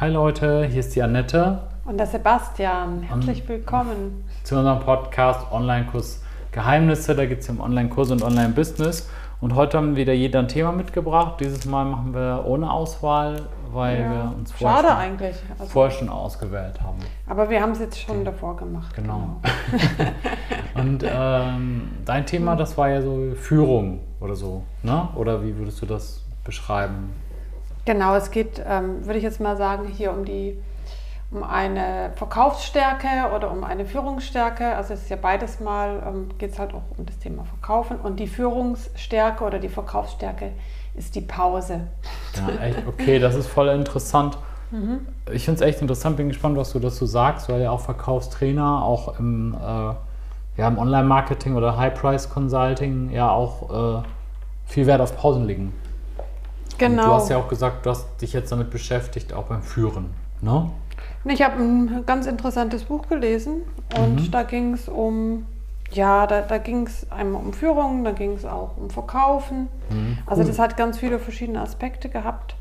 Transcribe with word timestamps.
Hi 0.00 0.08
Leute, 0.10 0.64
hier 0.66 0.80
ist 0.80 0.94
die 0.94 1.02
Annette. 1.02 1.58
Und 1.84 1.98
der 1.98 2.06
Sebastian. 2.06 3.02
Herzlich 3.02 3.42
Und 3.42 3.48
willkommen. 3.48 4.24
Zu 4.44 4.56
unserem 4.56 4.80
Podcast 4.80 5.50
Online-Kurs 5.50 6.22
Geheimnisse. 6.52 7.14
Da 7.14 7.26
geht 7.26 7.40
es 7.40 7.48
um 7.48 7.60
Online-Kurse 7.60 8.12
und 8.12 8.22
Online-Business. 8.22 9.08
Und 9.40 9.54
heute 9.54 9.76
haben 9.78 9.96
wieder 9.96 10.12
jeder 10.12 10.40
ein 10.40 10.48
Thema 10.48 10.72
mitgebracht. 10.72 11.40
Dieses 11.40 11.64
Mal 11.64 11.84
machen 11.84 12.14
wir 12.14 12.44
ohne 12.46 12.70
Auswahl, 12.70 13.42
weil 13.72 14.00
Ja. 14.00 14.10
wir 14.12 14.34
uns 14.36 14.52
vorher, 14.52 14.76
Schade 14.76 14.88
schon, 14.88 14.96
eigentlich. 14.96 15.36
Also, 15.58 15.64
vorher 15.72 15.90
schon 15.90 16.08
ausgewählt 16.08 16.80
haben. 16.80 16.98
aber 17.26 17.48
wir 17.50 17.60
haben 17.60 17.72
es 17.72 17.80
jetzt 17.80 18.00
schon 18.00 18.24
davor 18.24 18.56
gemacht. 18.56 18.94
Genau. 18.94 19.40
und 20.74 21.04
ähm, 21.08 21.90
dein 22.04 22.26
Thema, 22.26 22.56
das 22.56 22.76
war 22.76 22.88
ja 22.88 23.00
so 23.02 23.32
Führung 23.36 24.00
oder 24.20 24.34
so, 24.34 24.64
ne? 24.82 25.08
Oder 25.14 25.44
wie 25.44 25.56
würdest 25.56 25.80
du 25.82 25.86
das 25.86 26.24
beschreiben? 26.44 27.12
Genau, 27.88 28.16
es 28.16 28.30
geht, 28.30 28.62
ähm, 28.68 29.06
würde 29.06 29.16
ich 29.16 29.24
jetzt 29.24 29.40
mal 29.40 29.56
sagen, 29.56 29.86
hier 29.88 30.12
um 30.12 30.26
die 30.26 30.58
um 31.30 31.42
eine 31.42 32.12
Verkaufsstärke 32.16 33.34
oder 33.34 33.50
um 33.50 33.64
eine 33.64 33.86
Führungsstärke. 33.86 34.76
Also 34.76 34.92
es 34.92 35.04
ist 35.04 35.08
ja 35.08 35.16
beides 35.16 35.58
mal, 35.58 36.02
ähm, 36.06 36.28
geht 36.36 36.52
es 36.52 36.58
halt 36.58 36.74
auch 36.74 36.82
um 36.98 37.06
das 37.06 37.18
Thema 37.18 37.46
Verkaufen. 37.46 37.96
Und 37.98 38.20
die 38.20 38.26
Führungsstärke 38.26 39.42
oder 39.42 39.58
die 39.58 39.70
Verkaufsstärke 39.70 40.50
ist 40.96 41.14
die 41.14 41.22
Pause. 41.22 41.80
Ja, 42.36 42.62
echt, 42.62 42.86
okay, 42.86 43.18
das 43.18 43.34
ist 43.34 43.46
voll 43.46 43.68
interessant. 43.68 44.36
Ich 45.32 45.46
finde 45.46 45.64
es 45.64 45.66
echt 45.66 45.80
interessant, 45.80 46.18
bin 46.18 46.28
gespannt, 46.28 46.58
was 46.58 46.70
du 46.74 46.80
dazu 46.80 47.06
sagst, 47.06 47.48
weil 47.48 47.62
ja 47.62 47.70
auch 47.70 47.80
Verkaufstrainer 47.80 48.82
auch 48.84 49.18
im, 49.18 49.54
äh, 49.54 49.94
ja, 50.60 50.68
im 50.68 50.76
Online-Marketing 50.76 51.56
oder 51.56 51.78
High-Price-Consulting 51.78 53.12
ja 53.12 53.30
auch 53.30 54.02
äh, 54.02 54.02
viel 54.66 54.84
Wert 54.84 55.00
auf 55.00 55.16
Pausen 55.16 55.46
legen. 55.46 55.72
Und 56.80 56.90
Genau. 56.90 57.06
du 57.06 57.12
hast 57.14 57.28
ja 57.28 57.36
auch 57.38 57.48
gesagt, 57.48 57.84
du 57.86 57.90
hast 57.90 58.06
dich 58.22 58.32
jetzt 58.32 58.52
damit 58.52 58.70
beschäftigt, 58.70 59.32
auch 59.32 59.44
beim 59.44 59.62
Führen. 59.62 60.10
Ne? 60.40 60.70
Ich 61.24 61.42
habe 61.42 61.56
ein 61.60 62.04
ganz 62.06 62.26
interessantes 62.26 62.84
Buch 62.84 63.08
gelesen 63.08 63.62
und 63.98 64.14
Mhm. 64.26 64.30
da 64.30 64.42
ging 64.44 64.74
es 64.74 64.88
um, 64.88 65.46
ja, 65.90 66.26
da, 66.26 66.42
da 66.42 66.58
ging 66.58 66.86
es 66.86 67.10
einmal 67.10 67.42
um 67.42 67.52
Führung, 67.52 68.04
da 68.04 68.12
ging 68.12 68.32
es 68.34 68.44
auch 68.44 68.76
um 68.76 68.90
Verkaufen. 68.90 69.68
Mhm, 69.90 70.18
Also 70.26 70.42
cool. 70.42 70.48
das 70.48 70.58
hat 70.58 70.76
ganz 70.76 70.98
viele 70.98 71.18
verschiedene 71.18 71.60
Aspekte 71.60 72.08
gehabt. 72.08 72.54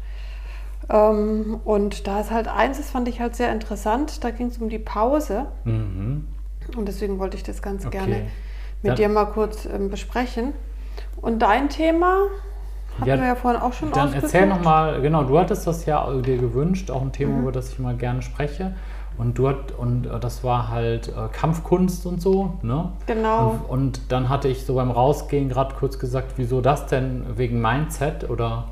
Ähm, 0.90 1.60
und 1.66 2.08
da 2.08 2.22
ist 2.22 2.32
halt 2.32 2.48
eins, 2.48 2.78
das 2.78 2.90
fand 2.90 3.08
ich 3.08 3.20
halt 3.20 3.36
sehr 3.36 3.52
interessant, 3.52 4.24
da 4.24 4.32
ging 4.32 4.48
es 4.48 4.58
um 4.58 4.70
die 4.70 4.80
Pause 4.80 5.46
Mhm. 5.66 6.28
und 6.76 6.88
deswegen 6.88 7.20
wollte 7.20 7.36
ich 7.38 7.44
das 7.44 7.62
ganz 7.62 7.86
Okay. 7.86 7.98
gerne 7.98 8.16
mit 8.82 8.92
Dann- 8.92 8.96
dir 8.96 9.10
mal 9.10 9.26
kurz 9.26 9.66
ähm, 9.66 9.90
besprechen. 9.90 10.54
Und 11.22 11.40
dein 11.40 11.70
Thema 11.70 12.28
hatten 13.00 13.10
Ja, 13.10 13.18
wir 13.18 13.28
ja 13.28 13.36
vorhin 13.36 13.62
auch 13.62 13.74
schon 13.74 13.92
Dann 13.92 14.14
erzähl 14.14 14.48
nochmal, 14.48 15.02
genau, 15.02 15.24
du 15.24 15.38
hattest 15.40 15.66
das 15.68 15.86
ja 15.86 16.12
dir 16.22 16.38
gewünscht, 16.38 16.90
auch 16.92 17.02
ein 17.02 17.12
Thema, 17.12 17.36
Mhm. 17.36 17.42
über 17.44 17.52
das 17.52 17.70
ich 17.74 17.80
mal 17.80 17.96
gerne 17.96 18.22
spreche. 18.22 18.74
Und 19.18 19.38
du 19.40 19.48
hat, 19.50 19.72
und 19.76 20.06
äh, 20.06 20.20
das 20.20 20.44
war 20.44 20.70
halt 20.70 21.08
äh, 21.08 21.12
Kampfkunst 21.32 22.06
und 22.06 22.22
so, 22.22 22.54
ne? 22.62 22.90
Genau. 23.08 23.58
Und, 23.70 23.70
und 23.70 24.12
dann 24.12 24.30
hatte 24.30 24.48
ich 24.48 24.64
so 24.66 24.76
beim 24.76 24.92
Rausgehen 24.92 25.50
gerade 25.50 25.74
kurz 25.74 25.98
gesagt, 25.98 26.34
wieso 26.38 26.62
das 26.62 26.86
denn? 26.86 27.26
Wegen 27.36 27.60
Mindset 27.60 28.30
oder? 28.30 28.66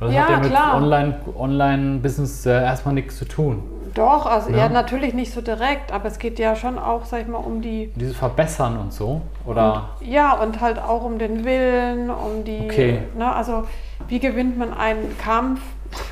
das 0.00 0.12
Ja, 0.12 0.22
hat 0.24 0.30
ja 0.30 0.38
mit 0.40 0.50
klar. 0.50 0.76
Online- 0.76 1.14
Online-Business 1.36 2.44
äh, 2.46 2.50
erstmal 2.62 2.94
nichts 2.94 3.16
zu 3.16 3.24
tun. 3.26 3.62
Doch, 3.94 4.26
also 4.26 4.50
Ja. 4.50 4.56
ja. 4.58 4.68
natürlich 4.68 5.14
nicht 5.14 5.32
so 5.32 5.40
direkt, 5.40 5.92
aber 5.92 6.06
es 6.06 6.18
geht 6.18 6.38
ja 6.38 6.56
schon 6.56 6.78
auch, 6.78 7.04
sag 7.04 7.22
ich 7.22 7.28
mal, 7.28 7.38
um 7.38 7.60
die 7.62 7.92
Dieses 7.96 8.16
Verbessern 8.16 8.76
und 8.78 8.92
so. 8.92 9.22
Oder? 9.46 9.90
Ja, 10.00 10.32
und 10.34 10.60
halt 10.60 10.78
auch 10.78 11.04
um 11.04 11.18
den 11.18 11.44
Willen, 11.44 12.10
um 12.10 12.44
die, 12.44 12.62
Okay. 12.64 13.02
ne, 13.16 13.32
also 13.34 13.64
wie 14.08 14.18
gewinnt 14.18 14.58
man 14.58 14.74
einen 14.74 15.16
Kampf? 15.18 15.60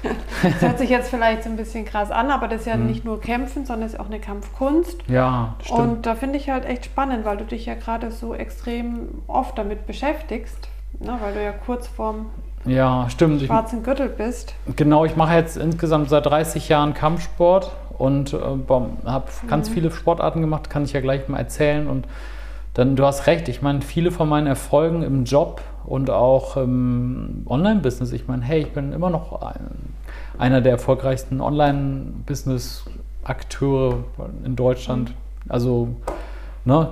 das 0.44 0.60
hört 0.62 0.78
sich 0.78 0.90
jetzt 0.90 1.10
vielleicht 1.10 1.42
so 1.42 1.50
ein 1.50 1.56
bisschen 1.56 1.84
krass 1.84 2.12
an, 2.12 2.30
aber 2.30 2.46
das 2.46 2.60
ist 2.60 2.66
ja 2.68 2.76
Mhm. 2.76 2.86
nicht 2.86 3.04
nur 3.04 3.20
Kämpfen, 3.20 3.66
sondern 3.66 3.86
es 3.88 3.94
ist 3.94 4.00
auch 4.00 4.06
eine 4.06 4.20
Kampfkunst. 4.20 4.98
Ja, 5.08 5.56
stimmt. 5.60 5.78
Und 5.80 6.06
da 6.06 6.14
finde 6.14 6.38
ich 6.38 6.50
halt 6.50 6.64
echt 6.66 6.84
spannend, 6.84 7.24
weil 7.24 7.36
du 7.36 7.44
dich 7.44 7.66
ja 7.66 7.74
gerade 7.74 8.12
so 8.12 8.32
extrem 8.32 9.08
oft 9.26 9.58
damit 9.58 9.86
beschäftigst, 9.88 10.68
ne, 11.00 11.16
weil 11.20 11.34
du 11.34 11.42
ja 11.42 11.50
kurz 11.50 11.88
vorm 11.88 12.26
ja, 12.64 13.08
stimmt. 13.10 13.42
Schwarzen 13.42 13.82
Gürtel 13.82 14.08
bist. 14.08 14.54
Genau, 14.76 15.04
ich 15.04 15.16
mache 15.16 15.34
jetzt 15.34 15.56
insgesamt 15.56 16.08
seit 16.10 16.26
30 16.26 16.68
Jahren 16.68 16.94
Kampfsport 16.94 17.72
und 17.98 18.32
äh, 18.32 18.38
habe 19.06 19.24
ganz 19.48 19.68
Mhm. 19.68 19.72
viele 19.74 19.90
Sportarten 19.90 20.40
gemacht, 20.40 20.70
kann 20.70 20.84
ich 20.84 20.92
ja 20.92 21.00
gleich 21.00 21.28
mal 21.28 21.38
erzählen. 21.38 21.86
Und 21.86 22.06
dann, 22.74 22.96
du 22.96 23.04
hast 23.04 23.26
recht, 23.26 23.48
ich 23.48 23.62
meine, 23.62 23.82
viele 23.82 24.10
von 24.10 24.28
meinen 24.28 24.46
Erfolgen 24.46 25.02
im 25.02 25.24
Job 25.24 25.60
und 25.84 26.10
auch 26.10 26.56
im 26.56 27.42
Online-Business, 27.46 28.12
ich 28.12 28.28
meine, 28.28 28.42
hey, 28.44 28.60
ich 28.62 28.72
bin 28.72 28.92
immer 28.92 29.10
noch 29.10 29.42
ein, 29.42 29.94
einer 30.38 30.60
der 30.60 30.72
erfolgreichsten 30.72 31.40
Online-Business-Akteure 31.40 33.96
in 34.44 34.56
Deutschland. 34.56 35.12
Also, 35.48 35.88
ne, 36.64 36.88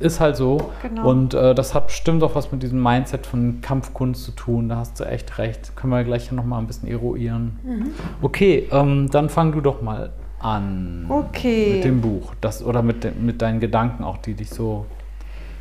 ist 0.00 0.20
halt 0.20 0.36
so. 0.36 0.72
Genau. 0.82 1.08
Und 1.08 1.34
äh, 1.34 1.54
das 1.54 1.74
hat 1.74 1.88
bestimmt 1.88 2.22
auch 2.22 2.34
was 2.34 2.50
mit 2.52 2.62
diesem 2.62 2.82
Mindset 2.82 3.26
von 3.26 3.60
Kampfkunst 3.60 4.24
zu 4.24 4.32
tun. 4.32 4.68
Da 4.68 4.76
hast 4.76 4.98
du 5.00 5.04
echt 5.04 5.38
recht. 5.38 5.76
Können 5.76 5.92
wir 5.92 6.04
gleich 6.04 6.30
noch 6.32 6.44
mal 6.44 6.58
ein 6.58 6.66
bisschen 6.66 6.88
eruieren. 6.88 7.58
Mhm. 7.62 7.90
Okay, 8.22 8.68
ähm, 8.72 9.08
dann 9.10 9.28
fang 9.28 9.52
du 9.52 9.60
doch 9.60 9.82
mal 9.82 10.10
an. 10.40 11.06
Okay. 11.08 11.74
Mit 11.76 11.84
dem 11.84 12.00
Buch. 12.00 12.34
Das, 12.40 12.62
oder 12.64 12.82
mit, 12.82 13.04
de, 13.04 13.12
mit 13.12 13.40
deinen 13.42 13.60
Gedanken 13.60 14.04
auch, 14.04 14.18
die 14.18 14.34
dich 14.34 14.50
so 14.50 14.86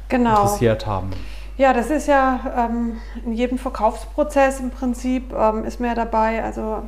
Genau. 0.09 0.41
interessiert 0.41 0.85
haben. 0.85 1.09
Ja, 1.57 1.73
das 1.73 1.89
ist 1.89 2.07
ja 2.07 2.67
ähm, 2.69 2.97
in 3.25 3.33
jedem 3.33 3.57
Verkaufsprozess 3.57 4.59
im 4.59 4.71
Prinzip 4.71 5.33
ähm, 5.33 5.63
ist 5.63 5.79
mir 5.79 5.95
dabei, 5.95 6.43
also 6.43 6.83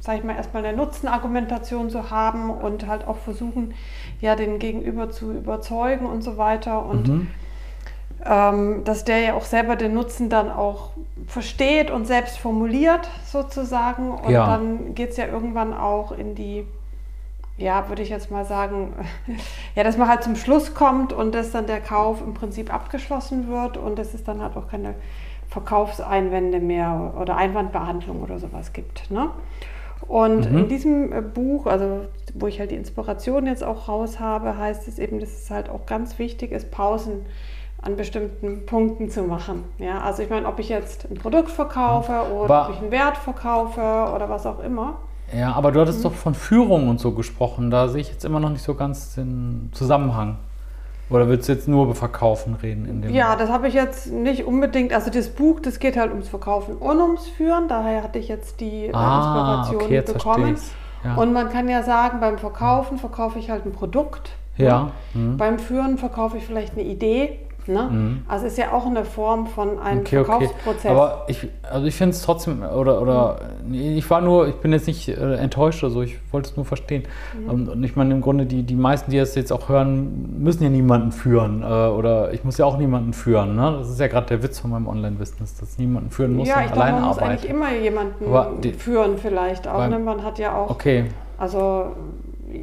sage 0.00 0.18
ich 0.18 0.24
mal, 0.24 0.34
erstmal 0.36 0.64
eine 0.64 0.76
Nutzenargumentation 0.76 1.90
zu 1.90 2.10
haben 2.10 2.50
und 2.50 2.86
halt 2.86 3.06
auch 3.06 3.18
versuchen, 3.18 3.74
ja, 4.20 4.34
den 4.34 4.58
Gegenüber 4.58 5.10
zu 5.10 5.32
überzeugen 5.32 6.06
und 6.06 6.22
so 6.22 6.36
weiter. 6.38 6.84
Und 6.86 7.08
Mhm. 7.08 7.26
ähm, 8.24 8.84
dass 8.84 9.04
der 9.04 9.18
ja 9.20 9.34
auch 9.34 9.44
selber 9.44 9.76
den 9.76 9.94
Nutzen 9.94 10.28
dann 10.28 10.50
auch 10.50 10.90
versteht 11.26 11.90
und 11.90 12.06
selbst 12.06 12.38
formuliert 12.38 13.08
sozusagen. 13.26 14.10
Und 14.10 14.30
Ja. 14.32 14.46
dann 14.46 14.94
geht 14.94 15.10
es 15.10 15.16
ja 15.16 15.26
irgendwann 15.26 15.72
auch 15.74 16.12
in 16.12 16.34
die, 16.34 16.66
ja, 17.58 17.88
würde 17.88 18.02
ich 18.02 18.08
jetzt 18.08 18.30
mal 18.30 18.44
sagen, 18.44 18.94
ja, 19.74 19.84
dass 19.84 19.96
man 19.98 20.08
halt 20.08 20.22
zum 20.22 20.36
Schluss 20.36 20.74
kommt 20.74 21.12
und 21.12 21.34
dass 21.34 21.50
dann 21.50 21.66
der 21.66 21.80
Kauf 21.80 22.20
im 22.22 22.34
Prinzip 22.34 22.72
abgeschlossen 22.72 23.48
wird 23.48 23.76
und 23.76 23.98
dass 23.98 24.14
es 24.14 24.24
dann 24.24 24.40
halt 24.42 24.56
auch 24.56 24.68
keine 24.68 24.94
Verkaufseinwände 25.48 26.60
mehr 26.60 27.12
oder 27.20 27.36
Einwandbehandlung 27.36 28.22
oder 28.22 28.38
sowas 28.38 28.72
gibt. 28.72 29.10
Ne? 29.10 29.30
Und 30.08 30.50
Mhm. 30.50 30.58
in 30.58 30.68
diesem 30.68 31.12
äh, 31.12 31.20
Buch, 31.22 31.66
also 31.66 32.06
wo 32.34 32.46
ich 32.46 32.58
halt 32.60 32.70
die 32.70 32.76
Inspiration 32.76 33.46
jetzt 33.46 33.62
auch 33.64 33.88
raus 33.88 34.18
habe, 34.20 34.56
heißt 34.56 34.88
es 34.88 34.98
eben, 34.98 35.20
dass 35.20 35.30
es 35.30 35.50
halt 35.50 35.68
auch 35.68 35.86
ganz 35.86 36.18
wichtig 36.18 36.52
ist, 36.52 36.70
Pausen 36.70 37.26
an 37.82 37.96
bestimmten 37.96 38.66
Punkten 38.66 39.08
zu 39.10 39.22
machen. 39.22 39.64
Ja, 39.78 40.00
also 40.02 40.22
ich 40.22 40.28
meine, 40.30 40.46
ob 40.46 40.58
ich 40.58 40.68
jetzt 40.68 41.06
ein 41.10 41.14
Produkt 41.16 41.50
verkaufe 41.50 42.12
oder 42.32 42.54
Aber- 42.54 42.68
ob 42.68 42.74
ich 42.74 42.80
einen 42.82 42.90
Wert 42.90 43.16
verkaufe 43.16 43.80
oder 43.80 44.28
was 44.28 44.44
auch 44.46 44.60
immer. 44.62 44.96
Ja, 45.36 45.52
aber 45.52 45.70
du 45.72 45.80
hattest 45.80 46.00
Mhm. 46.00 46.02
doch 46.04 46.12
von 46.14 46.34
Führung 46.34 46.88
und 46.88 46.98
so 47.00 47.12
gesprochen. 47.12 47.70
Da 47.70 47.88
sehe 47.88 48.00
ich 48.00 48.10
jetzt 48.10 48.24
immer 48.24 48.40
noch 48.40 48.50
nicht 48.50 48.62
so 48.64 48.74
ganz 48.74 49.14
den 49.14 49.70
Zusammenhang. 49.72 50.38
Oder 51.10 51.28
willst 51.28 51.48
du 51.48 51.52
jetzt 51.52 51.66
nur 51.66 51.84
über 51.84 51.94
Verkaufen 51.94 52.54
reden 52.54 52.86
in 52.86 53.02
dem 53.02 53.12
Ja, 53.12 53.34
das 53.34 53.50
habe 53.50 53.66
ich 53.68 53.74
jetzt 53.74 54.12
nicht 54.12 54.44
unbedingt. 54.44 54.92
Also 54.92 55.10
das 55.10 55.28
Buch, 55.28 55.60
das 55.60 55.80
geht 55.80 55.96
halt 55.96 56.10
ums 56.12 56.28
Verkaufen 56.28 56.76
und 56.76 57.00
ums 57.00 57.26
Führen. 57.26 57.66
Daher 57.66 58.04
hatte 58.04 58.18
ich 58.20 58.28
jetzt 58.28 58.60
die 58.60 58.86
äh, 58.86 58.92
Ah, 58.92 59.16
Inspiration 59.64 59.82
okay, 59.82 59.94
jetzt 59.94 60.12
bekommen. 60.12 60.56
Ja. 61.04 61.14
Und 61.16 61.32
man 61.32 61.50
kann 61.50 61.68
ja 61.68 61.82
sagen, 61.82 62.20
beim 62.20 62.38
Verkaufen 62.38 62.98
verkaufe 62.98 63.38
ich 63.38 63.50
halt 63.50 63.66
ein 63.66 63.72
Produkt. 63.72 64.30
Ja. 64.56 64.92
Mhm. 65.14 65.36
Beim 65.36 65.58
Führen 65.58 65.98
verkaufe 65.98 66.36
ich 66.36 66.46
vielleicht 66.46 66.74
eine 66.74 66.82
Idee. 66.82 67.40
Ne? 67.72 67.88
Mhm. 67.90 68.22
Also 68.28 68.46
ist 68.46 68.58
ja 68.58 68.72
auch 68.72 68.86
eine 68.86 69.04
Form 69.04 69.46
von 69.46 69.78
einem 69.78 70.00
Okay, 70.00 70.18
okay. 70.18 70.24
Verkaufsprozess. 70.30 70.90
Aber 70.90 71.24
ich, 71.28 71.48
also 71.70 71.86
ich 71.86 71.94
finde 71.94 72.14
es 72.14 72.22
trotzdem, 72.22 72.62
oder, 72.62 73.00
oder 73.00 73.40
nee, 73.66 73.96
ich 73.96 74.08
war 74.10 74.20
nur, 74.20 74.48
ich 74.48 74.56
bin 74.56 74.72
jetzt 74.72 74.86
nicht 74.86 75.08
äh, 75.08 75.34
enttäuscht 75.36 75.82
oder 75.82 75.92
so, 75.92 76.02
ich 76.02 76.18
wollte 76.32 76.50
es 76.50 76.56
nur 76.56 76.64
verstehen. 76.66 77.04
Mhm. 77.38 77.50
Und, 77.50 77.68
und 77.68 77.84
ich 77.84 77.96
meine, 77.96 78.12
im 78.14 78.20
Grunde, 78.20 78.46
die, 78.46 78.62
die 78.62 78.76
meisten, 78.76 79.10
die 79.10 79.18
das 79.18 79.34
jetzt 79.34 79.52
auch 79.52 79.68
hören, 79.68 80.36
müssen 80.42 80.62
ja 80.64 80.70
niemanden 80.70 81.12
führen. 81.12 81.62
Äh, 81.62 81.66
oder 81.66 82.32
ich 82.32 82.44
muss 82.44 82.58
ja 82.58 82.66
auch 82.66 82.78
niemanden 82.78 83.12
führen. 83.12 83.56
Ne? 83.56 83.76
Das 83.78 83.88
ist 83.90 84.00
ja 84.00 84.06
gerade 84.08 84.26
der 84.26 84.42
Witz 84.42 84.58
von 84.58 84.70
meinem 84.70 84.88
Online-Business, 84.88 85.56
dass 85.58 85.78
niemanden 85.78 86.10
führen 86.10 86.34
muss, 86.36 86.48
ja, 86.48 86.60
ich 86.60 86.66
glaube, 86.66 86.82
alleine 86.82 87.00
man 87.00 87.08
muss 87.08 87.18
arbeiten. 87.18 87.32
eigentlich 87.32 87.50
immer 87.50 87.72
jemanden 87.74 88.26
Aber 88.26 88.52
führen 88.78 89.18
vielleicht 89.18 89.66
auch. 89.68 89.86
Ne? 89.88 89.98
Man 89.98 90.24
hat 90.24 90.38
ja 90.38 90.54
auch, 90.54 90.70
Okay, 90.70 91.04
also 91.38 91.86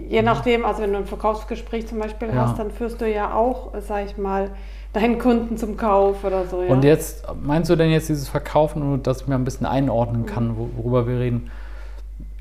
je 0.09 0.21
nachdem, 0.21 0.65
also 0.65 0.81
wenn 0.81 0.91
du 0.91 0.97
ein 0.99 1.05
Verkaufsgespräch 1.05 1.87
zum 1.87 1.99
Beispiel 1.99 2.29
Ja. 2.29 2.41
hast, 2.47 2.59
dann 2.59 2.71
führst 2.71 3.01
du 3.01 3.09
ja 3.09 3.33
auch, 3.33 3.71
sag 3.79 4.05
ich 4.05 4.17
mal, 4.17 4.51
deinen 4.93 5.19
Kunden 5.19 5.57
zum 5.57 5.77
Kauf 5.77 6.23
oder 6.23 6.45
so. 6.47 6.61
Ja? 6.63 6.69
Und 6.69 6.83
jetzt, 6.83 7.25
meinst 7.41 7.69
du 7.69 7.75
denn 7.75 7.89
jetzt 7.91 8.09
dieses 8.09 8.27
Verkaufen, 8.29 8.79
nur 8.87 8.97
dass 8.97 9.21
ich 9.21 9.27
mir 9.27 9.35
ein 9.35 9.43
bisschen 9.43 9.65
einordnen 9.65 10.25
kann, 10.25 10.57
wo- 10.57 10.69
worüber 10.77 11.07
wir 11.07 11.19
reden? 11.19 11.51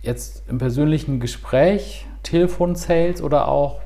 Jetzt 0.03 0.43
im 0.49 0.59
persönlichen 0.59 1.19
Gespräch, 1.21 2.07
Telefon-Sales 2.23 3.23
oder 3.23 3.49
auch 3.49 3.81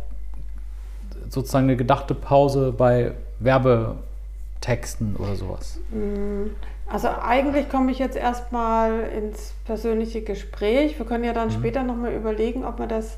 sozusagen 1.28 1.64
eine 1.64 1.76
gedachte 1.76 2.14
Pause 2.14 2.72
bei 2.76 3.12
Werbetexten 3.38 5.16
oder 5.16 5.36
sowas? 5.36 5.78
Mm, 5.90 6.50
Also 6.92 7.08
eigentlich 7.08 7.68
komme 7.68 7.92
ich 7.92 7.98
jetzt 7.98 8.16
erstmal 8.16 9.02
ins 9.16 9.54
persönliche 9.64 10.22
Gespräch. 10.22 10.98
Wir 10.98 11.06
können 11.06 11.24
ja 11.24 11.32
dann 11.32 11.48
mhm. 11.48 11.52
später 11.52 11.82
nochmal 11.84 12.12
überlegen, 12.12 12.64
ob 12.64 12.78
man 12.80 12.88
das 12.88 13.16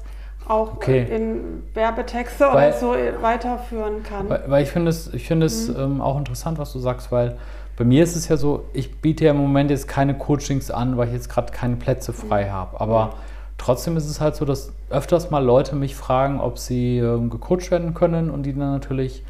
auch 0.49 0.75
okay. 0.75 1.07
in 1.09 1.63
Werbetexte 1.75 2.47
weil, 2.47 2.71
oder 2.71 2.79
so 2.79 2.95
weiterführen 3.21 4.03
kann. 4.03 4.29
Weil, 4.29 4.45
weil 4.47 4.63
ich 4.63 4.71
finde 4.71 4.91
es, 4.91 5.13
ich 5.13 5.27
find 5.27 5.43
es 5.43 5.69
mhm. 5.69 5.77
ähm, 5.79 6.01
auch 6.01 6.19
interessant, 6.19 6.59
was 6.59 6.73
du 6.73 6.79
sagst, 6.79 7.13
weil 7.13 7.37
bei 7.77 7.85
mir 7.85 8.03
ist 8.03 8.17
es 8.17 8.29
ja 8.29 8.37
so, 8.37 8.65
ich 8.73 9.01
biete 9.01 9.25
ja 9.25 9.31
im 9.31 9.39
Moment 9.39 9.71
jetzt 9.71 9.89
keine 9.89 10.17
Coachings 10.17 10.71
an, 10.71 10.97
weil 10.97 11.09
ich 11.09 11.15
jetzt 11.15 11.29
gerade 11.29 11.53
keine 11.53 11.77
Plätze 11.77 12.13
frei 12.13 12.47
mhm. 12.47 12.53
habe. 12.53 12.81
Aber 12.81 13.15
trotzdem 13.59 13.97
ist 13.97 14.09
es 14.09 14.21
halt 14.21 14.37
so, 14.37 14.45
dass 14.45 14.73
öfters 14.91 15.31
mal 15.31 15.43
Leute 15.43 15.75
mich 15.75 15.95
fragen, 15.97 16.41
ob 16.41 16.59
sie 16.59 16.99
ähm, 16.99 17.31
gecoacht 17.31 17.71
werden 17.71 17.95
können 17.95 18.31
und 18.31 18.43
die 18.45 18.53
dann 18.53 18.73
natürlich 18.73 19.25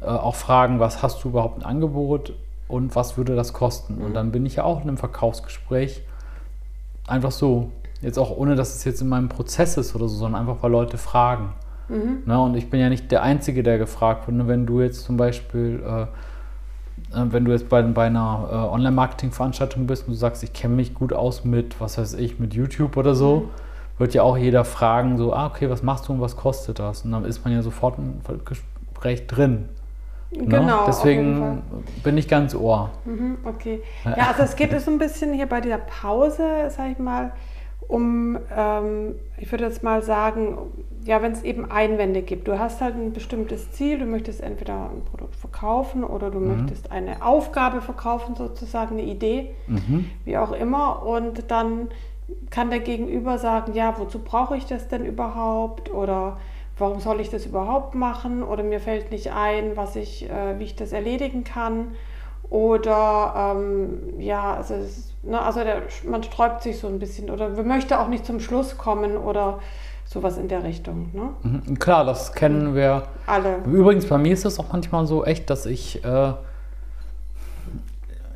äh, 0.00 0.06
auch 0.06 0.34
fragen, 0.34 0.80
was 0.80 1.02
hast 1.02 1.22
du 1.22 1.28
überhaupt 1.28 1.58
ein 1.58 1.64
Angebot 1.64 2.32
und 2.66 2.96
was 2.96 3.16
würde 3.16 3.36
das 3.36 3.52
kosten? 3.52 3.96
Mhm. 3.96 4.04
Und 4.06 4.14
dann 4.14 4.32
bin 4.32 4.44
ich 4.44 4.56
ja 4.56 4.64
auch 4.64 4.82
in 4.82 4.88
einem 4.88 4.96
Verkaufsgespräch 4.96 6.02
einfach 7.06 7.30
so, 7.30 7.70
jetzt 8.04 8.18
auch 8.18 8.36
ohne, 8.36 8.54
dass 8.54 8.76
es 8.76 8.84
jetzt 8.84 9.00
in 9.00 9.08
meinem 9.08 9.28
Prozess 9.28 9.76
ist 9.76 9.94
oder 9.94 10.08
so, 10.08 10.16
sondern 10.16 10.42
einfach, 10.42 10.62
weil 10.62 10.70
Leute 10.70 10.98
fragen. 10.98 11.54
Mhm. 11.88 12.22
Ne? 12.26 12.40
Und 12.40 12.54
ich 12.54 12.70
bin 12.70 12.80
ja 12.80 12.88
nicht 12.88 13.10
der 13.10 13.22
Einzige, 13.22 13.62
der 13.62 13.78
gefragt 13.78 14.26
wird. 14.26 14.36
Ne? 14.36 14.46
Wenn 14.46 14.66
du 14.66 14.80
jetzt 14.80 15.04
zum 15.04 15.16
Beispiel, 15.16 15.82
äh, 15.86 16.02
äh, 16.02 16.06
wenn 17.12 17.44
du 17.44 17.52
jetzt 17.52 17.68
bei, 17.68 17.82
bei 17.82 18.06
einer 18.06 18.48
äh, 18.50 18.54
Online-Marketing-Veranstaltung 18.74 19.86
bist 19.86 20.06
und 20.06 20.14
du 20.14 20.18
sagst, 20.18 20.42
ich 20.42 20.52
kenne 20.52 20.74
mich 20.74 20.94
gut 20.94 21.12
aus 21.12 21.44
mit, 21.44 21.80
was 21.80 21.98
weiß 21.98 22.14
ich, 22.14 22.38
mit 22.38 22.54
YouTube 22.54 22.96
oder 22.96 23.14
so, 23.14 23.36
mhm. 23.36 23.48
wird 23.98 24.14
ja 24.14 24.22
auch 24.22 24.36
jeder 24.36 24.64
fragen, 24.64 25.16
so, 25.16 25.32
ah, 25.32 25.46
okay, 25.46 25.70
was 25.70 25.82
machst 25.82 26.08
du 26.08 26.12
und 26.12 26.20
was 26.20 26.36
kostet 26.36 26.78
das? 26.78 27.04
Und 27.04 27.12
dann 27.12 27.24
ist 27.24 27.44
man 27.44 27.54
ja 27.54 27.62
sofort 27.62 27.98
im 27.98 28.20
Gespräch 28.44 29.26
drin. 29.26 29.68
Ne? 30.30 30.46
Genau. 30.46 30.80
Ne? 30.80 30.84
Deswegen 30.86 31.62
bin 32.02 32.18
ich 32.18 32.28
ganz 32.28 32.54
ohr. 32.54 32.90
Mhm, 33.04 33.38
okay. 33.44 33.82
Ja, 34.04 34.28
also 34.28 34.42
es 34.42 34.56
geht 34.56 34.78
so 34.80 34.90
ein 34.90 34.98
bisschen 34.98 35.32
hier 35.32 35.46
bei 35.46 35.60
dieser 35.60 35.78
Pause, 35.78 36.70
sag 36.70 36.90
ich 36.90 36.98
mal, 36.98 37.32
um, 37.88 38.38
ähm, 38.54 39.14
ich 39.38 39.50
würde 39.50 39.64
jetzt 39.64 39.82
mal 39.82 40.02
sagen, 40.02 40.58
ja, 41.04 41.20
wenn 41.20 41.32
es 41.32 41.42
eben 41.42 41.70
Einwände 41.70 42.22
gibt. 42.22 42.48
Du 42.48 42.58
hast 42.58 42.80
halt 42.80 42.94
ein 42.94 43.12
bestimmtes 43.12 43.70
Ziel, 43.72 43.98
du 43.98 44.06
möchtest 44.06 44.40
entweder 44.40 44.90
ein 44.90 45.04
Produkt 45.04 45.36
verkaufen 45.36 46.02
oder 46.02 46.30
du 46.30 46.40
mhm. 46.40 46.56
möchtest 46.56 46.90
eine 46.90 47.24
Aufgabe 47.24 47.82
verkaufen, 47.82 48.34
sozusagen 48.36 48.98
eine 48.98 49.06
Idee, 49.06 49.54
mhm. 49.66 50.10
wie 50.24 50.38
auch 50.38 50.52
immer. 50.52 51.04
Und 51.04 51.50
dann 51.50 51.88
kann 52.50 52.70
der 52.70 52.80
Gegenüber 52.80 53.38
sagen, 53.38 53.74
ja, 53.74 53.98
wozu 53.98 54.18
brauche 54.18 54.56
ich 54.56 54.64
das 54.64 54.88
denn 54.88 55.04
überhaupt? 55.04 55.92
Oder 55.92 56.38
warum 56.78 57.00
soll 57.00 57.20
ich 57.20 57.28
das 57.28 57.44
überhaupt 57.44 57.94
machen? 57.94 58.42
Oder 58.42 58.62
mir 58.62 58.80
fällt 58.80 59.10
nicht 59.10 59.32
ein, 59.32 59.76
was 59.76 59.96
ich, 59.96 60.28
äh, 60.30 60.58
wie 60.58 60.64
ich 60.64 60.76
das 60.76 60.92
erledigen 60.92 61.44
kann. 61.44 61.88
Oder 62.48 63.54
ähm, 63.56 64.20
ja, 64.20 64.54
also, 64.54 64.74
es, 64.74 65.13
ne, 65.26 65.40
also 65.40 65.62
der, 65.64 65.82
man 66.08 66.22
sträubt 66.22 66.62
sich 66.62 66.78
so 66.78 66.88
ein 66.88 66.98
bisschen 66.98 67.30
oder 67.30 67.50
möchte 67.62 67.98
auch 67.98 68.08
nicht 68.08 68.26
zum 68.26 68.40
Schluss 68.40 68.78
kommen 68.78 69.16
oder 69.16 69.60
sowas 70.06 70.36
in 70.36 70.48
der 70.48 70.62
Richtung. 70.62 71.10
Ne? 71.12 71.30
Mhm, 71.42 71.78
klar, 71.78 72.04
das 72.04 72.32
kennen 72.32 72.74
wir 72.74 73.04
alle. 73.26 73.58
Übrigens, 73.64 74.06
bei 74.06 74.18
mir 74.18 74.32
ist 74.32 74.44
es 74.44 74.58
auch 74.58 74.72
manchmal 74.72 75.06
so 75.06 75.24
echt, 75.24 75.50
dass 75.50 75.66
ich, 75.66 76.04
äh, 76.04 76.32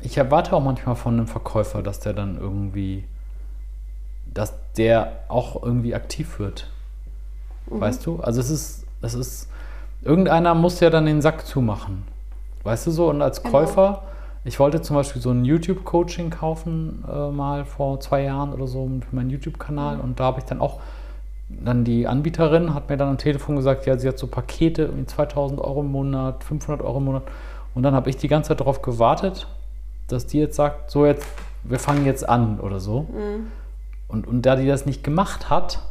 ich 0.01 0.17
erwarte 0.17 0.55
auch 0.55 0.63
manchmal 0.63 0.95
von 0.95 1.13
einem 1.13 1.27
Verkäufer, 1.27 1.81
dass 1.81 1.99
der 1.99 2.13
dann 2.13 2.37
irgendwie, 2.39 3.05
dass 4.33 4.53
der 4.77 5.11
auch 5.27 5.61
irgendwie 5.63 5.93
aktiv 5.93 6.39
wird. 6.39 6.69
Mhm. 7.67 7.81
Weißt 7.81 8.05
du? 8.05 8.19
Also 8.19 8.39
es 8.39 8.49
ist, 8.49 8.85
es 9.01 9.13
ist, 9.13 9.49
irgendeiner 10.01 10.55
muss 10.55 10.79
ja 10.79 10.89
dann 10.89 11.05
den 11.05 11.21
Sack 11.21 11.45
zumachen. 11.45 12.03
Weißt 12.63 12.87
du 12.87 12.91
so? 12.91 13.09
Und 13.09 13.21
als 13.21 13.41
genau. 13.41 13.59
Käufer, 13.59 14.03
ich 14.45 14.59
wollte 14.59 14.81
zum 14.81 14.95
Beispiel 14.95 15.21
so 15.21 15.31
ein 15.31 15.43
YouTube-Coaching 15.43 16.29
kaufen, 16.29 17.03
äh, 17.11 17.29
mal 17.29 17.65
vor 17.65 17.99
zwei 17.99 18.23
Jahren 18.23 18.53
oder 18.53 18.67
so 18.67 18.89
für 19.07 19.15
meinen 19.15 19.29
YouTube-Kanal. 19.29 19.97
Mhm. 19.97 20.01
Und 20.01 20.19
da 20.19 20.25
habe 20.25 20.39
ich 20.39 20.45
dann 20.45 20.61
auch, 20.61 20.79
dann 21.49 21.83
die 21.83 22.07
Anbieterin 22.07 22.73
hat 22.73 22.89
mir 22.89 22.97
dann 22.97 23.09
am 23.09 23.17
Telefon 23.17 23.57
gesagt, 23.57 23.85
ja, 23.85 23.97
sie 23.97 24.07
hat 24.07 24.17
so 24.17 24.27
Pakete, 24.27 24.83
irgendwie 24.83 25.07
2000 25.07 25.59
Euro 25.59 25.81
im 25.81 25.91
Monat, 25.91 26.43
500 26.43 26.81
Euro 26.85 26.99
im 26.99 27.05
Monat. 27.05 27.23
Und 27.75 27.83
dann 27.83 27.93
habe 27.93 28.09
ich 28.09 28.17
die 28.17 28.27
ganze 28.27 28.49
Zeit 28.49 28.61
darauf 28.61 28.81
gewartet, 28.81 29.47
dass 30.07 30.25
die 30.25 30.39
jetzt 30.39 30.55
sagt, 30.55 30.89
so 30.89 31.05
jetzt, 31.05 31.27
wir 31.63 31.79
fangen 31.79 32.05
jetzt 32.05 32.27
an 32.27 32.59
oder 32.59 32.79
so. 32.79 33.01
Mhm. 33.01 33.47
Und, 34.07 34.25
und 34.25 34.41
da 34.43 34.55
die 34.55 34.67
das 34.67 34.85
nicht 34.85 35.03
gemacht 35.03 35.49
hat, 35.49 35.83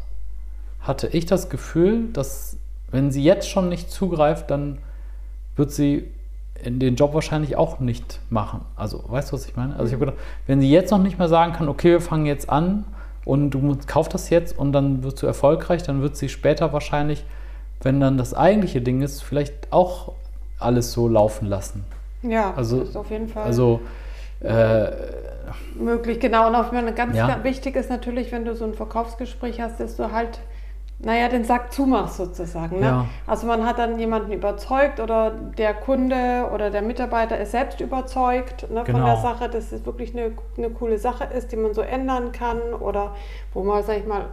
hatte 0.81 1.09
ich 1.09 1.27
das 1.27 1.51
Gefühl, 1.51 2.09
dass 2.13 2.57
wenn 2.91 3.13
sie 3.13 3.23
jetzt 3.23 3.49
schon 3.49 3.69
nicht 3.69 3.91
zugreift, 3.91 4.51
dann 4.51 4.79
wird 5.57 5.71
sie 5.71 6.11
in 6.63 6.79
den 6.79 6.97
Job 6.97 7.15
wahrscheinlich 7.15 7.57
auch 7.57 7.81
nicht 7.81 8.21
machen. 8.31 8.61
Also, 8.77 9.05
weißt 9.07 9.31
du, 9.31 9.35
was 9.35 9.47
ich 9.47 9.57
meine? 9.57 9.75
Also, 9.75 9.87
ich 9.87 9.93
habe 9.93 10.07
gedacht, 10.07 10.25
wenn 10.47 10.61
sie 10.61 10.71
jetzt 10.71 10.91
noch 10.91 10.99
nicht 10.99 11.19
mehr 11.19 11.29
sagen 11.29 11.53
kann, 11.53 11.69
okay, 11.69 11.93
wir 11.93 12.01
fangen 12.01 12.27
jetzt 12.27 12.49
an 12.49 12.85
und 13.25 13.51
du 13.51 13.77
kaufst 13.87 14.15
das 14.15 14.31
jetzt 14.31 14.59
und 14.59 14.73
dann 14.73 15.03
wirst 15.03 15.23
du 15.23 15.27
erfolgreich, 15.27 15.83
dann 15.83 16.03
wird 16.03 16.17
sie 16.17 16.29
später 16.29 16.73
wahrscheinlich, 16.73 17.25
wenn 17.83 18.01
dann 18.01 18.19
das 18.19 18.35
eigentliche 18.35 18.81
Ding 18.81 19.03
ist, 19.03 19.23
vielleicht 19.23 19.73
auch 19.73 20.13
alles 20.59 20.93
so 20.93 21.09
laufen 21.09 21.47
lassen. 21.47 21.85
Ja, 22.23 22.53
also, 22.57 22.83
ist 22.83 22.97
auf 22.97 23.11
jeden 23.11 23.29
Fall. 23.29 23.45
Also, 23.45 23.81
äh, 24.41 24.89
möglich, 25.75 26.21
genau. 26.21 26.49
Und 26.49 26.55
auch 26.55 26.73
ganz 26.95 27.17
ja. 27.17 27.43
wichtig 27.45 27.77
ist 27.77 27.91
natürlich, 27.91 28.33
wenn 28.33 28.45
du 28.45 28.55
so 28.55 28.65
ein 28.65 28.75
Verkaufsgespräch 28.75 29.61
hast, 29.61 29.81
dass 29.81 29.97
du 29.97 30.13
halt 30.13 30.41
naja, 31.01 31.29
den 31.29 31.45
Sack 31.45 31.73
zumachst 31.73 32.17
sozusagen. 32.17 32.81
Ne? 32.81 32.87
Ja. 32.87 33.07
Also 33.27 33.47
man 33.47 33.65
hat 33.65 33.79
dann 33.79 33.99
jemanden 34.01 34.33
überzeugt 34.33 34.99
oder 34.99 35.31
der 35.31 35.75
Kunde 35.75 36.51
oder 36.53 36.71
der 36.71 36.83
Mitarbeiter 36.83 37.39
ist 37.39 37.53
selbst 37.53 37.81
überzeugt 37.81 38.69
ne, 38.71 38.83
genau. 38.85 38.99
von 38.99 39.07
der 39.07 39.17
Sache, 39.19 39.49
dass 39.49 39.71
es 39.71 39.87
wirklich 39.87 40.13
eine, 40.13 40.33
eine 40.57 40.71
coole 40.71 40.99
Sache 40.99 41.25
ist, 41.25 41.53
die 41.53 41.57
man 41.57 41.73
so 41.73 41.83
ändern 41.83 42.33
kann 42.33 42.59
oder 42.81 43.15
wo 43.55 43.63
man, 43.63 43.85
sag 43.85 43.99
ich 43.99 44.07
mal, 44.07 44.27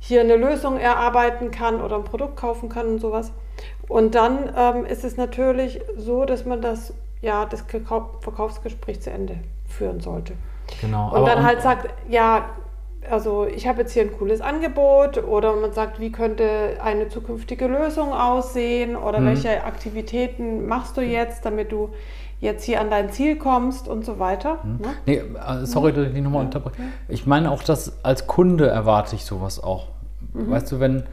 hier 0.00 0.22
eine 0.22 0.34
Lösung 0.34 0.78
erarbeiten 0.78 1.52
kann 1.52 1.80
oder 1.80 1.96
ein 1.96 2.04
Produkt 2.04 2.36
kaufen 2.36 2.68
kann 2.68 2.86
und 2.86 2.98
sowas. 2.98 3.32
Und 3.86 4.16
dann 4.16 4.52
ähm, 4.56 4.84
ist 4.84 5.04
es 5.04 5.16
natürlich 5.16 5.80
so, 5.96 6.24
dass 6.24 6.44
man 6.44 6.60
das, 6.60 6.94
ja, 7.20 7.46
das 7.46 7.62
Verkaufsgespräch 7.62 9.00
zu 9.00 9.10
Ende 9.10 9.36
führen 9.68 10.00
sollte. 10.00 10.32
Genau. 10.80 11.14
Und 11.14 11.26
dann 11.28 11.44
halt 11.44 11.62
sagt, 11.62 11.88
ja, 12.08 12.46
also 13.10 13.46
ich 13.46 13.66
habe 13.66 13.80
jetzt 13.80 13.92
hier 13.92 14.02
ein 14.02 14.12
cooles 14.12 14.40
Angebot 14.40 15.22
oder 15.22 15.54
man 15.56 15.72
sagt, 15.72 16.00
wie 16.00 16.12
könnte 16.12 16.76
eine 16.82 17.08
zukünftige 17.08 17.66
Lösung 17.66 18.12
aussehen 18.12 18.96
oder 18.96 19.20
mhm. 19.20 19.26
welche 19.26 19.64
Aktivitäten 19.64 20.66
machst 20.66 20.96
du 20.96 21.00
jetzt, 21.00 21.44
damit 21.44 21.72
du 21.72 21.90
jetzt 22.40 22.64
hier 22.64 22.80
an 22.80 22.90
dein 22.90 23.10
Ziel 23.10 23.36
kommst 23.36 23.88
und 23.88 24.04
so 24.04 24.18
weiter. 24.18 24.58
Mhm. 24.62 24.78
Ne? 24.80 24.88
Nee, 25.06 25.16
äh, 25.16 25.64
sorry, 25.64 25.92
dass 25.92 26.06
ich 26.06 26.12
dich 26.12 26.22
nochmal 26.22 26.44
unterbreche. 26.44 26.82
Ich 27.08 27.26
meine 27.26 27.50
auch, 27.50 27.62
dass 27.62 28.04
als 28.04 28.26
Kunde 28.26 28.68
erwarte 28.68 29.14
ich 29.14 29.24
sowas 29.24 29.62
auch. 29.62 29.88
Mhm. 30.32 30.50
Weißt 30.50 30.70
du, 30.72 30.80
wenn, 30.80 31.04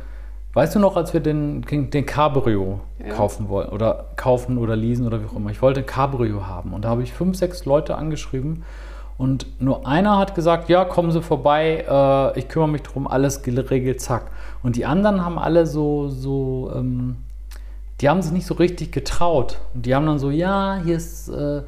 weißt 0.53 0.75
du 0.75 0.79
noch, 0.79 0.95
als 0.95 1.13
wir 1.13 1.19
den, 1.19 1.61
den 1.61 2.05
Cabrio 2.05 2.79
ja. 3.05 3.13
kaufen 3.13 3.49
wollten 3.49 3.71
oder 3.71 4.05
kaufen 4.15 4.57
oder 4.57 4.75
leasen 4.75 5.05
oder 5.05 5.21
wie 5.21 5.27
auch 5.27 5.35
immer, 5.35 5.51
ich 5.51 5.61
wollte 5.61 5.81
ein 5.81 5.85
Cabrio 5.85 6.47
haben 6.47 6.73
und 6.73 6.85
da 6.85 6.89
habe 6.89 7.03
ich 7.03 7.13
fünf, 7.13 7.37
sechs 7.37 7.65
Leute 7.65 7.95
angeschrieben 7.95 8.63
und 9.19 9.61
nur 9.61 9.85
einer 9.85 10.17
hat 10.17 10.33
gesagt, 10.33 10.69
ja, 10.69 10.85
kommen 10.85 11.11
Sie 11.11 11.21
vorbei, 11.21 11.83
äh, 11.85 12.39
ich 12.39 12.47
kümmere 12.47 12.69
mich 12.69 12.83
darum, 12.83 13.05
alles 13.05 13.41
geregelt, 13.41 13.99
zack. 13.99 14.31
Und 14.63 14.77
die 14.77 14.85
anderen 14.85 15.25
haben 15.25 15.37
alle 15.37 15.67
so, 15.67 16.07
so, 16.07 16.71
ähm, 16.73 17.17
die 17.99 18.07
haben 18.07 18.21
sich 18.21 18.31
nicht 18.31 18.45
so 18.45 18.53
richtig 18.53 18.93
getraut. 18.93 19.59
Und 19.73 19.85
die 19.85 19.93
haben 19.93 20.05
dann 20.05 20.19
so, 20.19 20.31
ja, 20.31 20.79
hier 20.85 20.95
ist, 20.95 21.27
äh, 21.27 21.63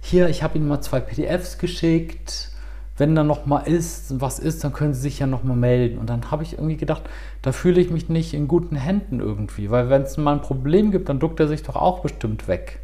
hier, 0.00 0.30
ich 0.30 0.42
habe 0.42 0.56
Ihnen 0.56 0.68
mal 0.68 0.80
zwei 0.80 1.00
PDFs 1.00 1.58
geschickt. 1.58 2.48
Wenn 2.96 3.14
da 3.14 3.24
noch 3.24 3.44
mal 3.44 3.60
ist, 3.60 4.18
was 4.18 4.38
ist, 4.38 4.64
dann 4.64 4.72
können 4.72 4.94
Sie 4.94 5.02
sich 5.02 5.18
ja 5.18 5.26
noch 5.26 5.44
mal 5.44 5.56
melden. 5.56 5.98
Und 5.98 6.08
dann 6.08 6.30
habe 6.30 6.44
ich 6.44 6.54
irgendwie 6.54 6.78
gedacht, 6.78 7.02
da 7.42 7.52
fühle 7.52 7.82
ich 7.82 7.90
mich 7.90 8.08
nicht 8.08 8.32
in 8.32 8.48
guten 8.48 8.76
Händen 8.76 9.20
irgendwie. 9.20 9.70
Weil 9.70 9.90
wenn 9.90 10.00
es 10.00 10.16
mal 10.16 10.32
ein 10.32 10.40
Problem 10.40 10.92
gibt, 10.92 11.10
dann 11.10 11.20
duckt 11.20 11.40
er 11.40 11.48
sich 11.48 11.62
doch 11.62 11.76
auch 11.76 12.00
bestimmt 12.00 12.48
weg. 12.48 12.80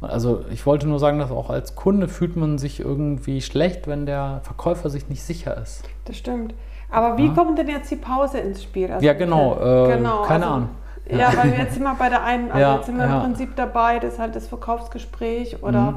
Also 0.00 0.44
ich 0.52 0.64
wollte 0.64 0.86
nur 0.86 0.98
sagen, 0.98 1.18
dass 1.18 1.30
auch 1.30 1.50
als 1.50 1.74
Kunde 1.74 2.08
fühlt 2.08 2.36
man 2.36 2.58
sich 2.58 2.80
irgendwie 2.80 3.40
schlecht, 3.40 3.88
wenn 3.88 4.06
der 4.06 4.40
Verkäufer 4.44 4.90
sich 4.90 5.08
nicht 5.08 5.22
sicher 5.22 5.56
ist. 5.56 5.82
Das 6.04 6.16
stimmt. 6.16 6.54
Aber 6.90 7.18
wie 7.18 7.26
ja. 7.26 7.34
kommt 7.34 7.58
denn 7.58 7.68
jetzt 7.68 7.90
die 7.90 7.96
Pause 7.96 8.38
ins 8.38 8.62
Spiel? 8.62 8.90
Also 8.92 9.04
ja, 9.04 9.12
genau. 9.12 9.56
Äh, 9.56 9.96
genau 9.96 10.22
keine 10.22 10.44
also, 10.44 10.56
Ahnung. 10.56 10.68
Ja, 11.10 11.18
ja, 11.18 11.36
weil 11.36 11.52
wir 11.52 11.58
jetzt 11.58 11.80
wir 11.80 11.96
bei 11.98 12.08
der 12.08 12.22
einen, 12.22 12.50
also 12.52 12.60
ja, 12.60 12.76
jetzt 12.76 12.86
sind 12.86 12.98
wir 12.98 13.04
im 13.04 13.20
Prinzip 13.22 13.56
dabei, 13.56 13.98
das 13.98 14.14
ist 14.14 14.18
halt 14.18 14.36
das 14.36 14.46
Verkaufsgespräch 14.46 15.62
oder 15.62 15.92
mhm. 15.92 15.96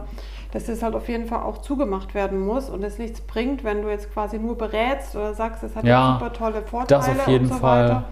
dass 0.53 0.65
das 0.65 0.81
halt 0.81 0.96
auf 0.96 1.10
jeden 1.10 1.25
Fall 1.25 1.43
auch 1.43 1.60
zugemacht 1.60 2.13
werden 2.13 2.39
muss 2.46 2.70
und 2.70 2.84
es 2.84 2.98
nichts 2.98 3.22
bringt, 3.22 3.63
wenn 3.63 3.81
du 3.81 3.89
jetzt 3.89 4.13
quasi 4.13 4.39
nur 4.39 4.58
berätst 4.58 5.15
oder 5.15 5.34
sagst, 5.34 5.63
es 5.63 5.75
hat 5.75 5.84
ja, 5.84 6.17
super 6.17 6.34
tolle 6.34 6.62
Vorteile 6.62 7.01
das 7.01 7.10
auf 7.10 7.27
jeden 7.27 7.46
und 7.46 7.53
so 7.53 7.60
Fall. 7.60 7.84
weiter. 7.89 8.03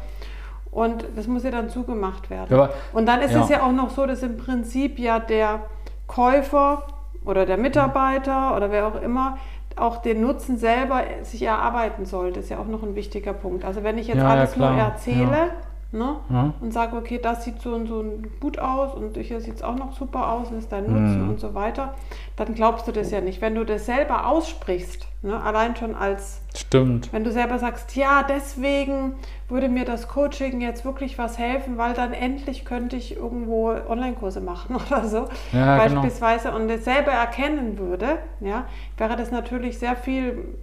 Und 0.72 1.06
das 1.16 1.26
muss 1.26 1.44
ja 1.44 1.52
dann 1.52 1.70
zugemacht 1.70 2.30
werden. 2.30 2.70
Und 2.94 3.08
dann 3.08 3.22
ist 3.22 3.34
es 3.34 3.50
ja 3.50 3.64
auch 3.64 3.72
noch 3.72 3.90
so, 3.90 4.06
dass 4.06 4.22
im 4.22 4.38
Prinzip 4.38 5.00
ja 5.00 5.20
der 5.20 5.62
Käufer 6.10 6.84
oder 7.24 7.46
der 7.46 7.58
Mitarbeiter 7.58 8.58
oder 8.58 8.72
wer 8.72 8.88
auch 8.88 9.02
immer 9.02 9.38
auch 9.76 10.02
den 10.02 10.20
Nutzen 10.22 10.58
selber 10.58 11.04
sich 11.22 11.44
erarbeiten 11.44 12.06
soll. 12.06 12.34
Das 12.34 12.46
ist 12.46 12.50
ja 12.50 12.60
auch 12.60 12.68
noch 12.68 12.84
ein 12.84 12.96
wichtiger 12.96 13.32
Punkt. 13.32 13.64
Also 13.64 13.84
wenn 13.84 13.98
ich 13.98 14.08
jetzt 14.08 14.18
ja, 14.18 14.28
alles 14.28 14.56
ja, 14.56 14.72
nur 14.72 14.78
erzähle, 14.78 15.52
ne? 15.92 16.16
Und 16.60 16.74
sage, 16.74 16.98
okay, 16.98 17.20
das 17.22 17.46
sieht 17.46 17.62
so 17.62 17.74
und 17.74 17.88
so 17.88 18.04
gut 18.42 18.60
aus 18.60 18.94
und 18.94 19.16
hier 19.18 19.40
sieht 19.40 19.56
es 19.56 19.64
auch 19.64 19.76
noch 19.76 19.94
super 19.94 20.32
aus 20.34 20.50
und 20.50 20.58
ist 20.58 20.72
dein 20.72 20.84
Nutzen 20.84 21.24
Mhm. 21.24 21.30
und 21.30 21.40
so 21.40 21.54
weiter, 21.54 21.94
dann 22.36 22.54
glaubst 22.56 22.88
du 22.88 22.92
das 22.92 23.12
ja 23.12 23.22
nicht. 23.22 23.42
Wenn 23.42 23.56
du 23.56 23.64
das 23.64 23.86
selber 23.86 24.28
aussprichst, 24.28 25.08
ne? 25.22 25.42
allein 25.42 25.76
schon 25.76 25.96
als 25.96 26.42
Stimmt. 26.56 27.12
wenn 27.14 27.24
du 27.24 27.32
selber 27.32 27.60
sagst, 27.60 27.96
ja, 27.96 28.24
deswegen 28.24 29.14
würde 29.48 29.70
mir 29.70 29.86
das 29.86 30.08
Coaching 30.08 30.62
jetzt 30.62 30.86
wirklich 30.86 31.18
was 31.18 31.38
helfen, 31.38 31.78
weil 31.78 31.94
dann 31.94 32.14
endlich 32.14 32.66
könnte 32.66 32.96
ich 32.96 33.16
irgendwo 33.18 33.70
Online-Kurse 33.70 34.42
machen 34.42 34.76
oder 34.88 35.06
so, 35.08 35.28
Ja, 35.52 35.78
genau. 35.86 36.02
beispielsweise, 36.02 36.52
und 36.52 36.68
das 36.68 36.84
selber 36.86 37.12
erkennen 37.12 37.78
würde, 37.78 38.20
ja, 38.40 38.66
wäre 38.98 39.16
das 39.16 39.32
natürlich 39.32 39.80
sehr 39.80 39.96
viel 39.96 40.56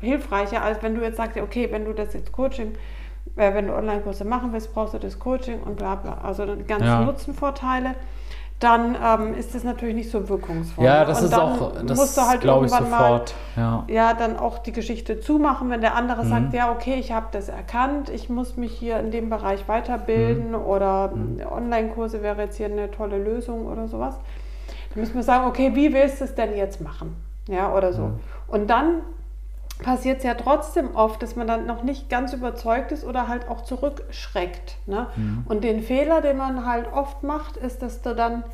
äh, 0.00 0.04
hilfreicher, 0.04 0.62
als 0.62 0.82
wenn 0.82 0.94
du 0.94 1.02
jetzt 1.02 1.16
sagst, 1.16 1.36
okay, 1.38 1.68
wenn 1.70 1.84
du 1.84 1.92
das 1.92 2.12
jetzt 2.14 2.32
Coaching, 2.32 2.72
äh, 3.36 3.54
wenn 3.54 3.66
du 3.68 3.74
Online-Kurse 3.74 4.24
machen 4.24 4.52
willst, 4.52 4.72
brauchst 4.74 4.94
du 4.94 4.98
das 4.98 5.18
Coaching 5.18 5.60
und 5.62 5.76
bla 5.76 5.94
bla, 5.94 6.18
also 6.22 6.44
die 6.54 6.64
ganzen 6.64 6.86
Ja. 6.86 7.00
Nutzenvorteile. 7.04 7.94
Dann 8.62 8.96
ähm, 9.02 9.34
ist 9.34 9.54
das 9.54 9.64
natürlich 9.64 9.94
nicht 9.96 10.10
so 10.10 10.28
wirkungsvoll. 10.28 10.84
Ja, 10.84 11.04
das 11.04 11.20
und 11.20 11.26
ist 11.26 11.34
auch, 11.34 11.74
musst 11.82 11.98
das 11.98 12.14
du 12.14 12.20
halt 12.22 12.40
glaube 12.42 12.66
ich 12.66 12.72
irgendwann 12.72 12.90
mal 12.90 12.98
sofort. 13.08 13.34
Ja. 13.56 13.84
ja, 13.88 14.14
dann 14.14 14.38
auch 14.38 14.58
die 14.58 14.70
Geschichte 14.72 15.18
zumachen, 15.18 15.68
wenn 15.70 15.80
der 15.80 15.96
andere 15.96 16.22
Mhm. 16.24 16.28
sagt, 16.28 16.54
ja, 16.54 16.70
okay, 16.70 16.94
ich 16.94 17.10
habe 17.10 17.26
das 17.32 17.48
erkannt, 17.48 18.08
ich 18.08 18.30
muss 18.30 18.56
mich 18.56 18.72
hier 18.72 19.00
in 19.00 19.10
dem 19.10 19.30
Bereich 19.30 19.66
weiterbilden 19.66 20.50
Mhm. 20.50 20.54
oder 20.54 21.12
Online-Kurse 21.50 22.22
wäre 22.22 22.42
jetzt 22.42 22.56
hier 22.56 22.66
eine 22.66 22.90
tolle 22.90 23.18
Lösung 23.18 23.66
oder 23.66 23.88
sowas. 23.88 24.14
Dann 24.94 25.00
müssen 25.00 25.14
wir 25.14 25.22
sagen, 25.22 25.46
okay, 25.46 25.72
wie 25.74 25.92
willst 25.92 26.20
du 26.20 26.24
es 26.24 26.34
denn 26.34 26.56
jetzt 26.56 26.80
machen? 26.80 27.16
Ja, 27.48 27.74
oder 27.74 27.92
so. 27.92 28.02
Mhm. 28.02 28.20
Und 28.46 28.70
dann 28.70 29.00
passiert 29.82 30.18
es 30.18 30.24
ja 30.24 30.34
trotzdem 30.34 30.94
oft, 30.94 31.22
dass 31.22 31.36
man 31.36 31.46
dann 31.46 31.66
noch 31.66 31.82
nicht 31.82 32.08
ganz 32.08 32.32
überzeugt 32.32 32.92
ist 32.92 33.04
oder 33.04 33.28
halt 33.28 33.48
auch 33.48 33.62
zurückschreckt. 33.62 34.76
Ne? 34.86 35.06
Mhm. 35.16 35.44
Und 35.48 35.64
den 35.64 35.82
Fehler, 35.82 36.20
den 36.20 36.36
man 36.36 36.66
halt 36.66 36.92
oft 36.92 37.22
macht, 37.22 37.56
ist, 37.56 37.82
dass 37.82 38.02
du 38.02 38.14
dann 38.14 38.44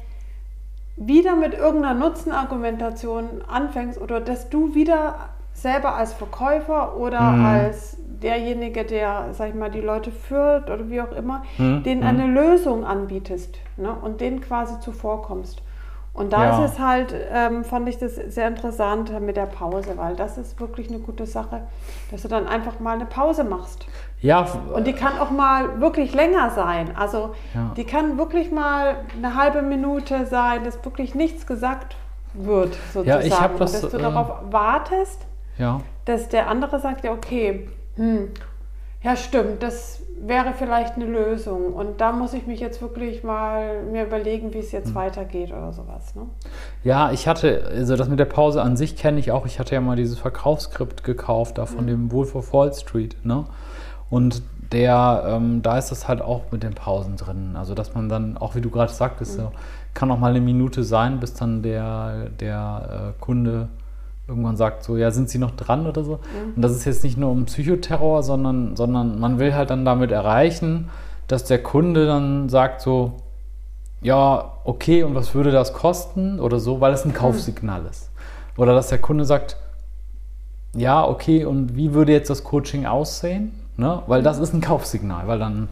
wieder 0.97 1.37
mit 1.37 1.55
irgendeiner 1.55 1.95
Nutzenargumentation 1.95 3.43
anfängst 3.47 4.01
oder 4.01 4.21
dass 4.21 4.49
du 4.49 4.75
wieder 4.75 5.15
selber 5.53 5.95
als 5.95 6.13
Verkäufer 6.13 6.97
oder 6.97 7.21
Mhm. 7.21 7.45
als 7.45 7.97
derjenige, 8.23 8.85
der, 8.85 9.27
sag 9.33 9.51
ich 9.51 9.55
mal, 9.55 9.71
die 9.71 9.81
Leute 9.81 10.11
führt 10.11 10.71
oder 10.71 10.89
wie 10.91 11.01
auch 11.01 11.13
immer, 11.13 11.43
Mhm. 11.59 11.83
denen 11.85 12.01
Mhm. 12.01 12.07
eine 12.07 12.27
Lösung 12.27 12.85
anbietest 12.85 13.55
ne? 13.77 13.93
und 13.93 14.21
denen 14.21 14.41
quasi 14.41 14.81
zuvorkommst. 14.81 15.63
Und 16.19 16.33
da 16.33 16.45
Ja. 16.45 16.65
ist 16.65 16.73
es 16.73 16.79
halt, 16.81 17.15
ähm, 17.33 17.65
fand 17.65 17.89
ich 17.89 17.97
das 17.99 18.17
sehr 18.17 18.49
interessant 18.49 19.19
mit 19.21 19.37
der 19.37 19.47
Pause, 19.47 19.97
weil 19.97 20.17
das 20.17 20.37
ist 20.37 20.59
wirklich 20.61 20.89
eine 20.89 20.99
gute 20.99 21.27
Sache, 21.27 21.63
dass 22.11 22.23
du 22.23 22.29
dann 22.29 22.49
einfach 22.49 22.81
mal 22.81 22.95
eine 22.97 23.07
Pause 23.07 23.45
machst. 23.45 23.87
Ja, 24.21 24.45
Und 24.75 24.87
die 24.89 24.95
kann 24.95 25.17
auch 25.21 25.31
mal 25.31 25.81
wirklich 25.81 26.13
länger 26.15 26.51
sein. 26.51 26.91
Also 26.97 27.35
Ja. 27.55 27.71
die 27.77 27.85
kann 27.85 28.19
wirklich 28.19 28.51
mal 28.51 28.97
eine 29.17 29.37
halbe 29.37 29.63
Minute 29.63 30.27
sein, 30.27 30.65
dass 30.65 30.85
wirklich 30.85 31.15
nichts 31.15 31.47
gesagt 31.47 31.97
wird, 32.35 32.77
sozusagen. 32.93 33.25
ich 33.27 33.41
hab 33.41 33.57
das, 33.59 33.75
Und 33.77 33.83
dass 33.85 33.91
du 33.93 33.97
äh, 33.99 34.03
darauf 34.03 34.33
wartest, 34.51 35.25
ja. 35.57 35.81
dass 36.05 36.29
der 36.29 36.49
andere 36.49 36.81
sagt, 36.81 37.05
ja, 37.05 37.13
okay, 37.13 37.69
hm, 37.95 38.31
ja 39.02 39.17
stimmt, 39.17 39.62
das 39.62 40.02
wäre 40.21 40.52
vielleicht 40.52 40.97
eine 40.97 41.07
Lösung. 41.07 41.73
Und 41.73 42.00
da 42.00 42.12
muss 42.12 42.35
ich 42.35 42.47
mich 42.47 42.61
jetzt 42.61 42.83
wirklich 42.83 43.23
mal 43.23 43.83
mir 43.85 44.05
überlegen, 44.05 44.52
wie 44.52 44.59
es 44.59 44.73
jetzt 44.73 44.95
weitergeht 44.95 45.50
oder 45.50 45.73
sowas. 45.73 46.14
Ne? 46.14 46.23
Ja, 46.85 47.12
ich 47.12 47.28
hatte, 47.28 47.64
also 47.71 47.97
das 47.97 48.09
mit 48.09 48.19
der 48.19 48.25
Pause 48.25 48.62
an 48.62 48.76
sich 48.76 48.97
kenne 48.97 49.21
ich 49.21 49.31
auch. 49.31 49.47
Ich 49.47 49.59
hatte 49.59 49.75
ja 49.75 49.81
mal 49.81 49.97
dieses 49.97 50.19
Verkaufsskript 50.19 51.05
gekauft, 51.05 51.59
da 51.59 51.67
von 51.67 51.87
dem 51.87 52.11
Wolf 52.12 52.35
of 52.35 52.52
Wall 52.52 52.73
Street, 52.73 53.17
ne? 53.25 53.45
Und 54.11 54.43
der, 54.73 55.25
ähm, 55.26 55.62
da 55.62 55.78
ist 55.78 55.90
das 55.90 56.09
halt 56.09 56.21
auch 56.23 56.50
mit 56.50 56.62
den 56.62 56.75
Pausen 56.75 57.17
drin. 57.17 57.57
Also 57.57 57.75
dass 57.75 57.95
man 57.95 58.09
dann, 58.09 58.37
auch 58.37 58.55
wie 58.55 58.61
du 58.61 58.71
gerade 58.71 58.93
sagtest, 58.93 59.35
so, 59.35 59.52
kann 59.95 60.11
auch 60.11 60.19
mal 60.19 60.31
eine 60.31 60.40
Minute 60.40 60.85
sein, 60.85 61.21
bis 61.21 61.35
dann 61.35 61.62
der, 61.62 62.31
der 62.40 63.14
äh, 63.17 63.21
Kunde 63.23 63.69
irgendwann 64.29 64.57
sagt, 64.57 64.85
so, 64.85 64.97
ja, 64.97 65.11
sind 65.11 65.31
Sie 65.31 65.39
noch 65.39 65.53
dran 65.53 65.87
oder 65.87 66.05
so. 66.05 66.21
Und 66.55 66.61
das 66.63 66.73
ist 66.73 66.85
jetzt 66.85 67.03
nicht 67.03 67.17
nur 67.17 67.31
um 67.31 67.47
Psychoterror, 67.47 68.23
sondern, 68.23 68.77
sondern 68.77 69.19
man 69.19 69.39
will 69.39 69.55
halt 69.55 69.71
dann 69.71 69.87
damit 69.87 70.11
erreichen, 70.11 70.91
dass 71.27 71.45
der 71.45 71.63
Kunde 71.63 72.07
dann 72.07 72.51
sagt 72.51 72.83
so, 72.83 73.15
ja, 74.03 74.53
okay, 74.65 75.03
und 75.03 75.15
was 75.15 75.35
würde 75.35 75.51
das 75.51 75.73
kosten 75.73 76.41
oder 76.41 76.61
so, 76.61 76.81
weil 76.81 76.93
es 76.93 77.05
ein 77.05 77.15
Kaufsignal 77.15 77.87
ist. 77.91 78.11
Oder 78.57 78.75
dass 78.75 78.89
der 78.89 78.99
Kunde 78.99 79.25
sagt, 79.25 79.57
ja, 80.75 81.07
okay, 81.07 81.45
und 81.45 81.75
wie 81.75 81.95
würde 81.95 82.13
jetzt 82.13 82.29
das 82.29 82.45
Coaching 82.45 82.85
aussehen? 82.85 83.53
Ne? 83.77 84.03
Weil 84.07 84.23
das 84.23 84.39
ist 84.39 84.53
ein 84.53 84.61
Kaufsignal, 84.61 85.27
weil 85.27 85.39
dann, 85.39 85.69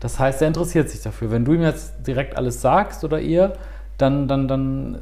das 0.00 0.18
heißt, 0.18 0.42
er 0.42 0.48
interessiert 0.48 0.90
sich 0.90 1.00
dafür. 1.00 1.30
Wenn 1.30 1.44
du 1.44 1.52
ihm 1.52 1.62
jetzt 1.62 2.06
direkt 2.06 2.36
alles 2.36 2.60
sagst 2.60 3.04
oder 3.04 3.20
ihr, 3.20 3.52
dann, 3.98 4.26
dann, 4.26 4.48
dann 4.48 4.98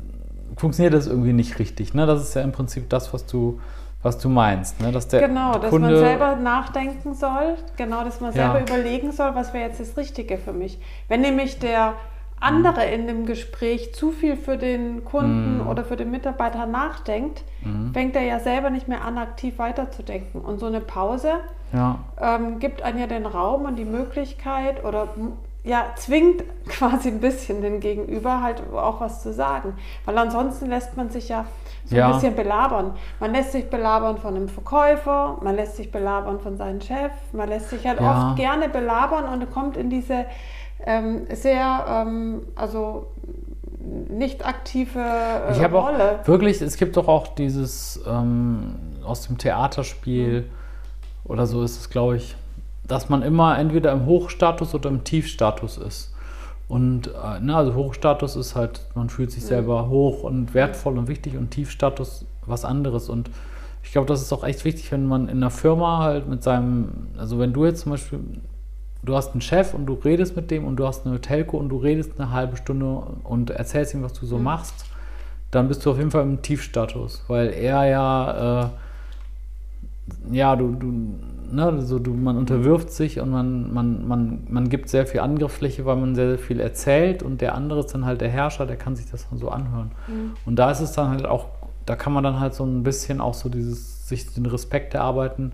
funktioniert 0.56 0.94
das 0.94 1.06
irgendwie 1.06 1.32
nicht 1.32 1.58
richtig. 1.58 1.94
Ne? 1.94 2.06
Das 2.06 2.22
ist 2.22 2.34
ja 2.34 2.42
im 2.42 2.52
Prinzip 2.52 2.88
das, 2.90 3.12
was 3.12 3.26
du, 3.26 3.60
was 4.02 4.18
du 4.18 4.28
meinst. 4.28 4.80
Ne? 4.80 4.92
Dass 4.92 5.08
der 5.08 5.26
Genau, 5.28 5.58
dass 5.58 5.70
Kunde, 5.70 5.88
man 5.90 5.96
selber 5.98 6.36
nachdenken 6.36 7.14
soll, 7.14 7.56
genau, 7.76 8.04
dass 8.04 8.20
man 8.20 8.32
Ja. 8.34 8.52
selber 8.52 8.60
überlegen 8.62 9.12
soll, 9.12 9.34
was 9.34 9.52
wäre 9.54 9.68
jetzt 9.68 9.80
das 9.80 9.96
Richtige 9.96 10.38
für 10.38 10.52
mich. 10.52 10.78
Wenn 11.08 11.20
nämlich 11.20 11.58
der 11.58 11.94
andere 12.40 12.84
in 12.84 13.08
dem 13.08 13.26
Gespräch 13.26 13.92
zu 13.94 14.12
viel 14.12 14.36
für 14.36 14.56
den 14.56 15.04
Kunden 15.04 15.58
Mhm. 15.60 15.66
oder 15.66 15.84
für 15.84 15.96
den 15.96 16.12
Mitarbeiter 16.12 16.66
nachdenkt, 16.66 17.42
Mhm. 17.62 17.92
fängt 17.92 18.14
er 18.14 18.22
ja 18.22 18.38
selber 18.38 18.70
nicht 18.70 18.86
mehr 18.86 19.04
an, 19.04 19.18
aktiv 19.18 19.58
weiterzudenken. 19.58 20.40
Und 20.42 20.60
so 20.60 20.66
eine 20.66 20.80
Pause 20.80 21.32
Ja, 21.72 21.98
ähm, 22.18 22.60
gibt 22.60 22.80
einem 22.82 22.98
ja 23.00 23.06
den 23.08 23.26
Raum 23.26 23.64
und 23.66 23.76
die 23.76 23.84
Möglichkeit 23.84 24.84
oder 24.84 25.08
ja, 25.68 25.84
zwingt 25.96 26.42
quasi 26.68 27.08
ein 27.08 27.20
bisschen 27.20 27.60
den 27.62 27.80
Gegenüber 27.80 28.42
halt 28.42 28.62
auch 28.72 29.00
was 29.00 29.22
zu 29.22 29.32
sagen. 29.32 29.74
Weil 30.04 30.16
ansonsten 30.18 30.66
lässt 30.70 30.96
man 30.96 31.10
sich 31.10 31.28
ja 31.28 31.44
so 31.84 31.94
Ja. 31.96 32.06
ein 32.08 32.14
bisschen 32.14 32.34
belabern. 32.34 32.94
Man 33.20 33.32
lässt 33.32 33.52
sich 33.52 33.68
belabern 33.70 34.18
von 34.18 34.34
einem 34.34 34.48
Verkäufer, 34.48 35.38
man 35.42 35.54
lässt 35.56 35.76
sich 35.76 35.90
belabern 35.92 36.40
von 36.40 36.56
seinem 36.56 36.80
Chef, 36.80 37.12
man 37.32 37.48
lässt 37.48 37.70
sich 37.70 37.86
halt 37.86 38.00
Ja. 38.00 38.30
oft 38.30 38.36
gerne 38.36 38.68
belabern 38.68 39.24
und 39.26 39.50
kommt 39.52 39.76
in 39.76 39.88
diese 39.90 40.24
ähm, 40.86 41.26
sehr, 41.32 41.84
ähm, 41.88 42.42
also 42.54 43.08
nicht 44.08 44.46
aktive 44.46 45.00
äh, 45.00 45.52
Ich 45.52 45.62
habe 45.62 45.78
auch 45.78 45.88
Rolle. 45.88 46.20
wirklich, 46.24 46.60
es 46.62 46.76
gibt 46.76 46.96
doch 46.96 47.08
auch 47.08 47.28
dieses 47.28 48.00
ähm, 48.06 48.74
aus 49.04 49.26
dem 49.26 49.38
Theaterspiel 49.38 50.48
oder 51.24 51.46
so 51.46 51.62
ist 51.62 51.78
es, 51.80 51.90
glaube 51.90 52.16
ich, 52.16 52.36
dass 52.88 53.08
man 53.08 53.22
immer 53.22 53.58
entweder 53.58 53.92
im 53.92 54.06
Hochstatus 54.06 54.74
oder 54.74 54.88
im 54.88 55.04
Tiefstatus 55.04 55.76
ist. 55.76 56.12
Und 56.68 57.08
äh, 57.08 57.40
ne, 57.40 57.56
also 57.56 57.74
Hochstatus 57.74 58.36
ist 58.36 58.54
halt, 58.54 58.82
man 58.94 59.08
fühlt 59.08 59.30
sich 59.30 59.44
selber 59.44 59.88
hoch 59.88 60.22
und 60.22 60.52
wertvoll 60.54 60.98
und 60.98 61.08
wichtig 61.08 61.36
und 61.36 61.50
Tiefstatus 61.50 62.26
was 62.46 62.64
anderes. 62.64 63.08
Und 63.08 63.30
ich 63.82 63.92
glaube, 63.92 64.06
das 64.06 64.20
ist 64.20 64.32
auch 64.32 64.44
echt 64.44 64.64
wichtig, 64.64 64.92
wenn 64.92 65.06
man 65.06 65.28
in 65.28 65.38
einer 65.38 65.50
Firma 65.50 65.98
halt 66.02 66.28
mit 66.28 66.42
seinem, 66.42 67.08
also 67.16 67.38
wenn 67.38 67.52
du 67.52 67.64
jetzt 67.64 67.82
zum 67.82 67.92
Beispiel, 67.92 68.20
du 69.02 69.16
hast 69.16 69.32
einen 69.32 69.40
Chef 69.40 69.72
und 69.72 69.86
du 69.86 69.94
redest 69.94 70.36
mit 70.36 70.50
dem 70.50 70.66
und 70.66 70.76
du 70.76 70.86
hast 70.86 71.06
eine 71.06 71.20
Telco 71.20 71.56
und 71.56 71.70
du 71.70 71.78
redest 71.78 72.12
eine 72.18 72.32
halbe 72.32 72.56
Stunde 72.56 73.02
und 73.24 73.50
erzählst 73.50 73.94
ihm, 73.94 74.02
was 74.02 74.12
du 74.12 74.26
so 74.26 74.38
machst, 74.38 74.84
dann 75.50 75.68
bist 75.68 75.86
du 75.86 75.90
auf 75.90 75.98
jeden 75.98 76.10
Fall 76.10 76.22
im 76.22 76.42
Tiefstatus, 76.42 77.24
weil 77.28 77.48
er 77.48 77.86
ja, 77.86 78.64
äh, 78.64 78.68
ja, 80.30 80.56
du, 80.56 80.74
du, 80.74 81.14
ne, 81.52 81.82
so 81.82 81.98
du, 81.98 82.12
man 82.14 82.36
unterwirft 82.36 82.90
sich 82.90 83.20
und 83.20 83.30
man, 83.30 83.72
man, 83.72 84.06
man, 84.06 84.46
man 84.48 84.68
gibt 84.68 84.88
sehr 84.88 85.06
viel 85.06 85.20
Angriffsfläche, 85.20 85.84
weil 85.84 85.96
man 85.96 86.14
sehr, 86.14 86.30
sehr 86.30 86.38
viel 86.38 86.60
erzählt 86.60 87.22
und 87.22 87.40
der 87.40 87.54
andere 87.54 87.80
ist 87.80 87.94
dann 87.94 88.04
halt 88.04 88.20
der 88.20 88.28
Herrscher, 88.28 88.66
der 88.66 88.76
kann 88.76 88.96
sich 88.96 89.10
das 89.10 89.28
dann 89.28 89.38
so 89.38 89.48
anhören. 89.48 89.92
Und 90.46 90.56
da 90.56 90.70
ist 90.70 90.80
es 90.80 90.92
dann 90.92 91.10
halt 91.10 91.26
auch, 91.26 91.46
da 91.86 91.96
kann 91.96 92.12
man 92.12 92.24
dann 92.24 92.40
halt 92.40 92.54
so 92.54 92.64
ein 92.64 92.82
bisschen 92.82 93.20
auch 93.20 93.34
so 93.34 93.48
dieses, 93.48 94.08
sich 94.08 94.32
den 94.32 94.46
Respekt 94.46 94.94
erarbeiten, 94.94 95.52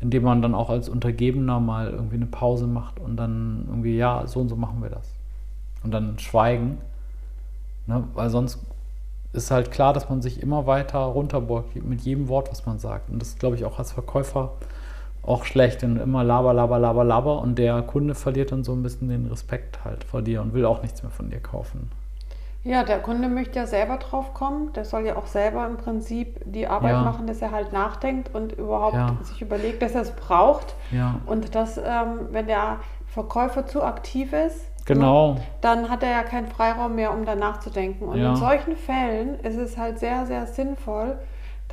indem 0.00 0.24
man 0.24 0.42
dann 0.42 0.54
auch 0.54 0.70
als 0.70 0.88
Untergebener 0.88 1.60
mal 1.60 1.90
irgendwie 1.90 2.16
eine 2.16 2.26
Pause 2.26 2.66
macht 2.66 3.00
und 3.00 3.16
dann 3.16 3.64
irgendwie, 3.68 3.96
ja, 3.96 4.26
so 4.26 4.40
und 4.40 4.48
so 4.48 4.56
machen 4.56 4.82
wir 4.82 4.90
das. 4.90 5.10
Und 5.82 5.92
dann 5.92 6.18
schweigen. 6.18 6.78
Ne? 7.86 8.04
Weil 8.14 8.30
sonst 8.30 8.58
ist 9.32 9.50
halt 9.50 9.70
klar, 9.70 9.92
dass 9.92 10.08
man 10.08 10.22
sich 10.22 10.42
immer 10.42 10.66
weiter 10.66 10.98
runterbeugt 10.98 11.76
mit 11.84 12.00
jedem 12.02 12.28
Wort, 12.28 12.50
was 12.50 12.66
man 12.66 12.78
sagt. 12.78 13.10
Und 13.10 13.20
das 13.20 13.38
glaube 13.38 13.56
ich, 13.56 13.64
auch 13.64 13.78
als 13.78 13.92
Verkäufer 13.92 14.52
auch 15.26 15.44
schlecht, 15.44 15.82
denn 15.82 15.96
immer 15.96 16.22
laber, 16.24 16.54
laber, 16.54 16.78
laber, 16.78 17.04
laber 17.04 17.40
und 17.40 17.58
der 17.58 17.82
Kunde 17.82 18.14
verliert 18.14 18.52
dann 18.52 18.64
so 18.64 18.72
ein 18.72 18.82
bisschen 18.82 19.08
den 19.08 19.26
Respekt 19.26 19.84
halt 19.84 20.04
vor 20.04 20.22
dir 20.22 20.40
und 20.40 20.54
will 20.54 20.64
auch 20.64 20.82
nichts 20.82 21.02
mehr 21.02 21.10
von 21.10 21.30
dir 21.30 21.40
kaufen. 21.40 21.90
Ja, 22.64 22.82
der 22.82 22.98
Kunde 22.98 23.28
möchte 23.28 23.60
ja 23.60 23.66
selber 23.66 23.96
drauf 23.96 24.34
kommen. 24.34 24.72
Der 24.74 24.84
soll 24.84 25.06
ja 25.06 25.14
auch 25.16 25.26
selber 25.26 25.64
im 25.66 25.76
Prinzip 25.76 26.40
die 26.44 26.66
Arbeit 26.66 26.94
Ja. 26.94 27.02
machen, 27.02 27.28
dass 27.28 27.40
er 27.40 27.52
halt 27.52 27.72
nachdenkt 27.72 28.34
und 28.34 28.52
überhaupt 28.52 28.96
Ja. 28.96 29.16
sich 29.22 29.40
überlegt, 29.40 29.82
dass 29.82 29.94
er 29.94 30.02
es 30.02 30.10
braucht. 30.10 30.74
Ja, 30.90 31.20
Und 31.26 31.54
dass, 31.54 31.78
ähm, 31.78 32.28
wenn 32.32 32.48
der 32.48 32.80
Verkäufer 33.06 33.66
zu 33.66 33.84
aktiv 33.84 34.32
ist, 34.32 34.66
genau. 34.84 35.34
ne, 35.34 35.40
dann 35.60 35.88
hat 35.88 36.02
er 36.02 36.10
ja 36.10 36.22
keinen 36.24 36.48
Freiraum 36.48 36.96
mehr, 36.96 37.12
um 37.12 37.24
danach 37.24 37.60
zu 37.60 37.70
denken. 37.70 38.06
Und 38.06 38.18
Ja. 38.18 38.30
in 38.30 38.36
solchen 38.36 38.74
Fällen 38.76 39.38
ist 39.40 39.56
es 39.56 39.78
halt 39.78 40.00
sehr, 40.00 40.26
sehr 40.26 40.48
sinnvoll, 40.48 41.18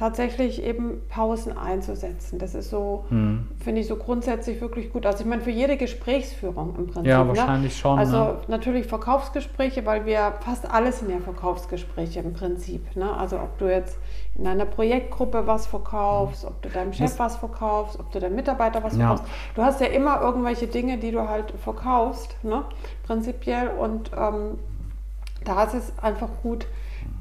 tatsächlich 0.03 0.61
eben 0.61 0.99
Pausen 1.07 1.57
einzusetzen. 1.57 2.37
Das 2.37 2.55
ist 2.55 2.69
so, 2.69 3.05
hm. 3.07 3.47
finde 3.63 3.79
ich 3.79 3.87
so 3.87 3.95
grundsätzlich 3.95 4.59
wirklich 4.59 4.91
gut. 4.91 5.05
Also 5.05 5.21
ich 5.21 5.25
meine, 5.25 5.41
für 5.41 5.49
jede 5.49 5.77
Gesprächsführung 5.77 6.75
im 6.77 6.87
Prinzip. 6.87 7.05
Ja, 7.05 7.23
ne? 7.23 7.29
wahrscheinlich 7.29 7.71
ne? 7.71 7.79
schon. 7.79 7.99
Also 7.99 8.17
ne? 8.17 8.37
natürlich 8.49 8.85
Verkaufsgespräche, 8.85 9.85
weil 9.85 10.05
wir 10.05 10.33
fast 10.41 10.69
alles 10.69 10.99
sind 10.99 11.09
ja 11.09 11.19
Verkaufsgespräche 11.19 12.19
im 12.19 12.33
Prinzip. 12.33 12.97
Ne? 12.97 13.15
Also 13.15 13.37
ob 13.37 13.57
du 13.59 13.71
jetzt 13.71 13.97
in 14.35 14.45
einer 14.45 14.65
Projektgruppe 14.65 15.47
was 15.47 15.67
verkaufst, 15.67 16.43
ob 16.43 16.61
du 16.61 16.67
deinem 16.67 16.91
Chef 16.91 17.11
das 17.11 17.19
was 17.19 17.35
verkaufst, 17.37 17.97
ob 17.97 18.11
du 18.11 18.19
deinem 18.19 18.35
Mitarbeiter 18.35 18.83
was 18.83 18.97
ja. 18.97 19.07
verkaufst. 19.07 19.25
Du 19.55 19.61
hast 19.61 19.79
ja 19.79 19.87
immer 19.87 20.19
irgendwelche 20.19 20.67
Dinge, 20.67 20.97
die 20.97 21.11
du 21.11 21.29
halt 21.29 21.53
verkaufst, 21.63 22.35
ne? 22.43 22.65
prinzipiell. 23.03 23.69
Und 23.69 24.11
ähm, 24.17 24.59
da 25.45 25.63
ist 25.63 25.75
es 25.75 25.93
einfach 26.03 26.29
gut, 26.41 26.67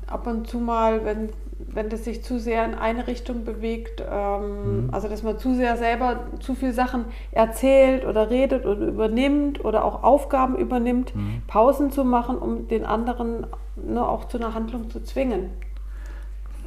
ab 0.09 0.27
und 0.27 0.49
zu 0.49 0.59
mal, 0.59 1.05
wenn 1.05 1.31
wenn 1.67 1.89
das 1.89 2.05
sich 2.05 2.23
zu 2.23 2.39
sehr 2.39 2.65
in 2.65 2.75
eine 2.75 3.07
Richtung 3.07 3.45
bewegt, 3.45 4.03
ähm, 4.11 4.87
mhm. 4.87 4.95
also 4.95 5.09
dass 5.09 5.23
man 5.23 5.39
zu 5.39 5.55
sehr 5.55 5.77
selber 5.77 6.21
zu 6.41 6.55
viele 6.55 6.73
Sachen 6.73 7.07
erzählt 7.31 8.07
oder 8.07 8.31
redet 8.31 8.67
oder 8.67 8.87
übernimmt 8.87 9.65
oder 9.65 9.85
auch 9.85 10.03
Aufgaben 10.03 10.57
übernimmt, 10.57 11.15
mhm. 11.15 11.43
Pausen 11.47 11.91
zu 11.91 12.05
machen, 12.05 12.39
um 12.39 12.69
den 12.69 12.85
anderen 12.85 13.47
ne, 13.77 14.07
auch 14.07 14.27
zu 14.27 14.39
einer 14.39 14.55
Handlung 14.55 14.91
zu 14.91 15.03
zwingen. 15.03 15.51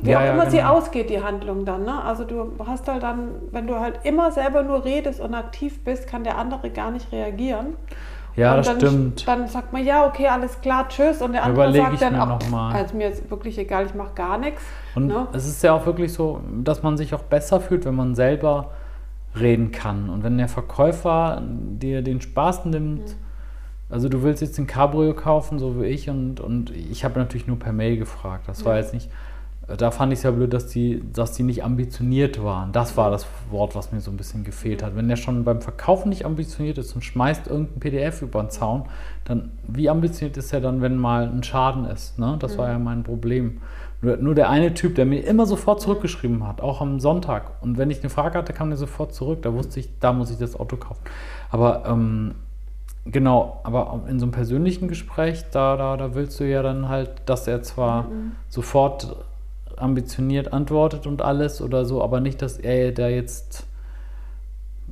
Wie 0.01 0.11
ja, 0.11 0.19
auch 0.19 0.23
immer 0.23 0.43
ja, 0.43 0.49
genau. 0.49 0.51
sie 0.51 0.63
ausgeht, 0.63 1.09
die 1.09 1.23
Handlung 1.23 1.65
dann. 1.65 1.83
Ne? 1.83 2.03
Also 2.03 2.25
du 2.25 2.51
hast 2.65 2.87
halt 2.87 3.03
dann, 3.03 3.29
wenn 3.51 3.65
du 3.67 3.79
halt 3.79 3.99
immer 4.03 4.31
selber 4.31 4.63
nur 4.63 4.83
redest 4.83 5.21
und 5.21 5.33
aktiv 5.33 5.83
bist, 5.83 6.07
kann 6.07 6.23
der 6.23 6.37
andere 6.37 6.69
gar 6.69 6.91
nicht 6.91 7.11
reagieren. 7.11 7.75
Ja, 8.36 8.51
und 8.51 8.58
das 8.58 8.68
dann, 8.68 8.77
stimmt. 8.80 9.27
Dann 9.27 9.48
sagt 9.48 9.72
man, 9.72 9.86
ja, 9.86 10.06
okay, 10.06 10.27
alles 10.27 10.60
klar, 10.60 10.89
tschüss. 10.89 11.22
Und 11.22 11.34
der 11.34 11.44
andere 11.44 11.70
Überlege 11.70 11.98
sagt 11.98 12.13
dann, 12.13 12.32
auch, 12.32 12.74
also 12.74 12.96
mir 12.96 13.10
ist 13.10 13.30
wirklich 13.30 13.58
egal, 13.58 13.86
ich 13.86 13.94
mache 13.94 14.13
gar 14.13 14.38
nichts. 14.38 14.62
Und 14.94 15.08
ne? 15.08 15.27
es 15.34 15.48
ist 15.48 15.63
ja 15.63 15.74
auch 15.74 15.86
wirklich 15.86 16.12
so, 16.12 16.42
dass 16.63 16.84
man 16.84 16.98
sich 16.98 17.13
auch 17.13 17.24
besser 17.24 17.62
fühlt, 17.62 17.86
wenn 17.86 17.96
man 17.96 18.15
selber 18.15 18.72
reden 19.39 19.72
kann. 19.72 20.10
Und 20.10 20.24
wenn 20.24 20.38
der 20.38 20.50
Verkäufer 20.50 21.42
dir 21.42 22.01
den 22.01 22.20
Spaß 22.22 22.65
nimmt, 22.65 23.08
mhm. 23.08 23.15
also 23.89 24.10
du 24.10 24.22
willst 24.24 24.42
jetzt 24.42 24.58
ein 24.60 24.68
Cabrio 24.68 25.13
kaufen, 25.13 25.60
so 25.60 25.82
wie 25.82 25.86
ich, 25.86 26.10
und, 26.10 26.39
und 26.39 26.72
ich 26.72 27.06
habe 27.06 27.20
natürlich 27.20 27.48
nur 27.48 27.60
per 27.60 27.74
Mail 27.74 27.98
gefragt. 27.98 28.48
Das 28.48 28.62
ja. 28.62 28.65
war 28.65 28.77
jetzt 28.77 28.94
nicht 28.94 29.10
da 29.67 29.89
fand 29.89 30.13
ich 30.13 30.19
es 30.19 30.24
ja 30.24 30.31
blöd, 30.31 30.53
dass 30.53 30.67
die, 30.67 31.01
dass 31.12 31.31
die 31.31 31.43
nicht 31.43 31.63
ambitioniert 31.63 32.43
waren. 32.43 32.72
Das 32.72 32.98
war 32.98 33.10
das 33.10 33.25
Wort, 33.50 33.75
was 33.75 33.91
mir 33.91 34.00
so 34.00 34.12
ein 34.12 34.17
bisschen 34.17 34.43
gefehlt 34.43 34.84
hat. 34.84 34.95
Wenn 34.95 35.07
der 35.07 35.15
schon 35.15 35.43
beim 35.43 35.62
Verkaufen 35.62 36.10
nicht 36.10 36.25
ambitioniert 36.25 36.77
ist 36.77 36.93
und 36.93 37.03
schmeißt 37.03 37.48
irgendein 37.48 37.79
PDF 37.79 38.22
über 38.22 38.41
den 38.41 38.51
Zaun, 38.51 38.84
dann 39.24 39.51
wie 39.67 39.89
ambitioniert 39.89 40.38
ist 40.38 40.53
er 40.53 40.62
dann, 40.62 40.81
wenn 40.81 40.98
mal 40.98 41.27
ein 41.27 41.41
Schaden 41.41 41.86
ist? 41.86 42.19
Ne? 42.19 42.38
Das 42.39 42.57
war 42.57 42.69
ja 42.69 42.77
mein 42.77 43.03
Problem. 43.03 43.62
Nur, 44.01 44.17
nur, 44.17 44.36
der 44.36 44.50
eine 44.50 44.75
Typ, 44.75 44.93
der 44.95 45.05
mir 45.05 45.22
immer 45.22 45.48
sofort 45.48 45.81
zurückgeschrieben 45.81 46.45
hat, 46.48 46.62
auch 46.62 46.81
am 46.81 47.00
Sonntag. 47.00 47.51
Und 47.62 47.79
wenn 47.79 47.89
ich 47.89 48.01
eine 48.01 48.10
Frage 48.10 48.38
hatte, 48.38 48.53
kam 48.53 48.69
der 48.69 48.77
sofort 48.77 49.15
zurück. 49.15 49.41
Da 49.41 49.53
wusste 49.53 49.79
ich, 49.79 49.89
da 50.00 50.13
muss 50.13 50.29
ich 50.29 50.38
das 50.38 50.60
Auto 50.60 50.77
kaufen. 50.77 51.01
Aber 51.50 51.86
ähm, 51.88 52.36
Genau, 53.07 53.60
aber 53.63 54.01
in 54.07 54.19
so 54.19 54.25
einem 54.25 54.31
persönlichen 54.31 54.88
Gespräch, 54.88 55.45
da, 55.51 55.77
da, 55.77 55.95
da 55.95 56.15
willst 56.15 56.39
du 56.39 56.43
ja 56.43 56.63
dann 56.63 56.89
halt, 56.89 57.12
dass 57.27 57.48
er 57.48 57.62
zwar 57.62 58.03
mhm. 58.03 58.31
sofort 58.50 59.15
ambitioniert 59.77 60.53
antwortet 60.53 61.08
und 61.08 61.22
alles 61.22 61.62
oder 61.62 61.86
so, 61.86 62.03
aber 62.03 62.20
nicht, 62.20 62.41
dass 62.41 62.58
er 62.58 62.91
da 62.91 63.08
jetzt 63.08 63.65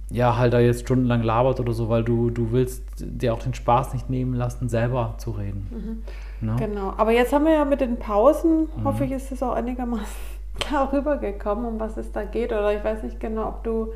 ja 0.09 0.37
halt 0.37 0.53
da 0.53 0.59
jetzt 0.59 0.81
stundenlang 0.81 1.23
labert 1.23 1.59
oder 1.59 1.73
so, 1.73 1.89
weil 1.89 2.03
du, 2.03 2.29
du 2.29 2.51
willst 2.51 2.83
dir 2.99 3.33
auch 3.33 3.39
den 3.39 3.53
Spaß 3.53 3.93
nicht 3.93 4.09
nehmen 4.09 4.35
lassen, 4.35 4.69
selber 4.69 5.15
zu 5.17 5.31
reden. 5.31 6.03
Mhm. 6.39 6.47
Ne? 6.47 6.55
Genau, 6.59 6.93
aber 6.97 7.11
jetzt 7.11 7.33
haben 7.33 7.45
wir 7.45 7.53
ja 7.53 7.65
mit 7.65 7.81
den 7.81 7.97
Pausen, 7.97 8.67
mhm. 8.75 8.83
hoffe 8.83 9.05
ich, 9.05 9.11
ist 9.11 9.31
es 9.31 9.41
auch 9.41 9.53
einigermaßen 9.53 10.05
klar 10.59 10.93
rübergekommen, 10.93 11.65
um 11.65 11.79
was 11.79 11.97
es 11.97 12.11
da 12.11 12.25
geht. 12.25 12.51
Oder 12.51 12.75
ich 12.77 12.83
weiß 12.83 13.03
nicht 13.03 13.19
genau, 13.19 13.47
ob 13.47 13.63
du 13.63 13.91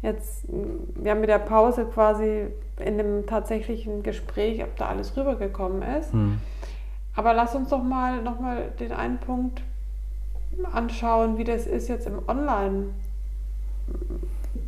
jetzt, 0.00 0.46
wir 0.48 1.10
haben 1.10 1.20
mit 1.20 1.28
der 1.28 1.38
Pause 1.38 1.84
quasi 1.84 2.46
in 2.78 2.96
dem 2.96 3.26
tatsächlichen 3.26 4.02
Gespräch, 4.02 4.62
ob 4.62 4.74
da 4.76 4.86
alles 4.86 5.16
rübergekommen 5.16 5.82
ist. 5.82 6.14
Mhm. 6.14 6.38
Aber 7.14 7.34
lass 7.34 7.54
uns 7.54 7.70
doch 7.70 7.82
mal 7.82 8.22
nochmal 8.22 8.70
den 8.78 8.92
einen 8.92 9.18
Punkt 9.18 9.60
anschauen, 10.72 11.38
wie 11.38 11.44
das 11.44 11.66
ist 11.66 11.88
jetzt 11.88 12.06
im 12.06 12.20
Online. 12.26 12.86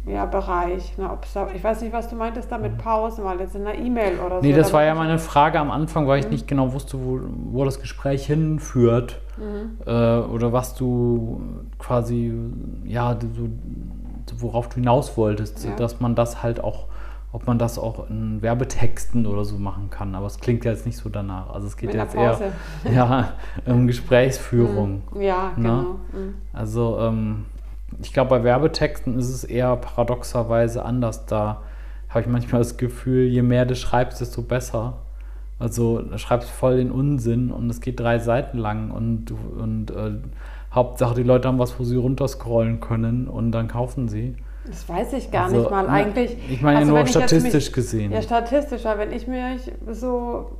Ja, 0.07 0.25
Bereich. 0.25 0.97
Ne, 0.97 1.11
da, 1.35 1.49
ich 1.55 1.63
weiß 1.63 1.83
nicht, 1.83 1.93
was 1.93 2.09
du 2.09 2.17
meintest 2.17 2.51
da 2.51 2.59
mit 2.59 2.79
Pausen, 2.79 3.23
weil 3.25 3.39
jetzt 3.41 3.55
in 3.55 3.67
einer 3.67 3.79
E-Mail 3.79 4.19
oder 4.19 4.41
so. 4.41 4.47
Nee, 4.47 4.55
das 4.55 4.73
war 4.73 4.83
ja 4.83 4.95
meine 4.95 5.19
Frage 5.19 5.61
am 5.61 5.71
Anfang, 5.71 6.09
weil 6.09 6.21
ich 6.21 6.25
mhm. 6.27 6.33
nicht 6.33 6.49
genau 6.49 6.73
wusste, 6.73 6.99
wo, 7.05 7.21
wo 7.53 7.65
das 7.65 7.81
Gespräch 7.81 8.27
hinführt. 8.27 9.21
Mhm. 9.37 9.79
Äh, 9.87 10.21
oder 10.21 10.53
was 10.53 10.75
du 10.75 11.41
quasi, 11.79 12.33
ja, 12.85 13.15
du, 13.15 13.29
worauf 14.39 14.69
du 14.69 14.77
hinaus 14.77 15.17
wolltest, 15.17 15.65
ja. 15.65 15.77
dass 15.77 16.01
man 16.01 16.15
das 16.15 16.43
halt 16.43 16.65
auch 16.65 16.87
ob 17.33 17.47
man 17.47 17.59
das 17.59 17.79
auch 17.79 18.11
in 18.11 18.43
Werbetexten 18.43 19.27
oder 19.27 19.45
so 19.45 19.57
machen 19.59 19.89
kann. 19.91 20.15
Aber 20.15 20.27
es 20.27 20.41
klingt 20.41 20.65
ja 20.65 20.73
jetzt 20.73 20.85
nicht 20.85 20.97
so 20.97 21.09
danach. 21.09 21.51
Also 21.51 21.69
es 21.69 21.77
geht 21.77 21.95
jetzt 21.95 22.15
eher 22.15 22.53
ja, 22.93 23.33
um 23.67 23.87
Gesprächsführung. 23.87 25.03
Mhm. 25.13 25.21
Ja, 25.21 25.49
ne? 25.49 25.53
genau. 25.57 25.83
Mhm. 26.13 26.35
Also 26.53 26.99
ähm, 27.01 27.45
ich 28.03 28.13
glaube, 28.13 28.31
bei 28.31 28.45
Werbetexten 28.45 29.19
ist 29.19 29.29
es 29.29 29.45
eher 29.45 29.77
paradoxerweise 29.77 30.85
anders. 30.85 31.27
Da 31.27 31.63
habe 32.09 32.23
ich 32.23 32.27
manchmal 32.27 32.61
das 32.61 32.77
Gefühl, 32.77 33.27
je 33.27 33.43
mehr 33.43 33.65
du 33.65 33.77
schreibst, 33.77 34.21
desto 34.21 34.43
besser. 34.43 34.95
Also 35.61 36.01
da 36.01 36.19
schreibst 36.19 36.49
du 36.49 36.53
voll 36.53 36.79
den 36.79 36.91
Unsinn 36.91 37.53
und 37.53 37.71
es 37.71 37.81
geht 37.81 38.01
drei 38.01 38.19
Seiten 38.19 38.59
lang 38.59 38.91
und, 38.91 39.31
und 39.31 39.91
äh, 39.91 40.13
Hauptsache 40.73 41.15
die 41.15 41.23
Leute 41.23 41.49
haben 41.49 41.59
was, 41.59 41.79
wo 41.79 41.85
sie 41.85 41.97
runterscrollen 41.97 42.81
können 42.81 43.29
und 43.29 43.53
dann 43.53 43.69
kaufen 43.69 44.09
sie. 44.09 44.37
Das 44.67 44.89
weiß 44.89 45.15
ich 45.15 45.31
gar 45.31 45.45
also, 45.45 45.59
nicht 45.59 45.71
mal. 45.71 45.89
Eigentlich. 45.89 46.37
Ich 46.51 46.61
meine 46.61 46.81
also, 46.81 46.93
nur 46.93 47.07
statistisch 47.07 47.67
mich, 47.67 47.73
gesehen. 47.73 48.13
Ja, 48.13 48.23
statistisch, 48.23 48.85
aber 48.87 49.01
wenn 49.01 49.13
ich 49.13 49.27
mir 49.27 49.59
so 49.91 50.51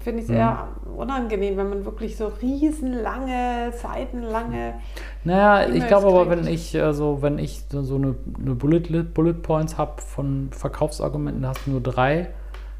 finde 0.00 0.20
ich 0.20 0.24
es 0.24 0.30
mhm. 0.30 0.36
eher 0.36 0.68
unangenehm, 0.96 1.56
wenn 1.56 1.68
man 1.68 1.84
wirklich 1.84 2.16
so 2.16 2.32
riesenlange, 2.40 3.72
seitenlange. 3.72 4.74
Naja, 5.24 5.68
e 5.68 5.76
ich 5.76 5.86
glaube 5.86 6.08
aber, 6.08 6.30
wenn 6.30 6.46
ich, 6.46 6.80
also, 6.80 7.18
wenn 7.20 7.38
ich 7.38 7.64
so 7.70 7.96
eine, 7.96 8.14
eine 8.38 8.54
Bullet, 8.54 8.80
Bullet 8.80 9.34
Points 9.34 9.78
habe 9.78 10.00
von 10.00 10.48
Verkaufsargumenten, 10.52 11.42
da 11.42 11.50
hast 11.50 11.66
du 11.66 11.72
nur 11.72 11.80
drei. 11.80 12.28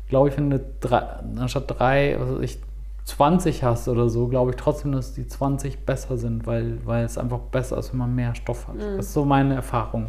Glaube 0.09 0.31
ich, 0.31 0.37
wenn 0.37 0.51
du 0.51 0.61
drei, 0.81 1.03
anstatt 1.39 1.79
drei, 1.79 2.19
also 2.19 2.41
ich 2.41 2.59
20 3.05 3.65
hast 3.65 3.89
oder 3.89 4.09
so, 4.09 4.29
glaube 4.29 4.51
ich 4.51 4.57
trotzdem, 4.57 4.93
dass 4.93 5.15
die 5.15 5.27
20 5.27 5.85
besser 5.85 6.17
sind, 6.17 6.47
weil, 6.47 6.79
weil 6.85 7.05
es 7.05 7.19
einfach 7.19 7.39
besser 7.39 7.79
ist, 7.79 7.93
wenn 7.93 7.99
man 7.99 8.15
mehr 8.15 8.35
Stoff 8.35 8.67
hat. 8.67 8.77
Mhm. 8.77 8.97
Das 8.97 9.07
ist 9.07 9.13
so 9.13 9.25
meine 9.25 9.55
Erfahrung. 9.55 10.07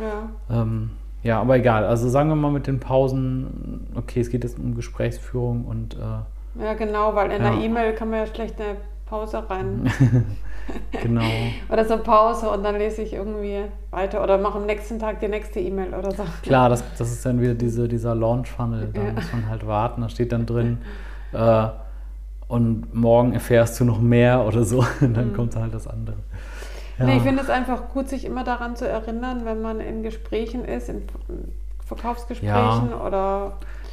Ja. 0.00 0.62
Ähm, 0.62 0.90
ja, 1.22 1.40
aber 1.40 1.56
egal. 1.56 1.84
Also 1.84 2.08
sagen 2.08 2.28
wir 2.28 2.36
mal 2.36 2.50
mit 2.50 2.66
den 2.66 2.80
Pausen, 2.80 3.86
okay, 3.94 4.20
es 4.20 4.30
geht 4.30 4.44
jetzt 4.44 4.58
um 4.58 4.74
Gesprächsführung 4.74 5.64
und. 5.64 5.94
Äh, 5.94 6.62
ja, 6.62 6.74
genau, 6.74 7.14
weil 7.14 7.32
in 7.32 7.42
ja. 7.42 7.50
der 7.50 7.60
E-Mail 7.60 7.94
kann 7.94 8.10
man 8.10 8.20
ja 8.20 8.26
schlecht 8.26 8.60
eine 8.60 8.76
Pause 9.06 9.42
rein. 9.48 9.90
genau. 11.02 11.22
oder 11.68 11.84
so 11.84 11.96
Pause 11.98 12.50
und 12.50 12.62
dann 12.62 12.76
lese 12.76 13.02
ich 13.02 13.14
irgendwie 13.14 13.62
weiter 13.90 14.22
oder 14.22 14.38
mache 14.38 14.58
am 14.58 14.66
nächsten 14.66 14.98
Tag 14.98 15.20
die 15.20 15.28
nächste 15.28 15.60
E-Mail 15.60 15.94
oder 15.94 16.10
so. 16.12 16.24
Klar, 16.42 16.68
das, 16.68 16.84
das 16.96 17.12
ist 17.12 17.24
dann 17.24 17.40
wieder 17.40 17.54
diese, 17.54 17.88
dieser 17.88 18.14
Launch-Funnel. 18.14 18.90
Da 18.92 19.02
ja. 19.02 19.12
muss 19.12 19.32
man 19.32 19.48
halt 19.48 19.66
warten. 19.66 20.02
Da 20.02 20.08
steht 20.08 20.30
dann 20.30 20.46
drin, 20.46 20.78
äh, 21.32 21.68
und 22.46 22.94
morgen 22.94 23.32
erfährst 23.32 23.80
du 23.80 23.84
noch 23.84 24.00
mehr 24.00 24.44
oder 24.46 24.64
so. 24.64 24.84
Und 25.00 25.16
dann 25.16 25.30
mhm. 25.30 25.34
kommt 25.34 25.56
halt 25.56 25.74
das 25.74 25.86
andere. 25.86 26.16
Ja. 26.98 27.06
Nee, 27.06 27.16
ich 27.16 27.22
finde 27.22 27.42
es 27.42 27.50
einfach 27.50 27.88
gut, 27.88 28.08
sich 28.08 28.24
immer 28.24 28.44
daran 28.44 28.76
zu 28.76 28.88
erinnern, 28.88 29.44
wenn 29.44 29.60
man 29.60 29.80
in 29.80 30.02
Gesprächen 30.02 30.64
ist, 30.64 30.88
in 30.88 31.02
Verkaufsgesprächen 31.84 32.90
ja. 32.90 33.04
oder, 33.04 33.52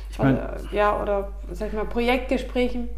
ich 0.10 0.20
mein, 0.20 0.36
oder, 0.36 0.58
ja, 0.72 1.02
oder 1.02 1.30
sag 1.52 1.70
ich 1.70 1.74
mal, 1.74 1.86
Projektgesprächen. 1.86 2.90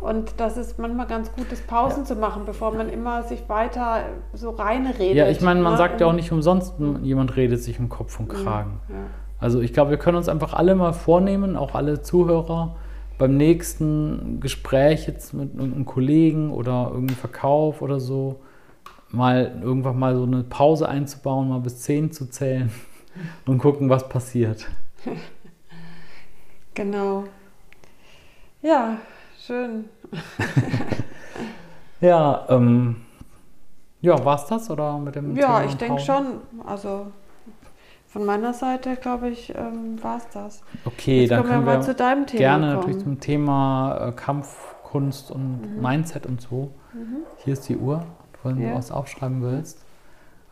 Und 0.00 0.34
das 0.38 0.56
ist 0.56 0.78
manchmal 0.78 1.06
ganz 1.06 1.32
gut, 1.32 1.46
das 1.50 1.60
Pausen 1.60 2.00
ja. 2.00 2.04
zu 2.04 2.14
machen, 2.14 2.44
bevor 2.46 2.72
man 2.72 2.88
immer 2.88 3.24
sich 3.24 3.48
weiter 3.48 4.04
so 4.32 4.50
reinredet. 4.50 5.16
Ja, 5.16 5.28
ich 5.28 5.40
meine, 5.40 5.60
man 5.60 5.72
ne? 5.72 5.78
sagt 5.78 6.00
ja 6.00 6.06
auch 6.06 6.12
nicht 6.12 6.30
umsonst, 6.30 6.74
jemand 7.02 7.36
redet 7.36 7.62
sich 7.62 7.78
im 7.78 7.88
Kopf 7.88 8.18
und 8.20 8.28
Kragen. 8.28 8.80
Ja. 8.88 8.94
Also 9.40 9.60
ich 9.60 9.72
glaube, 9.72 9.90
wir 9.90 9.98
können 9.98 10.16
uns 10.16 10.28
einfach 10.28 10.54
alle 10.54 10.74
mal 10.74 10.92
vornehmen, 10.92 11.56
auch 11.56 11.74
alle 11.74 12.02
Zuhörer, 12.02 12.76
beim 13.18 13.36
nächsten 13.36 14.38
Gespräch 14.40 15.06
jetzt 15.06 15.34
mit 15.34 15.58
einem 15.58 15.84
Kollegen 15.84 16.50
oder 16.52 16.88
irgendeinem 16.90 17.16
Verkauf 17.16 17.82
oder 17.82 18.00
so, 18.00 18.40
mal 19.12 19.60
irgendwann 19.62 19.98
mal 19.98 20.16
so 20.16 20.24
eine 20.24 20.42
Pause 20.42 20.88
einzubauen, 20.88 21.48
mal 21.48 21.60
bis 21.60 21.80
zehn 21.80 22.12
zu 22.12 22.26
zählen 22.26 22.70
und 23.46 23.58
gucken, 23.58 23.88
was 23.88 24.08
passiert. 24.08 24.66
Genau. 26.72 27.24
Ja, 28.62 28.98
schön. 29.44 29.86
ja, 32.00 32.46
ähm, 32.48 32.96
ja, 34.00 34.24
war 34.24 34.36
es 34.36 34.46
das 34.46 34.70
oder 34.70 34.96
mit 34.98 35.16
dem 35.16 35.36
Ja, 35.36 35.58
Thema 35.58 35.64
ich 35.64 35.74
denke 35.74 36.00
schon. 36.00 36.40
Also 36.64 37.08
von 38.06 38.24
meiner 38.24 38.54
Seite, 38.54 38.96
glaube 38.96 39.30
ich, 39.30 39.54
ähm, 39.54 40.02
war 40.02 40.18
es 40.18 40.28
das. 40.32 40.62
Okay, 40.84 41.22
Jetzt 41.22 41.30
dann 41.30 41.44
können 41.44 41.66
wir, 41.66 41.74
wir 41.74 41.80
zu 41.80 41.94
deinem 41.94 42.26
Thema 42.26 42.38
gerne 42.38 42.66
kommen. 42.66 42.76
natürlich 42.76 43.02
zum 43.02 43.20
Thema 43.20 44.08
äh, 44.08 44.12
Kampfkunst 44.12 45.30
und 45.30 45.76
mhm. 45.76 45.82
Mindset 45.82 46.24
und 46.24 46.40
so. 46.40 46.70
Mhm. 46.92 47.18
Hier 47.44 47.52
ist 47.52 47.68
die 47.68 47.76
Uhr 47.76 48.06
wenn 48.44 48.60
ja. 48.60 48.70
du 48.70 48.76
was 48.76 48.90
aufschreiben 48.90 49.42
willst. 49.42 49.82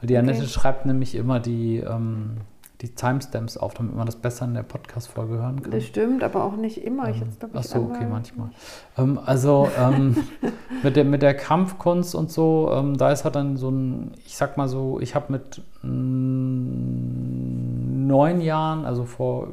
Die 0.02 0.16
Annette 0.16 0.38
okay. 0.38 0.48
schreibt 0.48 0.86
nämlich 0.86 1.16
immer 1.16 1.40
die, 1.40 1.78
ähm, 1.78 2.36
die 2.80 2.94
Timestamps 2.94 3.56
auf, 3.56 3.74
damit 3.74 3.96
man 3.96 4.06
das 4.06 4.14
besser 4.16 4.44
in 4.44 4.54
der 4.54 4.62
Podcast-Folge 4.62 5.38
hören 5.38 5.60
kann. 5.62 5.72
Das 5.72 5.84
stimmt, 5.84 6.22
aber 6.22 6.44
auch 6.44 6.54
nicht 6.54 6.84
immer. 6.84 7.10
Ich 7.10 7.20
ähm, 7.20 7.30
ach 7.52 7.64
so, 7.64 7.90
okay, 7.92 8.06
manchmal. 8.08 8.50
Ähm, 8.96 9.18
also 9.24 9.68
ähm, 9.76 10.16
mit, 10.84 10.94
der, 10.94 11.04
mit 11.04 11.22
der 11.22 11.34
Kampfkunst 11.34 12.14
und 12.14 12.30
so, 12.30 12.70
ähm, 12.72 12.96
da 12.96 13.10
ist 13.10 13.24
halt 13.24 13.34
dann 13.34 13.56
so 13.56 13.70
ein, 13.70 14.12
ich 14.24 14.36
sag 14.36 14.56
mal 14.56 14.68
so, 14.68 15.00
ich 15.00 15.16
habe 15.16 15.32
mit 15.32 15.60
mm, 15.82 17.08
neun 18.06 18.40
Jahren, 18.40 18.84
also 18.84 19.04
vor 19.04 19.48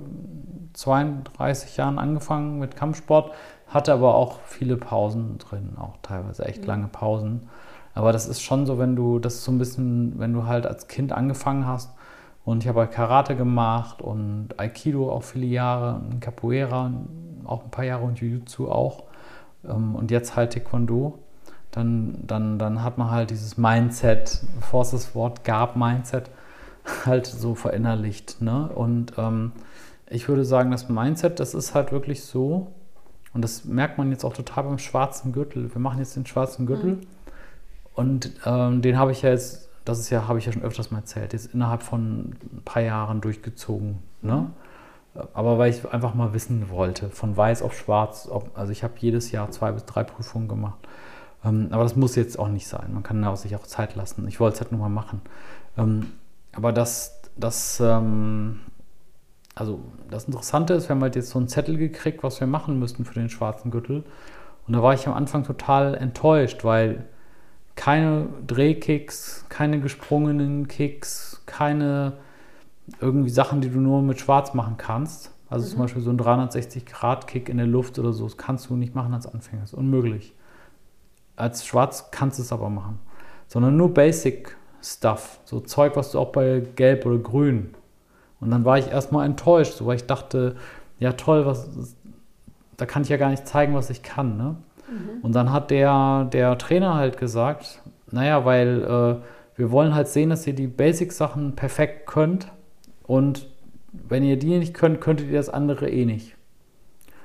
32 0.73 1.77
Jahren 1.77 1.97
angefangen 1.97 2.59
mit 2.59 2.75
Kampfsport, 2.75 3.31
hatte 3.67 3.91
aber 3.93 4.13
auch 4.13 4.41
viele 4.45 4.77
Pausen 4.77 5.39
drin, 5.39 5.73
auch 5.77 5.97
teilweise 6.03 6.45
echt 6.45 6.61
mhm. 6.61 6.67
lange 6.67 6.87
Pausen. 6.87 7.49
Aber 7.95 8.11
das 8.11 8.27
ist 8.27 8.41
schon 8.41 8.65
so, 8.65 8.77
wenn 8.77 8.95
du 8.95 9.19
das 9.19 9.43
so 9.43 9.51
ein 9.51 9.57
bisschen, 9.57 10.19
wenn 10.19 10.33
du 10.33 10.45
halt 10.45 10.67
als 10.67 10.87
Kind 10.87 11.13
angefangen 11.13 11.65
hast 11.65 11.95
und 12.43 12.61
ich 12.61 12.67
habe 12.67 12.81
halt 12.81 12.91
Karate 12.91 13.35
gemacht 13.35 14.01
und 14.01 14.49
Aikido 14.57 15.11
auch 15.11 15.23
viele 15.23 15.47
Jahre, 15.47 16.01
und 16.11 16.19
Capoeira 16.19 16.91
auch 17.45 17.63
ein 17.63 17.71
paar 17.71 17.85
Jahre 17.85 18.03
und 18.03 18.19
Jiu-Jitsu 18.19 18.69
auch 18.69 19.03
ähm, 19.67 19.95
und 19.95 20.11
jetzt 20.11 20.35
halt 20.35 20.53
Taekwondo, 20.53 21.19
dann, 21.71 22.19
dann, 22.27 22.59
dann 22.59 22.83
hat 22.83 22.97
man 22.97 23.11
halt 23.11 23.29
dieses 23.29 23.57
Mindset, 23.57 24.41
bevor 24.59 24.81
es 24.81 24.91
das 24.91 25.15
Wort 25.15 25.45
gab, 25.45 25.77
Mindset, 25.77 26.29
halt 27.05 27.25
so 27.25 27.55
verinnerlicht. 27.55 28.41
Ne? 28.41 28.69
Und 28.75 29.13
ähm, 29.17 29.53
ich 30.09 30.27
würde 30.27 30.43
sagen, 30.43 30.69
das 30.71 30.89
Mindset, 30.89 31.39
das 31.39 31.53
ist 31.53 31.73
halt 31.73 31.93
wirklich 31.93 32.25
so, 32.25 32.73
und 33.33 33.41
das 33.41 33.65
merkt 33.65 33.97
man 33.97 34.11
jetzt 34.11 34.23
auch 34.23 34.33
total 34.33 34.65
beim 34.65 34.77
schwarzen 34.77 35.31
Gürtel. 35.33 35.73
Wir 35.73 35.81
machen 35.81 35.99
jetzt 35.99 36.15
den 36.15 36.25
schwarzen 36.25 36.65
Gürtel. 36.65 36.91
Mhm. 36.91 37.01
Und 37.95 38.31
ähm, 38.45 38.81
den 38.81 38.99
habe 38.99 39.11
ich 39.11 39.21
ja 39.21 39.29
jetzt, 39.29 39.69
das 39.85 39.99
ist 39.99 40.09
ja, 40.09 40.27
habe 40.27 40.39
ich 40.39 40.45
ja 40.45 40.51
schon 40.51 40.63
öfters 40.63 40.91
mal 40.91 40.99
erzählt, 40.99 41.33
jetzt 41.33 41.53
innerhalb 41.53 41.81
von 41.81 42.35
ein 42.53 42.61
paar 42.65 42.81
Jahren 42.81 43.21
durchgezogen. 43.21 43.99
Ne? 44.21 44.51
Aber 45.33 45.57
weil 45.57 45.71
ich 45.71 45.89
einfach 45.91 46.13
mal 46.13 46.33
wissen 46.33 46.69
wollte, 46.69 47.09
von 47.09 47.35
weiß 47.35 47.61
auf 47.61 47.73
schwarz. 47.77 48.27
Ob, 48.29 48.51
also 48.57 48.71
ich 48.71 48.83
habe 48.83 48.93
jedes 48.97 49.31
Jahr 49.31 49.49
zwei 49.51 49.71
bis 49.71 49.85
drei 49.85 50.03
Prüfungen 50.03 50.49
gemacht. 50.49 50.79
Ähm, 51.45 51.69
aber 51.71 51.83
das 51.83 51.95
muss 51.95 52.15
jetzt 52.15 52.37
auch 52.37 52.49
nicht 52.49 52.67
sein. 52.67 52.93
Man 52.93 53.03
kann 53.03 53.35
sich 53.37 53.55
auch 53.55 53.63
Zeit 53.63 53.95
lassen. 53.95 54.27
Ich 54.27 54.39
wollte 54.39 54.55
es 54.55 54.61
halt 54.61 54.71
nur 54.71 54.81
mal 54.81 54.89
machen. 54.89 55.21
Ähm, 55.77 56.11
aber 56.53 56.73
das, 56.73 57.21
das, 57.37 57.79
ähm, 57.79 58.59
also 59.55 59.79
das 60.09 60.25
Interessante 60.25 60.73
ist, 60.73 60.89
wir 60.89 60.95
haben 60.95 61.01
halt 61.01 61.15
jetzt 61.15 61.29
so 61.29 61.39
einen 61.39 61.47
Zettel 61.47 61.77
gekriegt, 61.77 62.23
was 62.23 62.41
wir 62.41 62.47
machen 62.47 62.77
müssten 62.79 63.05
für 63.05 63.13
den 63.13 63.29
schwarzen 63.29 63.71
Gürtel. 63.71 64.03
Und 64.67 64.73
da 64.73 64.83
war 64.83 64.93
ich 64.93 65.07
am 65.07 65.13
Anfang 65.13 65.43
total 65.43 65.95
enttäuscht, 65.95 66.63
weil 66.63 67.05
keine 67.75 68.27
Drehkicks, 68.47 69.45
keine 69.49 69.79
gesprungenen 69.79 70.67
Kicks, 70.67 71.41
keine 71.45 72.13
irgendwie 73.01 73.29
Sachen, 73.29 73.61
die 73.61 73.69
du 73.69 73.79
nur 73.79 74.01
mit 74.01 74.19
Schwarz 74.19 74.53
machen 74.53 74.75
kannst. 74.77 75.31
Also 75.49 75.65
mhm. 75.65 75.69
zum 75.71 75.79
Beispiel 75.79 76.01
so 76.01 76.09
ein 76.11 76.19
360-Grad-Kick 76.19 77.49
in 77.49 77.57
der 77.57 77.67
Luft 77.67 77.99
oder 77.99 78.13
so, 78.13 78.25
das 78.25 78.37
kannst 78.37 78.69
du 78.69 78.75
nicht 78.75 78.95
machen 78.95 79.13
als 79.13 79.27
Anfänger. 79.27 79.61
Das 79.61 79.73
ist 79.73 79.77
unmöglich. 79.77 80.33
Als 81.35 81.65
Schwarz 81.65 82.11
kannst 82.11 82.39
du 82.39 82.43
es 82.43 82.51
aber 82.51 82.69
machen. 82.69 82.99
Sondern 83.47 83.75
nur 83.75 83.93
Basic 83.93 84.55
Stuff. 84.81 85.39
So 85.45 85.59
Zeug, 85.59 85.95
was 85.95 86.11
du 86.11 86.19
auch 86.19 86.31
bei 86.31 86.63
Gelb 86.75 87.05
oder 87.05 87.17
Grün 87.17 87.75
und 88.39 88.51
dann 88.51 88.65
war 88.65 88.77
ich 88.77 88.87
erstmal 88.87 89.25
enttäuscht, 89.25 89.73
so, 89.73 89.85
weil 89.85 89.95
ich 89.95 90.05
dachte, 90.05 90.55
ja 90.99 91.13
toll, 91.13 91.45
was, 91.45 91.95
da 92.77 92.85
kann 92.85 93.03
ich 93.03 93.09
ja 93.09 93.17
gar 93.17 93.29
nicht 93.29 93.47
zeigen, 93.47 93.73
was 93.73 93.89
ich 93.89 94.03
kann. 94.03 94.37
Ne? 94.37 94.55
Mhm. 94.89 95.21
Und 95.21 95.35
dann 95.35 95.51
hat 95.51 95.71
der, 95.71 96.25
der 96.31 96.57
Trainer 96.57 96.95
halt 96.95 97.17
gesagt, 97.17 97.81
naja, 98.11 98.45
weil 98.45 98.83
äh, 98.83 99.57
wir 99.57 99.71
wollen 99.71 99.95
halt 99.95 100.07
sehen, 100.07 100.29
dass 100.29 100.45
ihr 100.45 100.53
die 100.53 100.67
Basic-Sachen 100.67 101.55
perfekt 101.55 102.07
könnt 102.07 102.51
und 103.03 103.47
wenn 103.91 104.23
ihr 104.23 104.37
die 104.37 104.57
nicht 104.57 104.73
könnt, 104.73 105.01
könntet 105.01 105.27
ihr 105.27 105.37
das 105.37 105.49
andere 105.49 105.89
eh 105.89 106.05
nicht. 106.05 106.35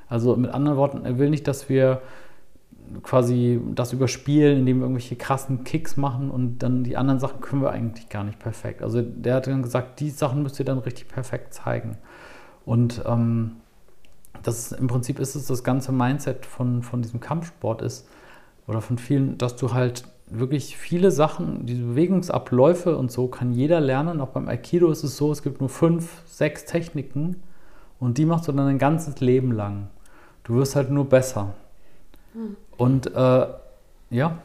Also 0.08 0.36
mit 0.36 0.50
anderen 0.50 0.76
Worten, 0.76 1.04
er 1.04 1.18
will 1.18 1.30
nicht, 1.30 1.46
dass 1.48 1.68
wir 1.68 2.02
quasi 3.02 3.60
das 3.74 3.92
überspielen, 3.92 4.58
indem 4.58 4.78
wir 4.78 4.84
irgendwelche 4.84 5.16
krassen 5.16 5.62
Kicks 5.64 5.96
machen 5.96 6.30
und 6.30 6.58
dann 6.58 6.82
die 6.82 6.96
anderen 6.96 7.20
Sachen 7.20 7.40
können 7.40 7.62
wir 7.62 7.70
eigentlich 7.70 8.08
gar 8.08 8.24
nicht 8.24 8.38
perfekt. 8.38 8.82
Also 8.82 9.02
der 9.02 9.36
hat 9.36 9.46
dann 9.46 9.62
gesagt, 9.62 10.00
die 10.00 10.10
Sachen 10.10 10.42
müsst 10.42 10.58
ihr 10.58 10.64
dann 10.64 10.78
richtig 10.78 11.08
perfekt 11.08 11.54
zeigen. 11.54 11.98
Und 12.64 13.02
ähm, 13.06 13.56
das 14.42 14.72
im 14.72 14.86
Prinzip 14.86 15.18
ist 15.18 15.34
es 15.34 15.46
das 15.46 15.64
ganze 15.64 15.92
Mindset 15.92 16.46
von, 16.46 16.82
von 16.82 17.02
diesem 17.02 17.20
Kampfsport 17.20 17.82
ist, 17.82 18.06
oder 18.66 18.80
von 18.80 18.98
vielen, 18.98 19.36
dass 19.36 19.56
du 19.56 19.72
halt 19.72 20.04
wirklich 20.28 20.76
viele 20.76 21.10
Sachen, 21.10 21.66
diese 21.66 21.82
Bewegungsabläufe 21.82 22.96
und 22.96 23.10
so 23.10 23.26
kann 23.26 23.52
jeder 23.52 23.80
lernen. 23.80 24.20
Auch 24.20 24.28
beim 24.28 24.48
Aikido 24.48 24.90
ist 24.90 25.02
es 25.02 25.16
so, 25.16 25.32
es 25.32 25.42
gibt 25.42 25.60
nur 25.60 25.68
fünf, 25.68 26.22
sechs 26.26 26.64
Techniken 26.64 27.42
und 27.98 28.16
die 28.16 28.24
machst 28.24 28.46
du 28.46 28.52
dann 28.52 28.68
ein 28.68 28.78
ganzes 28.78 29.20
Leben 29.20 29.50
lang. 29.52 29.88
Du 30.44 30.54
wirst 30.54 30.76
halt 30.76 30.90
nur 30.90 31.08
besser. 31.08 31.54
Hm. 32.32 32.56
Und 32.76 33.12
äh, 33.14 33.46
ja. 34.10 34.38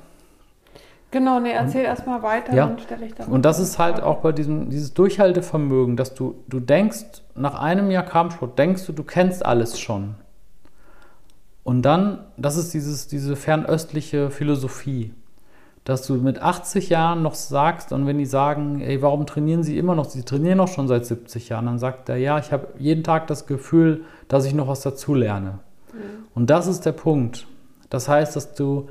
Genau, 1.16 1.40
nee, 1.40 1.54
erzähl 1.54 1.86
erstmal 1.86 2.24
weiter, 2.24 2.54
ja. 2.54 2.68
dann 2.68 2.78
stelle 2.78 3.06
ich 3.06 3.16
dann. 3.16 3.30
Und 3.30 3.46
das 3.46 3.58
ist 3.58 3.80
halt 3.80 4.04
auch 4.04 4.18
bei 4.18 4.34
diesem 4.34 4.70
dieses 4.70 4.94
Durchhaltevermögen, 4.94 5.96
dass 5.96 6.14
du, 6.14 6.36
du 6.50 6.60
denkst, 6.60 7.06
nach 7.36 7.58
einem 7.58 7.90
Jahr 7.90 8.04
Kampfsport, 8.04 8.60
denkst 8.60 8.86
du, 8.86 8.92
du 8.92 9.04
kennst 9.04 9.46
alles 9.46 9.80
schon. 9.80 10.16
Und 11.64 11.84
dann, 11.84 12.26
das 12.36 12.58
ist 12.58 12.74
dieses, 12.74 13.08
diese 13.08 13.38
fernöstliche 13.38 14.30
Philosophie, 14.30 15.14
dass 15.86 16.06
du 16.06 16.16
mit 16.16 16.42
80 16.42 16.90
Jahren 16.90 17.22
noch 17.22 17.36
sagst, 17.36 17.94
und 17.94 18.06
wenn 18.08 18.18
die 18.18 18.26
sagen, 18.26 18.82
ey, 18.82 19.02
warum 19.02 19.26
trainieren 19.26 19.64
sie 19.64 19.78
immer 19.78 19.96
noch? 19.96 20.10
Sie 20.10 20.24
trainieren 20.24 20.58
noch 20.58 20.68
schon 20.68 20.90
seit 20.90 21.06
70 21.06 21.48
Jahren. 21.48 21.68
Dann 21.68 21.80
sagt 21.80 22.10
er, 22.10 22.18
ja, 22.18 22.40
ich 22.40 22.52
habe 22.52 22.68
jeden 22.78 23.06
Tag 23.06 23.28
das 23.28 23.48
Gefühl, 23.48 24.04
dass 24.28 24.44
ich 24.44 24.54
noch 24.54 24.68
was 24.68 24.82
dazulerne. 24.82 25.60
Mhm. 25.94 25.98
Und 26.34 26.50
das 26.50 26.68
ist 26.68 26.86
der 26.86 26.92
Punkt. 26.92 27.48
Das 27.90 28.10
heißt, 28.10 28.36
dass 28.36 28.54
du, 28.54 28.90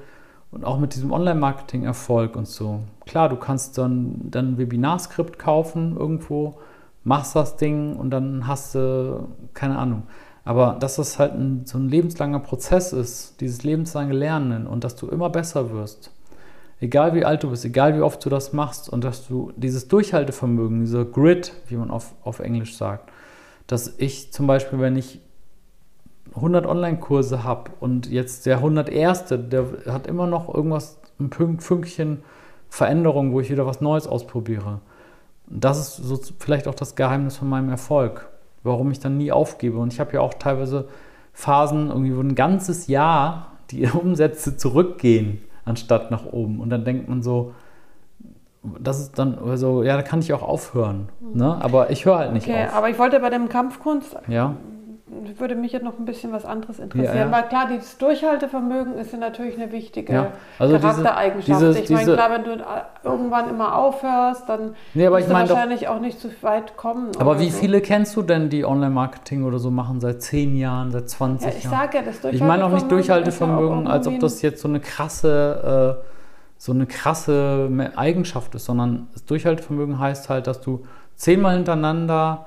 und 0.55 0.65
auch 0.65 0.79
mit 0.79 0.95
diesem 0.95 1.13
Online-Marketing-Erfolg 1.13 2.37
und 2.37 2.47
so, 2.47 2.81
klar, 3.07 3.29
du 3.29 3.37
kannst 3.37 3.77
dann, 3.77 4.21
dann 4.31 4.53
ein 4.53 4.59
Webinarskript 4.59 5.39
kaufen 5.39 5.97
irgendwo, 5.97 6.59
machst 7.03 7.35
das 7.35 7.57
Ding 7.57 7.97
und 7.97 8.11
dann 8.11 8.47
hast 8.47 8.75
du, 8.75 9.29
keine 9.53 9.79
Ahnung. 9.79 10.05
Aber 10.45 10.77
dass 10.79 10.97
das 10.97 11.19
halt 11.19 11.33
ein, 11.33 11.63
so 11.65 11.79
ein 11.79 11.89
lebenslanger 11.89 12.39
Prozess 12.39 12.93
ist, 12.93 13.41
dieses 13.41 13.65
lebenslange 13.65 14.13
Lernen 14.13 14.67
und 14.67 14.85
dass 14.85 14.95
du 14.95 15.09
immer 15.09 15.29
besser 15.29 15.73
wirst, 15.73 16.13
egal 16.81 17.15
wie 17.15 17.25
alt 17.25 17.43
du 17.43 17.51
bist, 17.51 17.65
egal 17.65 17.97
wie 17.97 18.03
oft 18.03 18.25
du 18.25 18.31
das 18.31 18.53
machst 18.53 18.89
und 18.89 19.03
dass 19.03 19.27
du 19.27 19.53
dieses 19.57 19.89
Durchhaltevermögen, 19.89 20.81
dieser 20.81 21.05
Grit, 21.05 21.53
wie 21.69 21.77
man 21.77 21.91
auf, 21.91 22.15
auf 22.23 22.39
Englisch 22.39 22.77
sagt, 22.77 23.11
dass 23.67 23.95
ich 23.99 24.33
zum 24.33 24.47
Beispiel, 24.47 24.79
wenn 24.79 24.97
ich 24.97 25.21
100 26.37 26.67
Online-Kurse 26.67 27.45
habe 27.45 27.71
und 27.81 28.11
jetzt 28.11 28.47
der 28.47 28.57
101. 28.57 29.25
der 29.29 29.67
hat 29.87 30.07
immer 30.07 30.27
noch 30.27 30.53
irgendwas, 30.53 30.99
ein 31.21 31.31
Fünkchen 31.61 32.23
Veränderung, 32.69 33.33
wo 33.33 33.41
ich 33.41 33.51
wieder 33.51 33.67
was 33.67 33.81
Neues 33.81 34.09
ausprobiere. 34.09 34.81
Das 35.47 35.79
ist 35.79 35.97
so 35.97 36.19
vielleicht 36.41 36.67
auch 36.67 36.75
das 36.75 36.97
Geheimnis 36.97 37.37
von 37.37 37.49
meinem 37.49 37.69
Erfolg, 37.69 38.29
warum 38.65 38.91
ich 38.91 38.99
dann 38.99 39.17
nie 39.17 39.31
aufgebe. 39.31 39.79
Und 39.79 39.93
ich 39.93 40.01
habe 40.01 40.15
ja 40.15 40.21
auch 40.21 40.35
teilweise 40.35 40.89
Phasen, 41.33 41.89
irgendwie 41.89 42.17
wo 42.17 42.21
ein 42.21 42.35
ganzes 42.35 42.89
Jahr 42.89 43.53
die 43.71 43.87
Umsätze 43.93 44.57
zurückgehen, 44.57 45.41
anstatt 45.65 46.11
nach 46.11 46.27
oben. 46.27 46.59
Und 46.59 46.71
dann 46.71 46.85
denkt 46.85 47.09
man 47.09 47.23
so, 47.23 47.53
das 48.81 48.99
ist 48.99 49.19
dann 49.19 49.39
so, 49.39 49.45
also, 49.45 49.83
ja, 49.85 49.95
da 49.97 50.03
kann 50.03 50.19
ich 50.19 50.33
auch 50.33 50.43
aufhören. 50.43 51.11
Ne? 51.21 51.63
Aber 51.63 51.91
ich 51.91 52.07
höre 52.07 52.19
halt 52.19 52.33
nicht 52.33 52.49
okay, 52.49 52.65
auf. 52.65 52.75
Aber 52.75 52.89
ich 52.89 52.99
wollte 52.99 53.21
bei 53.21 53.31
dem 53.31 53.49
Kampfkunst 53.49 54.17
ja 54.27 54.57
würde 55.07 55.55
mich 55.55 55.73
jetzt 55.73 55.83
noch 55.83 55.99
ein 55.99 56.07
bisschen 56.07 56.33
was 56.33 56.47
anderes 56.47 56.79
interessieren. 56.79 57.15
Ja, 57.15 57.27
ja. 57.27 57.33
Weil 57.33 57.43
klar, 57.49 57.69
dieses 57.71 57.99
Durchhaltevermögen 57.99 58.95
ist 58.95 59.13
ja 59.13 59.19
natürlich 59.19 59.55
eine 59.57 59.71
wichtige 59.71 60.13
ja. 60.13 60.33
also 60.59 60.79
Charaktereigenschaft. 60.79 61.61
Diese, 61.61 61.79
ich 61.79 61.91
meine, 61.91 62.15
klar, 62.15 62.31
wenn 62.31 62.45
du 62.45 62.65
irgendwann 63.03 63.51
immer 63.51 63.77
aufhörst, 63.77 64.49
dann 64.49 64.75
nee, 64.95 65.11
wirst 65.11 65.29
du 65.29 65.35
wahrscheinlich 65.35 65.83
doch, 65.83 65.89
auch 65.89 66.01
nicht 66.01 66.19
zu 66.19 66.31
weit 66.41 66.79
kommen. 66.79 67.11
Aber 67.19 67.39
wie 67.39 67.51
so. 67.51 67.59
viele 67.59 67.83
kennst 67.83 68.17
du 68.17 68.23
denn, 68.23 68.49
die 68.49 68.65
Online-Marketing 68.65 69.45
oder 69.45 69.59
so 69.59 69.71
machen 69.71 70.01
seit 70.01 70.23
10 70.23 70.57
Jahren, 70.57 70.91
seit 70.91 71.11
20 71.11 71.51
ja, 71.51 71.55
ich 71.55 71.65
Jahren? 71.65 71.75
Ich 71.75 71.79
sage 71.79 71.97
ja, 71.99 72.03
das 72.03 72.21
Durchhaltevermögen. 72.21 72.37
Ich 72.37 72.47
meine 72.47 72.65
auch 72.65 72.75
nicht 72.75 72.91
Durchhaltevermögen, 72.91 73.87
als 73.87 74.07
ob 74.07 74.19
das 74.21 74.43
jetzt 74.43 74.63
so 74.63 74.69
eine 74.69 74.81
krasse... 74.81 75.99
Äh, 76.01 76.15
so 76.57 76.73
eine 76.73 76.87
krasse 76.87 77.69
Eigenschaft 77.95 78.55
ist, 78.55 78.65
sondern 78.65 79.09
das 79.13 79.27
Durchhaltevermögen 79.27 79.99
heißt 79.99 80.31
halt, 80.31 80.47
dass 80.47 80.63
du 80.63 80.87
zehnmal 81.15 81.57
hintereinander 81.57 82.47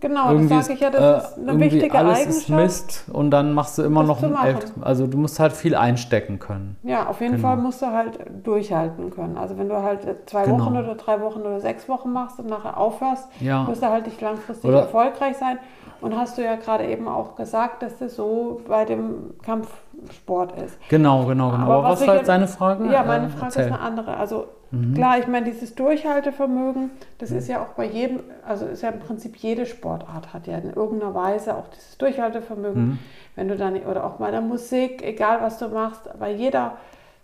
Genau, 0.00 0.30
irgendwie 0.30 0.54
das 0.54 0.66
sage 0.66 0.74
ich 0.74 0.80
ja, 0.80 0.90
das 0.90 1.30
ist 1.30 1.38
eine 1.38 1.60
wichtige 1.60 1.98
alles 1.98 2.18
Eigenschaft. 2.18 2.40
Ist 2.40 2.48
Mist 2.48 3.04
und 3.12 3.30
dann 3.30 3.52
machst 3.52 3.76
du 3.78 3.82
immer 3.82 4.02
noch 4.02 4.22
ein 4.22 4.56
Also 4.80 5.06
du 5.06 5.18
musst 5.18 5.38
halt 5.38 5.52
viel 5.52 5.74
einstecken 5.74 6.38
können. 6.38 6.76
Ja, 6.82 7.06
auf 7.06 7.20
jeden 7.20 7.36
genau. 7.36 7.48
Fall 7.48 7.56
musst 7.58 7.82
du 7.82 7.86
halt 7.86 8.18
durchhalten 8.42 9.10
können. 9.10 9.36
Also 9.36 9.58
wenn 9.58 9.68
du 9.68 9.82
halt 9.82 10.00
zwei 10.26 10.44
genau. 10.44 10.58
Wochen 10.58 10.76
oder 10.76 10.94
drei 10.94 11.20
Wochen 11.20 11.40
oder 11.40 11.60
sechs 11.60 11.88
Wochen 11.88 12.12
machst 12.12 12.38
und 12.38 12.48
nachher 12.48 12.78
aufhörst, 12.78 13.28
ja. 13.40 13.66
wirst 13.66 13.82
du 13.82 13.88
halt 13.88 14.06
nicht 14.06 14.20
langfristig 14.20 14.68
oder 14.68 14.80
erfolgreich 14.80 15.36
sein. 15.36 15.58
Und 16.00 16.16
hast 16.16 16.38
du 16.38 16.42
ja 16.42 16.56
gerade 16.56 16.86
eben 16.86 17.08
auch 17.08 17.36
gesagt, 17.36 17.82
dass 17.82 17.98
das 17.98 18.16
so 18.16 18.62
bei 18.66 18.86
dem 18.86 19.34
Kampfsport 19.42 20.52
ist. 20.60 20.78
Genau, 20.88 21.26
genau, 21.26 21.50
genau. 21.50 21.64
Aber, 21.64 21.74
Aber 21.74 21.88
was, 21.90 22.00
was 22.00 22.08
halt 22.08 22.26
seine 22.26 22.48
Frage? 22.48 22.90
Ja, 22.90 23.02
meine 23.02 23.28
Frage 23.28 23.58
äh, 23.58 23.62
ist 23.62 23.66
eine 23.66 23.80
andere. 23.80 24.16
Also 24.16 24.46
Mhm. 24.70 24.94
Klar, 24.94 25.18
ich 25.18 25.26
meine, 25.26 25.46
dieses 25.46 25.74
Durchhaltevermögen, 25.74 26.90
das 27.18 27.30
mhm. 27.30 27.38
ist 27.38 27.48
ja 27.48 27.62
auch 27.62 27.74
bei 27.74 27.86
jedem, 27.86 28.20
also 28.46 28.66
ist 28.66 28.82
ja 28.82 28.90
im 28.90 29.00
Prinzip 29.00 29.36
jede 29.36 29.66
Sportart 29.66 30.32
hat 30.32 30.46
ja 30.46 30.58
in 30.58 30.70
irgendeiner 30.70 31.14
Weise 31.14 31.56
auch 31.56 31.68
dieses 31.68 31.98
Durchhaltevermögen. 31.98 32.82
Mhm. 32.82 32.98
Wenn 33.36 33.48
du 33.48 33.56
dann, 33.56 33.76
oder 33.82 34.04
auch 34.04 34.14
bei 34.14 34.30
der 34.30 34.40
Musik, 34.40 35.02
egal 35.02 35.40
was 35.40 35.58
du 35.58 35.68
machst, 35.68 36.08
bei 36.18 36.32
jeder 36.32 36.76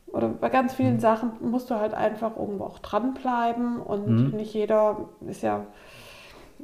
oder 0.08 0.28
bei 0.28 0.48
ganz 0.48 0.74
vielen 0.74 0.94
mhm. 0.94 1.00
Sachen 1.00 1.32
musst 1.40 1.70
du 1.70 1.76
halt 1.76 1.94
einfach 1.94 2.36
irgendwo 2.36 2.64
auch 2.64 2.78
dranbleiben 2.78 3.80
und 3.80 4.08
mhm. 4.08 4.36
nicht 4.36 4.54
jeder 4.54 5.08
ist 5.28 5.42
ja, 5.42 5.66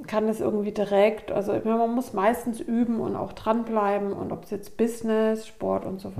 kann 0.06 0.28
es 0.28 0.40
irgendwie 0.40 0.72
direkt, 0.72 1.30
also 1.32 1.52
man 1.64 1.94
muss 1.94 2.12
meistens 2.12 2.60
üben 2.60 3.00
und 3.00 3.14
auch 3.14 3.32
dranbleiben 3.32 4.12
und 4.12 4.32
ob 4.32 4.44
es 4.44 4.50
jetzt 4.50 4.76
Business, 4.76 5.46
Sport 5.46 5.84
und 5.84 6.00
so 6.00 6.10
mhm. 6.10 6.14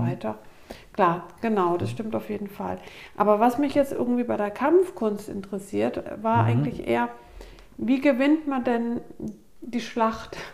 Klar, 0.93 1.23
genau, 1.41 1.77
das 1.77 1.89
stimmt 1.89 2.15
auf 2.15 2.29
jeden 2.29 2.47
Fall. 2.47 2.77
Aber 3.17 3.39
was 3.39 3.57
mich 3.57 3.73
jetzt 3.73 3.91
irgendwie 3.91 4.23
bei 4.23 4.37
der 4.37 4.51
Kampfkunst 4.51 5.27
interessiert, 5.27 6.03
war 6.21 6.43
mhm. 6.43 6.49
eigentlich 6.49 6.87
eher, 6.87 7.09
wie 7.77 7.99
gewinnt 7.99 8.47
man 8.47 8.63
denn 8.63 9.01
die 9.61 9.81
Schlacht? 9.81 10.37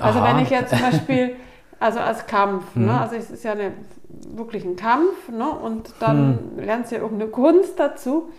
Also 0.00 0.20
Aha. 0.20 0.28
wenn 0.28 0.42
ich 0.42 0.50
jetzt 0.50 0.70
zum 0.70 0.80
Beispiel, 0.80 1.36
also 1.80 2.00
als 2.00 2.26
Kampf, 2.26 2.74
ne? 2.74 2.80
mhm. 2.80 2.86
ne? 2.86 3.00
also 3.00 3.16
es 3.16 3.30
ist 3.30 3.44
ja 3.44 3.52
eine, 3.52 3.72
wirklich 4.08 4.64
ein 4.64 4.76
Kampf, 4.76 5.28
ne? 5.28 5.50
und 5.50 5.94
dann 6.00 6.54
mhm. 6.56 6.64
lernst 6.64 6.90
du 6.90 6.96
ja 6.96 7.02
irgendeine 7.02 7.30
Kunst 7.30 7.78
dazu. 7.78 8.30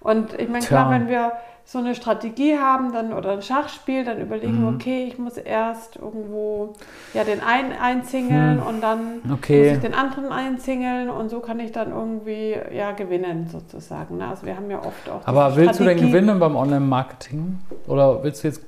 Und 0.00 0.38
ich 0.38 0.48
meine, 0.48 0.64
klar, 0.64 0.90
wenn 0.90 1.08
wir 1.08 1.32
so 1.68 1.78
eine 1.78 1.96
Strategie 1.96 2.56
haben 2.56 2.92
dann 2.92 3.12
oder 3.12 3.32
ein 3.32 3.42
Schachspiel, 3.42 4.04
dann 4.04 4.20
überlegen 4.20 4.60
mhm. 4.60 4.76
okay, 4.76 5.04
ich 5.08 5.18
muss 5.18 5.36
erst 5.36 5.96
irgendwo 5.96 6.74
ja, 7.12 7.24
den 7.24 7.40
einen 7.40 7.72
einzingeln 7.72 8.60
hm. 8.60 8.66
und 8.66 8.80
dann 8.80 9.20
okay. 9.32 9.64
muss 9.64 9.76
ich 9.76 9.82
den 9.82 9.94
anderen 9.94 10.30
einzingeln 10.30 11.10
und 11.10 11.28
so 11.28 11.40
kann 11.40 11.58
ich 11.58 11.72
dann 11.72 11.90
irgendwie 11.90 12.54
ja, 12.72 12.92
gewinnen 12.92 13.48
sozusagen. 13.50 14.18
Ne? 14.18 14.28
Also 14.28 14.46
wir 14.46 14.54
haben 14.56 14.70
ja 14.70 14.78
oft 14.78 15.10
auch. 15.10 15.26
Aber 15.26 15.56
willst 15.56 15.74
Strategie. 15.74 16.00
du 16.00 16.00
denn 16.00 16.12
gewinnen 16.12 16.38
beim 16.38 16.54
Online-Marketing? 16.54 17.58
Oder 17.88 18.22
willst 18.22 18.44
du 18.44 18.48
jetzt 18.48 18.62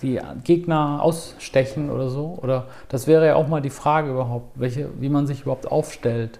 die 0.00 0.20
Gegner 0.44 1.00
ausstechen 1.02 1.90
oder 1.90 2.10
so? 2.10 2.38
Oder 2.40 2.66
das 2.90 3.08
wäre 3.08 3.26
ja 3.26 3.34
auch 3.34 3.48
mal 3.48 3.60
die 3.60 3.70
Frage 3.70 4.12
überhaupt, 4.12 4.52
welche, 4.54 4.88
wie 5.00 5.08
man 5.08 5.26
sich 5.26 5.42
überhaupt 5.42 5.66
aufstellt. 5.66 6.38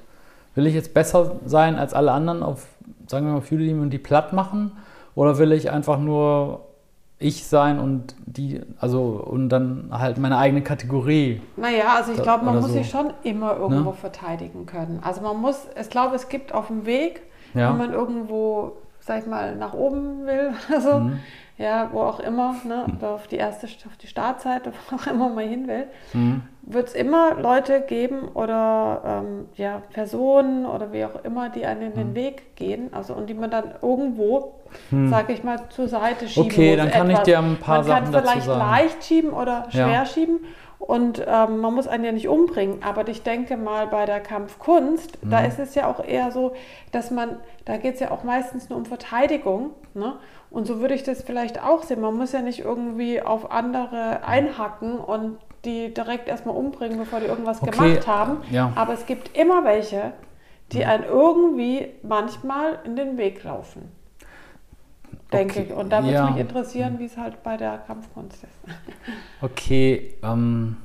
Will 0.55 0.69
ich 0.69 0.75
jetzt 0.75 0.95
besser 0.95 1.33
sein 1.47 1.75
als 1.75 1.95
alle 1.95 2.13
anderen 2.13 2.45
auf, 2.45 2.69
sagen 3.09 3.27
wir 3.27 3.33
mal, 3.33 3.81
und 3.81 3.91
die 3.91 3.99
platt 3.99 4.33
machen? 4.33 4.71
Oder 5.15 5.39
will 5.39 5.53
ich 5.53 5.71
einfach 5.71 5.99
nur 5.99 6.67
ich 7.19 7.47
sein 7.47 7.79
und 7.79 8.17
die, 8.27 8.61
also 8.81 9.03
und 9.25 9.49
dann 9.49 9.89
halt 9.93 10.19
meine 10.19 10.37
eigene 10.37 10.63
Kategorie. 10.63 11.41
Naja, 11.57 11.95
also 11.97 12.13
ich 12.13 12.23
glaube, 12.23 12.45
man 12.45 12.57
muss 12.57 12.67
so. 12.67 12.73
sich 12.73 12.91
schon 12.91 13.13
immer 13.23 13.57
irgendwo 13.57 13.91
ne? 13.91 13.97
verteidigen 13.97 14.67
können. 14.67 14.99
Also 15.03 15.21
man 15.21 15.41
muss, 15.41 15.69
ich 15.81 15.91
glaube, 15.91 16.17
es 16.17 16.29
gibt 16.29 16.53
auf 16.53 16.67
dem 16.67 16.87
Weg, 16.87 17.23
ja. 17.55 17.71
wenn 17.71 17.79
man 17.79 17.93
irgendwo, 17.93 18.73
sag 19.01 19.21
ich 19.21 19.27
mal, 19.27 19.57
nach 19.57 19.75
oben 19.75 20.27
will, 20.27 20.53
also 20.75 21.01
mhm 21.01 21.19
ja, 21.57 21.89
wo 21.93 22.01
auch 22.01 22.19
immer, 22.19 22.57
ne, 22.65 22.87
mhm. 22.87 23.07
auf 23.07 23.29
die 23.29 23.37
erste, 23.37 23.67
auf 23.67 23.97
die 23.97 24.09
Startseite, 24.09 24.73
wo 24.91 24.97
auch 24.97 25.07
immer 25.07 25.29
man 25.29 25.49
hin 25.49 25.69
will, 25.69 25.87
mhm. 26.13 26.43
wird 26.63 26.89
es 26.89 26.95
immer 26.95 27.35
Leute 27.35 27.81
geben 27.83 28.29
oder 28.35 29.23
ähm, 29.25 29.49
ja, 29.55 29.83
Personen 29.93 30.67
oder 30.67 30.93
wie 30.93 31.05
auch 31.05 31.25
immer, 31.25 31.51
die 31.51 31.65
einen 31.65 31.83
in 31.83 31.95
den 31.95 32.11
mhm. 32.11 32.15
Weg 32.17 32.57
gehen, 32.57 32.93
also 32.93 33.15
und 33.15 33.29
die 33.29 33.35
man 33.35 33.51
dann 33.51 33.75
irgendwo, 33.83 34.55
mhm. 34.91 35.09
sage 35.09 35.33
ich 35.33 35.45
mal, 35.45 35.61
zur 35.69 35.87
Seite 35.89 36.29
schieben. 36.29 36.51
Okay, 36.51 36.77
dann 36.77 36.91
kann 36.91 37.09
etwas. 37.09 37.21
ich 37.21 37.25
dir 37.25 37.39
ein 37.39 37.57
paar 37.59 37.79
man 37.79 37.85
Sachen 37.85 38.13
dazu 38.13 38.13
sagen. 38.13 38.25
Man 38.25 38.35
kann 38.35 38.43
vielleicht 38.43 38.59
leicht 38.59 39.05
schieben 39.05 39.31
oder 39.31 39.67
schwer 39.71 39.89
ja. 39.89 40.07
schieben 40.07 40.41
und 40.87 41.25
ähm, 41.27 41.61
man 41.61 41.73
muss 41.73 41.87
einen 41.87 42.05
ja 42.05 42.13
nicht 42.13 42.29
umbringen, 42.29 42.83
aber 42.83 43.09
ich 43.09 43.23
denke 43.23 43.57
mal 43.57 43.87
bei 43.87 44.05
der 44.05 44.21
Kampfkunst, 44.21 45.25
mhm. 45.25 45.31
da 45.31 45.41
ist 45.41 45.59
es 45.59 45.75
ja 45.75 45.87
auch 45.87 46.05
eher 46.05 46.31
so, 46.31 46.53
dass 46.93 47.11
man, 47.11 47.37
da 47.65 47.79
geht 47.79 47.95
es 47.95 48.01
ja 48.01 48.11
auch 48.11 48.23
meistens 48.23 48.69
nur 48.69 48.79
um 48.79 48.85
Verteidigung. 48.85 49.71
Ne? 49.95 50.15
Und 50.55 50.69
so 50.69 50.79
würde 50.79 50.95
ich 50.95 51.03
das 51.03 51.21
vielleicht 51.21 51.61
auch 51.61 51.83
sehen. 51.83 52.01
Man 52.01 52.15
muss 52.15 52.31
ja 52.31 52.41
nicht 52.41 52.61
irgendwie 52.61 53.21
auf 53.21 53.51
andere 53.51 54.25
einhacken 54.25 54.99
und 54.99 55.39
die 55.65 55.93
direkt 55.93 56.29
erstmal 56.29 56.55
umbringen, 56.55 56.97
bevor 56.97 57.19
die 57.19 57.27
irgendwas 57.27 57.61
okay. 57.61 57.73
gemacht 57.73 58.07
haben. 58.07 58.37
Ja. 58.53 58.71
Aber 58.77 58.93
es 58.93 59.05
gibt 59.05 59.37
immer 59.37 59.65
welche, 59.65 60.13
die 60.71 60.85
einen 60.85 61.03
irgendwie 61.03 61.89
manchmal 62.05 62.79
in 62.85 62.95
den 62.95 63.19
Weg 63.19 63.43
laufen. 63.43 63.91
Denke 65.33 65.59
okay. 65.59 65.67
ich. 65.71 65.77
Und 65.77 65.91
da 65.91 66.05
würde 66.05 66.15
ja. 66.15 66.31
mich 66.31 66.41
interessieren, 66.41 67.01
wie 67.01 67.07
es 67.07 67.17
halt 67.17 67.43
bei 67.43 67.57
der 67.57 67.79
Kampfkunst 67.79 68.45
ist. 68.45 68.75
Okay. 69.43 70.15
Ähm, 70.23 70.77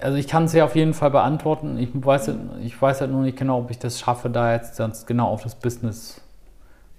also 0.00 0.16
ich 0.16 0.26
kann 0.26 0.44
es 0.44 0.54
ja 0.54 0.64
auf 0.64 0.74
jeden 0.74 0.94
Fall 0.94 1.10
beantworten. 1.10 1.76
Ich 1.76 1.90
weiß, 1.92 2.30
ich 2.62 2.80
weiß 2.80 3.02
halt 3.02 3.10
nur 3.10 3.20
nicht 3.20 3.36
genau, 3.36 3.58
ob 3.58 3.70
ich 3.70 3.78
das 3.78 4.00
schaffe, 4.00 4.30
da 4.30 4.54
jetzt 4.54 4.78
ganz 4.78 5.04
genau 5.04 5.28
auf 5.28 5.42
das 5.42 5.54
Business 5.54 6.21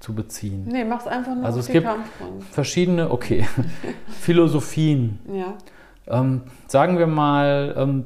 zu 0.04 0.14
beziehen. 0.14 0.66
Nee, 0.68 0.84
mach's 0.84 1.08
einfach 1.08 1.34
nur 1.34 1.46
Also 1.46 1.62
es 1.62 1.68
gibt 1.68 1.88
verschiedene, 2.52 3.10
okay, 3.10 3.48
Philosophien. 4.20 5.18
Ja. 5.34 5.54
Ähm, 6.20 6.42
sagen 6.68 6.98
wir 6.98 7.08
mal, 7.08 7.74
ähm, 7.78 8.06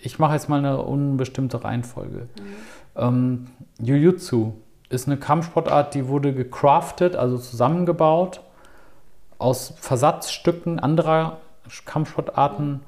ich 0.00 0.18
mache 0.18 0.32
jetzt 0.32 0.48
mal 0.48 0.58
eine 0.58 0.82
unbestimmte 0.82 1.62
Reihenfolge. 1.64 2.28
Mhm. 2.38 2.56
Ähm, 2.96 3.46
Jiu-Jitsu 3.78 4.54
ist 4.88 5.06
eine 5.06 5.18
Kampfsportart, 5.18 5.94
die 5.94 6.08
wurde 6.08 6.32
gecraftet, 6.32 7.14
also 7.14 7.36
zusammengebaut 7.36 8.40
aus 9.36 9.74
Versatzstücken 9.76 10.78
anderer 10.78 11.40
Kampfsportarten, 11.84 12.80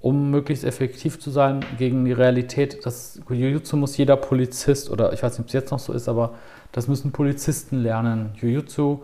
um 0.00 0.32
möglichst 0.32 0.64
effektiv 0.64 1.20
zu 1.20 1.30
sein 1.30 1.64
gegen 1.78 2.04
die 2.04 2.12
Realität. 2.12 2.84
Das 2.84 3.20
Jiu-Jitsu 3.28 3.76
muss 3.76 3.96
jeder 3.96 4.16
Polizist 4.16 4.90
oder 4.90 5.12
ich 5.12 5.22
weiß 5.22 5.34
nicht, 5.34 5.40
ob 5.42 5.46
es 5.46 5.52
jetzt 5.52 5.70
noch 5.70 5.78
so 5.78 5.92
ist, 5.92 6.08
aber 6.08 6.34
das 6.72 6.88
müssen 6.88 7.12
Polizisten 7.12 7.82
lernen. 7.82 8.32
Jiu-Jitsu 8.40 9.00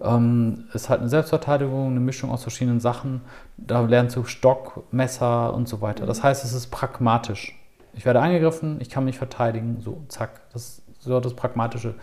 ähm, 0.00 0.64
ist 0.72 0.88
halt 0.88 1.00
eine 1.00 1.08
Selbstverteidigung, 1.08 1.88
eine 1.88 2.00
Mischung 2.00 2.30
aus 2.30 2.42
verschiedenen 2.42 2.80
Sachen. 2.80 3.22
Da 3.56 3.80
lernst 3.80 4.16
du 4.16 4.24
Stock, 4.24 4.84
Messer 4.92 5.54
und 5.54 5.68
so 5.68 5.80
weiter. 5.80 6.06
Das 6.06 6.22
heißt, 6.22 6.44
es 6.44 6.52
ist 6.52 6.68
pragmatisch. 6.68 7.58
Ich 7.94 8.04
werde 8.04 8.20
angegriffen, 8.20 8.78
ich 8.80 8.90
kann 8.90 9.04
mich 9.04 9.18
verteidigen, 9.18 9.80
so, 9.80 10.02
zack. 10.08 10.40
Das 10.52 10.62
ist 10.62 10.82
so 11.00 11.20
das 11.20 11.34
Pragmatische. 11.34 11.94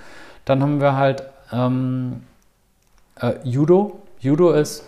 Dann 0.45 0.61
haben 0.61 0.79
wir 0.79 0.95
halt 0.95 1.23
ähm, 1.51 2.23
äh, 3.19 3.33
Judo. 3.43 3.99
Judo 4.19 4.51
ist, 4.51 4.85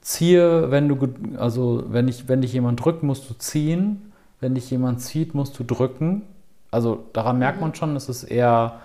ziehe, 0.00 0.70
wenn 0.70 0.88
du, 0.88 1.14
also 1.38 1.84
wenn, 1.88 2.06
ich, 2.06 2.28
wenn 2.28 2.42
dich 2.42 2.52
jemand 2.52 2.84
drückt, 2.84 3.02
musst 3.02 3.28
du 3.28 3.34
ziehen. 3.34 4.12
Wenn 4.38 4.54
dich 4.54 4.70
jemand 4.70 5.00
zieht, 5.00 5.34
musst 5.34 5.58
du 5.58 5.64
drücken. 5.64 6.22
Also 6.70 7.06
daran 7.12 7.38
merkt 7.38 7.60
man 7.60 7.74
schon, 7.74 7.96
es 7.96 8.08
ist 8.08 8.24
eher 8.24 8.80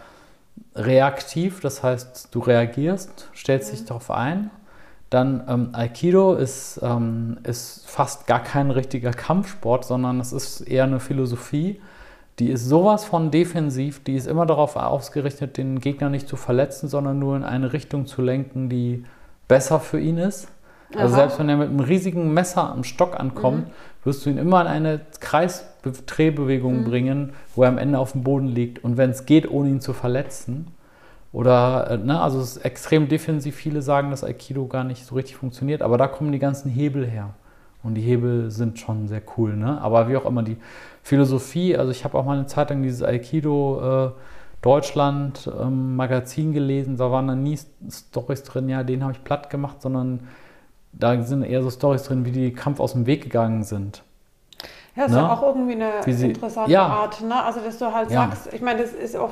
reaktiv, 0.76 1.60
das 1.60 1.84
heißt, 1.84 2.30
du 2.32 2.40
reagierst, 2.40 3.30
stellst 3.36 3.72
dich 3.72 3.86
darauf 3.86 4.12
ein. 4.12 4.50
Dann 5.10 5.44
ähm, 5.50 5.70
Aikido 5.74 6.36
ist, 6.36 6.80
ähm, 6.82 7.38
ist 7.44 7.86
fast 7.86 8.28
gar 8.28 8.42
kein 8.42 8.72
richtiger 8.72 9.12
Kampfsport, 9.12 9.84
sondern 9.84 10.22
es 10.22 10.32
ist 10.32 10.62
eher 10.62 10.86
eine 10.86 11.02
Philosophie. 11.02 11.82
Die 12.40 12.50
ist 12.50 12.66
sowas 12.66 13.04
von 13.04 13.30
defensiv, 13.30 14.04
die 14.04 14.16
ist 14.16 14.26
immer 14.26 14.46
darauf 14.46 14.78
ausgerichtet, 14.78 15.58
den 15.58 15.82
Gegner 15.82 16.10
nicht 16.10 16.30
zu 16.30 16.38
verletzen, 16.38 16.88
sondern 16.88 17.20
nur 17.20 17.36
in 17.36 17.44
eine 17.44 17.74
Richtung 17.74 18.06
zu 18.06 18.22
lenken, 18.22 18.70
die 18.70 19.04
besser 19.50 19.82
für 19.82 20.00
ihn 20.00 20.18
ist. 20.18 20.48
Also 20.95 21.15
Aha. 21.15 21.21
selbst 21.21 21.39
wenn 21.39 21.49
er 21.49 21.58
mit 21.58 21.69
einem 21.69 21.80
riesigen 21.80 22.34
Messer 22.34 22.71
am 22.71 22.84
Stock 22.84 23.19
ankommt, 23.19 23.67
mhm. 23.67 23.71
wirst 24.04 24.25
du 24.25 24.30
ihn 24.30 24.38
immer 24.38 24.62
in 24.62 24.67
eine 24.67 25.01
Kreisdrehbewegung 25.19 26.82
mhm. 26.82 26.84
bringen, 26.84 27.34
wo 27.56 27.63
er 27.63 27.69
am 27.69 27.77
Ende 27.77 27.99
auf 27.99 28.13
dem 28.13 28.23
Boden 28.23 28.47
liegt. 28.47 28.84
Und 28.84 28.97
wenn 28.97 29.12
es 29.12 29.25
geht, 29.25 29.49
ohne 29.49 29.69
ihn 29.69 29.82
zu 29.82 29.93
verletzen. 29.93 30.67
Oder, 31.34 31.91
äh, 31.91 31.97
ne, 31.97 32.19
also 32.19 32.39
es 32.39 32.58
ist 32.58 32.65
extrem 32.65 33.08
defensiv. 33.08 33.56
Viele 33.56 33.82
sagen, 33.82 34.12
dass 34.12 34.23
Aikido 34.23 34.67
gar 34.67 34.84
nicht 34.84 35.06
so 35.06 35.15
richtig 35.15 35.38
funktioniert, 35.38 35.82
aber 35.82 35.97
da 35.97 36.08
kommen 36.08 36.32
die 36.32 36.39
ganzen 36.39 36.69
Hebel 36.69 37.06
her. 37.06 37.34
Und 37.84 37.95
die 37.95 38.01
Hebel 38.01 38.51
sind 38.51 38.77
schon 38.77 39.08
sehr 39.08 39.21
cool, 39.38 39.56
ne? 39.56 39.82
Aber 39.82 40.08
wie 40.08 40.15
auch 40.15 40.25
immer, 40.25 40.43
die 40.43 40.58
Philosophie, 41.01 41.75
also 41.75 41.91
ich 41.91 42.04
habe 42.04 42.17
auch 42.17 42.25
mal 42.25 42.38
eine 42.38 42.45
Zeit 42.45 42.69
lang 42.69 42.84
dieses 42.84 43.01
Aikido 43.01 44.08
äh, 44.08 44.12
Deutschland 44.62 45.49
ähm, 45.60 45.95
Magazin 45.95 46.54
gelesen, 46.54 46.97
da 46.97 47.10
waren 47.10 47.27
dann 47.27 47.41
nie 47.41 47.58
Storys 47.89 48.43
drin, 48.43 48.69
ja, 48.69 48.84
den 48.84 49.01
habe 49.01 49.13
ich 49.13 49.23
platt 49.23 49.49
gemacht, 49.49 49.82
sondern 49.82 50.27
da 50.93 51.21
sind 51.21 51.43
eher 51.43 51.63
so 51.63 51.69
Stories 51.69 52.04
drin, 52.04 52.25
wie 52.25 52.32
die 52.32 52.54
Kampf 52.54 52.80
aus 52.80 52.93
dem 52.93 53.06
Weg 53.06 53.23
gegangen 53.23 53.63
sind. 53.63 54.04
Ja, 54.95 55.06
ist 55.06 55.12
ne? 55.12 55.17
ja 55.17 55.34
auch 55.34 55.41
irgendwie 55.41 55.73
eine 55.73 55.91
sie, 56.06 56.30
interessante 56.30 56.71
ja. 56.71 56.86
Art, 56.86 57.21
ne? 57.21 57.43
Also, 57.43 57.62
dass 57.62 57.77
du 57.77 57.93
halt 57.93 58.12
ja. 58.12 58.27
sagst, 58.27 58.54
ich 58.54 58.62
meine, 58.62 58.82
das 58.82 58.91
ist 58.91 59.15
auch, 59.15 59.32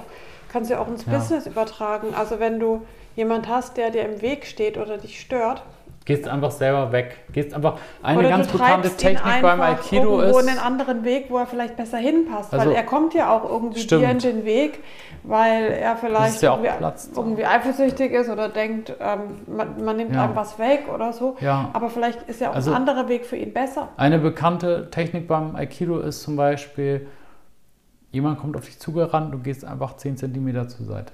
kannst 0.51 0.69
du 0.69 0.75
ja 0.75 0.79
auch 0.79 0.87
ins 0.87 1.05
ja. 1.05 1.17
Business 1.17 1.47
übertragen. 1.47 2.13
Also, 2.15 2.39
wenn 2.39 2.59
du 2.59 2.81
jemand 3.15 3.49
hast, 3.49 3.75
der 3.75 3.91
dir 3.91 4.03
im 4.03 4.21
Weg 4.21 4.45
steht 4.45 4.77
oder 4.77 4.97
dich 4.97 5.19
stört, 5.19 5.63
Gehst 6.05 6.27
einfach 6.27 6.49
selber 6.49 6.91
weg. 6.91 7.17
Gehst 7.33 7.53
einfach. 7.53 7.77
Eine 8.01 8.19
Oder 8.19 8.29
ganz 8.29 8.47
bekannte 8.47 8.89
Technik 8.89 9.41
beim 9.41 9.61
Aikido 9.61 10.21
ist. 10.21 10.35
einen 10.35 10.57
anderen 10.57 11.03
Weg, 11.03 11.25
wo 11.29 11.37
er 11.37 11.45
vielleicht 11.45 11.75
besser 11.77 11.97
hinpasst. 11.97 12.51
Also, 12.53 12.65
weil 12.65 12.75
er 12.75 12.83
kommt 12.83 13.13
ja 13.13 13.31
auch 13.31 13.47
irgendwie 13.47 13.81
stimmt. 13.81 14.01
dir 14.01 14.09
in 14.09 14.19
den 14.19 14.45
Weg, 14.45 14.79
weil 15.23 15.65
er 15.65 15.97
vielleicht 15.97 16.41
ja 16.41 16.57
irgendwie, 16.57 16.97
irgendwie, 17.15 17.45
eifersüchtig 17.45 18.11
ist 18.13 18.29
oder 18.29 18.49
denkt, 18.49 18.93
ähm, 18.99 19.41
man, 19.45 19.83
man, 19.83 19.97
nimmt 19.97 20.15
ja. 20.15 20.23
einem 20.23 20.35
was 20.35 20.57
weg 20.57 20.85
oder 20.93 21.13
so. 21.13 21.35
Ja. 21.41 21.69
Aber 21.73 21.89
vielleicht 21.89 22.23
ist 22.23 22.41
ja 22.41 22.51
auch 22.51 22.55
also, 22.55 22.71
ein 22.71 22.77
anderer 22.77 23.07
Weg 23.07 23.25
für 23.25 23.35
ihn 23.35 23.53
besser. 23.53 23.89
Eine 23.97 24.17
bekannte 24.17 24.89
Technik 24.89 25.27
beim 25.27 25.55
Aikido 25.55 25.99
ist 25.99 26.23
zum 26.23 26.35
Beispiel, 26.35 27.07
jemand 28.11 28.39
kommt 28.39 28.57
auf 28.57 28.65
dich 28.65 28.79
zugerannt, 28.79 29.33
du 29.33 29.39
gehst 29.39 29.65
einfach 29.65 29.95
10 29.95 30.17
cm 30.17 30.69
zur 30.69 30.85
Seite. 30.85 31.13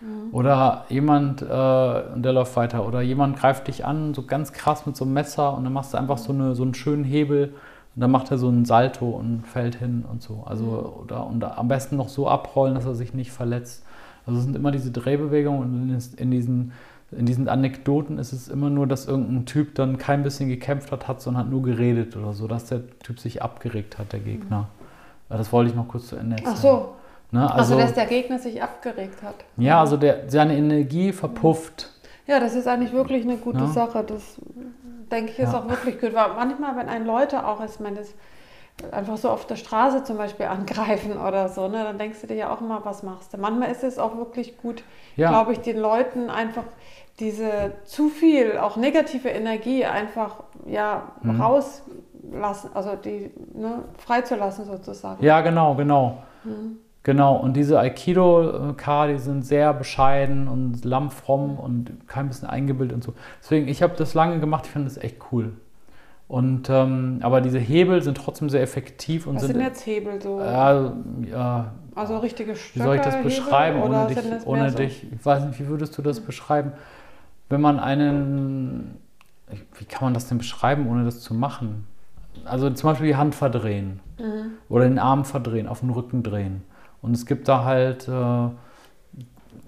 Mhm. 0.00 0.32
Oder 0.32 0.84
jemand, 0.88 1.42
äh, 1.42 1.46
der 1.46 2.32
läuft 2.32 2.56
weiter. 2.56 2.86
Oder 2.86 3.00
jemand 3.00 3.36
greift 3.36 3.68
dich 3.68 3.84
an, 3.84 4.14
so 4.14 4.22
ganz 4.22 4.52
krass 4.52 4.86
mit 4.86 4.96
so 4.96 5.04
einem 5.04 5.14
Messer 5.14 5.56
und 5.56 5.64
dann 5.64 5.72
machst 5.72 5.94
du 5.94 5.98
einfach 5.98 6.18
so, 6.18 6.32
eine, 6.32 6.54
so 6.54 6.62
einen 6.62 6.74
schönen 6.74 7.04
Hebel 7.04 7.54
und 7.94 8.00
dann 8.00 8.10
macht 8.10 8.30
er 8.30 8.38
so 8.38 8.48
einen 8.48 8.64
Salto 8.64 9.08
und 9.08 9.46
fällt 9.46 9.76
hin 9.76 10.04
und 10.10 10.22
so. 10.22 10.44
Also, 10.46 10.64
mhm. 10.64 11.02
oder 11.04 11.26
und 11.26 11.44
am 11.44 11.68
besten 11.68 11.96
noch 11.96 12.08
so 12.08 12.28
abrollen, 12.28 12.74
dass 12.74 12.84
er 12.84 12.94
sich 12.94 13.14
nicht 13.14 13.32
verletzt. 13.32 13.84
Also 14.26 14.38
es 14.38 14.44
sind 14.44 14.56
immer 14.56 14.72
diese 14.72 14.90
Drehbewegungen 14.90 15.62
und 15.62 16.18
in, 16.18 16.30
diesen 16.30 16.72
in 17.12 17.24
diesen 17.24 17.48
Anekdoten 17.48 18.18
ist 18.18 18.32
es 18.32 18.48
immer 18.48 18.68
nur, 18.68 18.86
dass 18.86 19.06
irgendein 19.06 19.46
Typ 19.46 19.76
dann 19.76 19.96
kein 19.96 20.24
bisschen 20.24 20.48
gekämpft 20.48 20.90
hat, 20.90 21.06
hat, 21.06 21.20
sondern 21.20 21.44
hat 21.44 21.50
nur 21.50 21.62
geredet 21.62 22.16
oder 22.16 22.32
so, 22.32 22.48
dass 22.48 22.66
der 22.66 22.86
Typ 22.98 23.20
sich 23.20 23.42
abgeregt 23.42 23.98
hat, 23.98 24.12
der 24.12 24.20
Gegner. 24.20 24.68
Mhm. 25.28 25.36
Das 25.36 25.52
wollte 25.52 25.70
ich 25.70 25.76
noch 25.76 25.88
kurz 25.88 26.08
zu 26.08 26.16
Ende 26.16 26.36
erzählen. 26.36 26.54
Ach 26.54 26.60
so, 26.60 26.94
Ne? 27.30 27.42
Also, 27.42 27.74
also, 27.74 27.78
dass 27.78 27.94
der 27.94 28.06
Gegner 28.06 28.38
sich 28.38 28.62
abgeregt 28.62 29.22
hat. 29.22 29.36
Ja, 29.56 29.80
also 29.80 29.96
der, 29.96 30.28
seine 30.28 30.56
Energie 30.56 31.12
verpufft. 31.12 31.92
Ja, 32.26 32.40
das 32.40 32.54
ist 32.54 32.66
eigentlich 32.66 32.92
wirklich 32.92 33.24
eine 33.24 33.36
gute 33.36 33.60
ja. 33.60 33.66
Sache. 33.66 34.04
Das 34.04 34.40
denke 35.10 35.32
ich 35.32 35.38
ist 35.38 35.52
ja. 35.52 35.60
auch 35.60 35.68
wirklich 35.68 36.00
gut. 36.00 36.14
Weil 36.14 36.34
manchmal, 36.34 36.76
wenn 36.76 36.88
ein 36.88 37.06
Leute 37.06 37.46
auch, 37.46 37.64
ich 37.64 37.78
meine, 37.80 37.96
das 37.96 38.14
einfach 38.92 39.16
so 39.16 39.30
auf 39.30 39.46
der 39.46 39.56
Straße 39.56 40.04
zum 40.04 40.16
Beispiel 40.16 40.46
angreifen 40.46 41.18
oder 41.18 41.48
so, 41.48 41.68
ne, 41.68 41.84
dann 41.84 41.98
denkst 41.98 42.20
du 42.20 42.26
dir 42.26 42.36
ja 42.36 42.52
auch 42.52 42.60
immer, 42.60 42.84
was 42.84 43.02
machst 43.02 43.32
du. 43.32 43.38
Manchmal 43.38 43.70
ist 43.70 43.84
es 43.84 43.98
auch 43.98 44.16
wirklich 44.16 44.58
gut, 44.58 44.82
ja. 45.16 45.28
glaube 45.28 45.52
ich, 45.52 45.60
den 45.60 45.78
Leuten 45.78 46.30
einfach 46.30 46.64
diese 47.18 47.72
zu 47.84 48.10
viel, 48.10 48.58
auch 48.58 48.76
negative 48.76 49.30
Energie 49.30 49.86
einfach 49.86 50.42
ja, 50.66 51.12
mhm. 51.22 51.40
rauslassen, 51.40 52.70
also 52.74 52.94
die 52.96 53.30
ne, 53.54 53.84
freizulassen 53.96 54.66
sozusagen. 54.66 55.24
Ja, 55.24 55.40
genau, 55.40 55.74
genau. 55.74 56.18
Mhm. 56.44 56.78
Genau, 57.06 57.36
und 57.36 57.52
diese 57.52 57.78
Aikido-K, 57.78 59.06
die 59.06 59.18
sind 59.18 59.46
sehr 59.46 59.72
bescheiden 59.72 60.48
und 60.48 60.84
lammfromm 60.84 61.56
und 61.56 62.08
kein 62.08 62.26
bisschen 62.26 62.48
eingebildet 62.48 62.96
und 62.96 63.04
so. 63.04 63.14
Deswegen, 63.40 63.68
ich 63.68 63.80
habe 63.80 63.94
das 63.96 64.14
lange 64.14 64.40
gemacht, 64.40 64.64
ich 64.66 64.72
finde 64.72 64.88
das 64.88 64.98
echt 64.98 65.18
cool. 65.30 65.52
Und, 66.26 66.68
ähm, 66.68 67.20
aber 67.22 67.40
diese 67.40 67.60
Hebel 67.60 68.02
sind 68.02 68.16
trotzdem 68.16 68.50
sehr 68.50 68.60
effektiv. 68.60 69.28
Und 69.28 69.36
Was 69.36 69.42
sind, 69.42 69.52
sind 69.52 69.62
jetzt 69.62 69.86
Hebel 69.86 70.20
so? 70.20 70.40
Äh, 70.40 71.30
ja, 71.30 71.74
also 71.94 72.18
richtige 72.18 72.56
Stöcke, 72.56 72.80
Wie 72.80 72.82
soll 72.82 72.96
ich 72.96 73.02
das 73.02 73.22
beschreiben 73.22 73.82
Hebel, 73.82 73.94
ohne, 73.94 74.06
dich, 74.08 74.18
ohne 74.44 74.70
so? 74.70 74.76
dich? 74.78 75.06
Ich 75.12 75.24
weiß 75.24 75.44
nicht, 75.44 75.60
wie 75.60 75.68
würdest 75.68 75.96
du 75.96 76.02
das 76.02 76.18
beschreiben? 76.18 76.72
Wenn 77.48 77.60
man 77.60 77.78
einen, 77.78 78.96
wie 79.78 79.84
kann 79.84 80.06
man 80.06 80.12
das 80.14 80.26
denn 80.26 80.38
beschreiben, 80.38 80.88
ohne 80.90 81.04
das 81.04 81.20
zu 81.20 81.34
machen? 81.34 81.86
Also 82.44 82.68
zum 82.70 82.90
Beispiel 82.90 83.06
die 83.06 83.16
Hand 83.16 83.36
verdrehen 83.36 84.00
mhm. 84.18 84.54
oder 84.68 84.88
den 84.88 84.98
Arm 84.98 85.24
verdrehen, 85.24 85.68
auf 85.68 85.78
den 85.78 85.90
Rücken 85.90 86.24
drehen. 86.24 86.62
Und 87.06 87.14
es 87.14 87.24
gibt 87.24 87.48
da 87.48 87.64
halt 87.64 88.08
äh, 88.08 88.48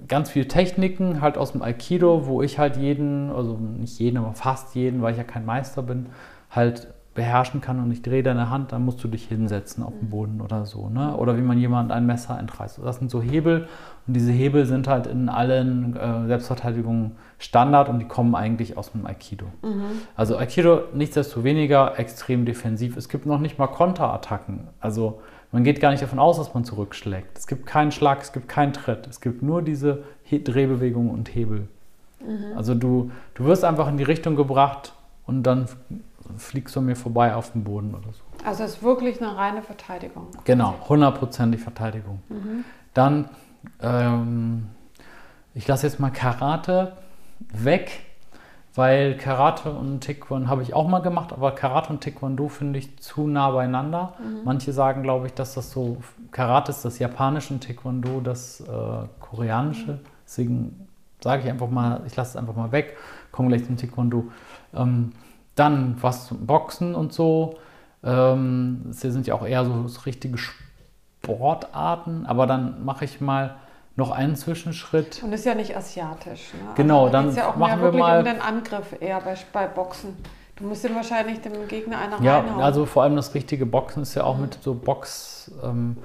ganz 0.09 0.31
viele 0.31 0.49
Techniken, 0.49 1.21
halt 1.21 1.39
aus 1.39 1.53
dem 1.53 1.63
Aikido, 1.63 2.27
wo 2.27 2.43
ich 2.43 2.59
halt 2.59 2.77
jeden, 2.77 3.31
also 3.31 3.57
nicht 3.57 3.99
jeden, 3.99 4.19
aber 4.19 4.33
fast 4.35 4.75
jeden, 4.75 5.01
weil 5.03 5.13
ich 5.13 5.19
ja 5.19 5.25
kein 5.25 5.47
Meister 5.47 5.83
bin, 5.83 6.07
halt 6.51 6.89
beherrschen 7.19 7.61
kann 7.61 7.81
und 7.83 7.91
ich 7.91 8.01
drehe 8.01 8.23
deine 8.23 8.49
Hand, 8.49 8.71
dann 8.71 8.85
musst 8.85 9.03
du 9.03 9.09
dich 9.09 9.27
hinsetzen 9.27 9.83
auf 9.83 9.93
dem 9.99 10.09
Boden 10.09 10.41
oder 10.41 10.67
so. 10.67 10.89
Ne? 10.89 11.17
Oder 11.17 11.37
wie 11.37 11.43
man 11.43 11.59
jemand 11.59 11.91
ein 11.91 12.07
Messer 12.07 12.39
entreißt. 12.39 12.79
Das 12.85 12.99
sind 12.99 13.11
so 13.11 13.21
Hebel 13.21 13.67
und 14.07 14.15
diese 14.15 14.31
Hebel 14.31 14.67
sind 14.67 14.87
halt 14.87 15.09
in 15.09 15.29
allen 15.29 15.97
äh, 15.97 16.29
Selbstverteidigungen 16.29 17.17
Standard 17.39 17.89
und 17.89 17.99
die 17.99 18.05
kommen 18.05 18.37
eigentlich 18.37 18.77
aus 18.77 18.93
dem 18.93 19.05
Aikido. 19.05 19.47
Mhm. 19.63 19.83
Also 20.15 20.37
Aikido 20.37 20.83
nichtsdestoweniger 20.95 21.99
extrem 21.99 22.45
defensiv. 22.45 22.97
Es 22.97 23.09
gibt 23.09 23.27
noch 23.27 23.41
nicht 23.41 23.59
mal 23.59 23.67
Konterattacken. 23.67 24.69
Also 24.79 25.21
man 25.51 25.65
geht 25.65 25.81
gar 25.81 25.91
nicht 25.91 26.03
davon 26.03 26.19
aus, 26.19 26.37
dass 26.37 26.53
man 26.53 26.65
zurückschlägt. 26.65 27.39
Es 27.39 27.47
gibt 27.47 27.67
keinen 27.67 27.91
Schlag, 27.91 28.21
es 28.21 28.33
gibt 28.33 28.49
keinen 28.49 28.73
Tritt. 28.73 29.07
Es 29.07 29.21
gibt 29.21 29.43
nur 29.43 29.63
diese 29.63 30.05
Drehbewegungen 30.31 31.11
und 31.11 31.35
Hebel. 31.35 31.69
Mhm. 32.21 32.57
Also 32.57 32.75
du, 32.75 33.11
du 33.35 33.45
wirst 33.45 33.65
einfach 33.65 33.89
in 33.89 33.97
die 33.97 34.05
Richtung 34.05 34.37
gebracht 34.37 34.93
und 35.27 35.43
dann 35.45 35.67
fliegst 36.37 36.77
du 36.77 36.81
mir 36.81 36.97
vorbei 36.97 37.35
auf 37.35 37.53
dem 37.53 37.65
Boden 37.65 37.95
oder 37.95 38.13
so. 38.13 38.23
Also 38.45 38.65
es 38.65 38.75
ist 38.75 38.83
wirklich 38.83 39.23
eine 39.23 39.37
reine 39.37 39.63
Verteidigung. 39.63 40.27
Genau, 40.45 40.75
hundertprozentig 40.89 41.61
Verteidigung. 41.61 42.21
Mhm. 42.29 42.65
Dann, 42.93 43.31
ähm, 43.81 44.67
ich 45.55 45.67
lasse 45.67 45.87
jetzt 45.87 45.99
mal 45.99 46.11
Karate 46.11 46.97
weg 47.53 48.05
weil 48.79 49.17
Karate 49.17 49.73
und 49.73 50.05
Taekwondo 50.05 50.47
habe 50.47 50.63
ich 50.63 50.73
auch 50.73 50.87
mal 50.87 51.01
gemacht, 51.01 51.33
aber 51.33 51.51
Karate 51.51 51.93
und 51.93 52.01
Taekwondo 52.01 52.47
finde 52.47 52.79
ich 52.79 52.97
zu 53.01 53.27
nah 53.27 53.51
beieinander. 53.51 54.15
Mhm. 54.21 54.43
Manche 54.45 54.73
sagen, 54.73 55.03
glaube 55.03 55.27
ich, 55.27 55.35
dass 55.35 55.55
das 55.55 55.73
so, 55.73 55.97
Karate 56.31 56.71
ist 56.71 56.85
das 56.85 57.01
japanische 57.01 57.55
und 57.55 57.65
Taekwondo 57.65 58.21
das 58.21 58.61
äh, 58.61 59.09
koreanische. 59.19 59.95
Mhm. 59.95 60.01
Deswegen 60.25 60.89
sage 61.21 61.43
ich 61.43 61.51
einfach 61.51 61.69
mal, 61.69 62.03
ich 62.07 62.15
lasse 62.15 62.31
es 62.31 62.37
einfach 62.37 62.55
mal 62.55 62.71
weg, 62.71 62.97
komme 63.33 63.49
gleich 63.49 63.65
zum 63.67 63.77
Taekwondo. 63.77 64.29
Ähm, 64.73 65.11
dann 65.57 65.97
was 66.01 66.29
zum 66.29 66.47
Boxen 66.47 66.95
und 66.95 67.13
so. 67.13 67.59
Ähm, 68.05 68.83
das 68.87 69.01
sind 69.01 69.27
ja 69.27 69.35
auch 69.35 69.45
eher 69.45 69.65
so, 69.65 69.89
so 69.89 70.03
richtige 70.03 70.39
Sportarten, 70.39 72.27
aber 72.27 72.47
dann 72.47 72.85
mache 72.85 73.07
ich 73.07 73.21
mal 73.21 73.57
noch 73.99 74.13
einen 74.13 74.37
Zwischenschritt. 74.37 75.23
Und 75.25 75.33
ist 75.33 75.45
ja 75.45 75.57
nicht 75.57 75.77
asiatisch. 75.77 76.55
Ne? 76.55 76.71
Genau, 76.77 77.07
also, 77.07 77.13
dann 77.13 77.35
ja 77.35 77.51
auch 77.51 77.57
machen 77.57 77.83
wir 77.83 77.93
mal 77.93 78.21
um 78.21 78.25
den 78.25 78.41
Angriff 78.41 78.95
eher 79.01 79.21
bei, 79.21 79.35
bei 79.53 79.67
Boxen. 79.67 80.17
Du 80.55 80.65
musst 80.65 80.85
ihm 80.85 80.95
wahrscheinlich 80.95 81.41
dem 81.41 81.67
Gegner 81.67 81.99
einer 81.99 82.23
Ja, 82.23 82.39
reinhauen. 82.39 82.63
also 82.63 82.87
vor 82.87 83.03
allem 83.03 83.17
das 83.17 83.35
richtige 83.35 83.67
Boxen 83.67 84.05
ist 84.05 84.15
ja 84.15 84.23
auch 84.23 84.37
mhm. 84.37 84.43
mit 84.43 84.59
so 84.63 84.75
Box, 84.75 85.51
ähm, 85.65 85.97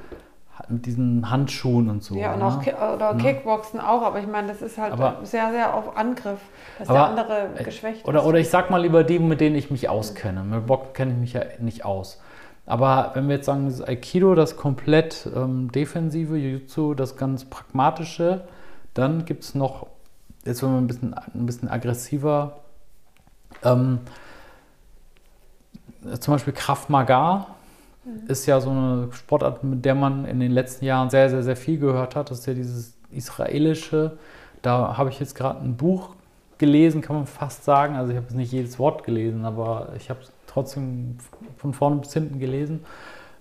mit 0.69 0.88
diesen 0.88 1.29
Handschuhen 1.29 1.88
und 1.88 2.03
so. 2.03 2.15
Ja, 2.15 2.34
und 2.34 2.39
ne? 2.39 2.45
auch 2.47 2.95
oder 2.95 3.13
Kickboxen 3.15 3.79
auch, 3.79 4.01
aber 4.01 4.19
ich 4.19 4.27
meine, 4.27 4.47
das 4.47 4.63
ist 4.63 4.79
halt 4.79 4.93
aber, 4.93 5.19
sehr, 5.21 5.51
sehr 5.51 5.75
auf 5.75 5.95
Angriff, 5.95 6.39
dass 6.79 6.89
aber, 6.89 6.97
der 6.97 7.08
andere 7.10 7.49
äh, 7.60 7.63
geschwächt 7.63 8.08
oder, 8.08 8.21
ist. 8.21 8.25
Oder 8.25 8.39
ich 8.39 8.49
sag 8.49 8.71
mal 8.71 8.82
lieber 8.82 9.03
die, 9.03 9.19
mit 9.19 9.39
denen 9.39 9.56
ich 9.56 9.69
mich 9.69 9.88
auskenne. 9.88 10.41
Mit 10.43 10.65
Boxen 10.65 10.93
kenne 10.93 11.12
ich 11.12 11.17
mich 11.19 11.34
ja 11.34 11.41
nicht 11.60 11.86
aus. 11.86 12.19
Aber 12.65 13.12
wenn 13.13 13.28
wir 13.28 13.36
jetzt 13.36 13.45
sagen, 13.45 13.65
das 13.65 13.82
Aikido, 13.82 14.36
das 14.36 14.56
komplett 14.56 15.28
ähm, 15.36 15.71
defensive, 15.71 16.38
Jiu-Jitsu, 16.38 16.93
das 16.93 17.17
ganz 17.17 17.45
pragmatische, 17.45 18.45
dann 18.93 19.26
gibt 19.26 19.43
es 19.43 19.56
noch, 19.56 19.88
jetzt 20.45 20.63
wenn 20.63 20.71
wir 20.71 20.78
ein 20.78 20.88
bisschen, 20.88 21.13
ein 21.13 21.45
bisschen 21.45 21.69
aggressiver, 21.69 22.58
ähm, 23.63 23.99
zum 26.19 26.34
Beispiel 26.34 26.54
Kraft 26.54 26.89
Maga 26.89 27.47
mhm. 28.06 28.28
ist 28.28 28.45
ja 28.45 28.60
so 28.62 28.69
eine 28.69 29.10
Sportart, 29.12 29.63
mit 29.63 29.84
der 29.84 29.95
man 29.95 30.26
in 30.26 30.39
den 30.39 30.52
letzten 30.52 30.86
Jahren 30.86 31.10
sehr, 31.10 31.30
sehr, 31.30 31.43
sehr 31.43 31.56
viel 31.56 31.80
gehört 31.80 32.15
hat. 32.15 32.32
Das 32.32 32.39
ist 32.39 32.45
ja 32.45 32.54
dieses 32.54 32.95
israelische. 33.12 34.17
Da 34.62 34.97
habe 34.97 35.10
ich 35.10 35.19
jetzt 35.19 35.36
gerade 35.36 35.60
ein 35.60 35.76
Buch 35.76 36.15
gelesen, 36.58 37.02
kann 37.02 37.15
man 37.15 37.26
fast 37.26 37.65
sagen. 37.65 37.95
Also 37.95 38.12
ich 38.12 38.17
habe 38.17 38.28
jetzt 38.28 38.36
nicht 38.36 38.52
jedes 38.52 38.80
Wort 38.80 39.04
gelesen, 39.04 39.45
aber 39.45 39.89
ich 39.97 40.10
habe 40.10 40.19
trotzdem 40.54 41.18
von 41.58 41.74
vorne 41.74 41.98
bis 41.98 42.13
hinten 42.13 42.39
gelesen. 42.39 42.86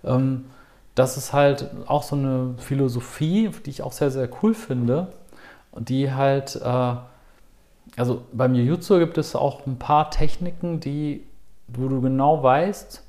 Ähm, 0.05 0.47
das 0.95 1.17
ist 1.17 1.33
halt 1.33 1.71
auch 1.87 2.03
so 2.03 2.17
eine 2.17 2.55
Philosophie, 2.59 3.51
die 3.65 3.71
ich 3.71 3.83
auch 3.83 3.93
sehr, 3.93 4.11
sehr 4.11 4.29
cool 4.43 4.55
finde. 4.55 5.13
Und 5.71 5.89
die 5.89 6.13
halt, 6.13 6.57
äh, 6.57 6.95
also 7.97 8.25
beim 8.33 8.55
Jiu-Jitsu 8.55 8.99
gibt 8.99 9.19
es 9.19 9.35
auch 9.35 9.67
ein 9.67 9.79
paar 9.79 10.11
Techniken, 10.11 10.81
die, 10.81 11.25
wo 11.69 11.89
du 11.89 12.01
genau 12.01 12.43
weißt, 12.43 13.03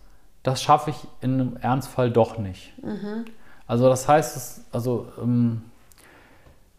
das 0.44 0.62
schaffe 0.62 0.92
ich 0.92 0.98
in 1.22 1.34
einem 1.34 1.58
Ernstfall 1.58 2.12
doch 2.12 2.38
nicht. 2.38 2.74
Mhm. 2.84 3.26
Also 3.68 3.89
das 3.89 4.08
heißt, 4.08 4.66
also 4.72 5.08
ähm, 5.22 5.62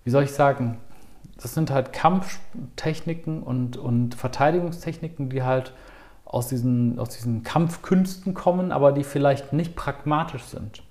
wie 0.05 0.11
soll 0.11 0.25
ich 0.25 0.33
sagen, 0.33 0.79
das 1.41 1.55
sind 1.55 1.71
halt 1.71 1.93
Kampftechniken 1.93 3.43
und, 3.43 3.77
und 3.77 4.15
Verteidigungstechniken, 4.15 5.31
die 5.31 5.43
halt 5.43 5.73
aus 6.35 6.49
diesen, 6.49 6.99
aus 6.99 7.11
diesen 7.11 7.43
Kampfkünsten 7.43 8.35
kommen, 8.35 8.73
aber 8.73 8.93
die 8.93 9.05
vielleicht 9.05 9.53
nicht 9.53 9.77
pragmatisch 9.77 10.43
sind. 10.45 10.83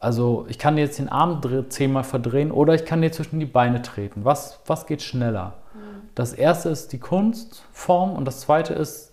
Also 0.00 0.46
ich 0.48 0.58
kann 0.58 0.78
jetzt 0.78 0.98
den 0.98 1.08
Arm 1.08 1.40
zehnmal 1.68 2.04
verdrehen 2.04 2.50
oder 2.50 2.74
ich 2.74 2.84
kann 2.84 3.02
dir 3.02 3.12
zwischen 3.12 3.38
die 3.38 3.46
Beine 3.46 3.82
treten. 3.82 4.24
Was, 4.24 4.60
was 4.66 4.86
geht 4.86 5.02
schneller? 5.02 5.54
Mhm. 5.74 6.08
Das 6.14 6.32
erste 6.32 6.70
ist 6.70 6.92
die 6.92 6.98
Kunstform 6.98 8.14
und 8.16 8.24
das 8.24 8.40
zweite 8.40 8.74
ist 8.74 9.12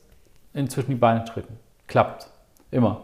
in 0.54 0.70
zwischen 0.70 0.92
die 0.92 0.96
Beine 0.96 1.26
treten. 1.26 1.58
Klappt. 1.88 2.30
Immer. 2.72 3.02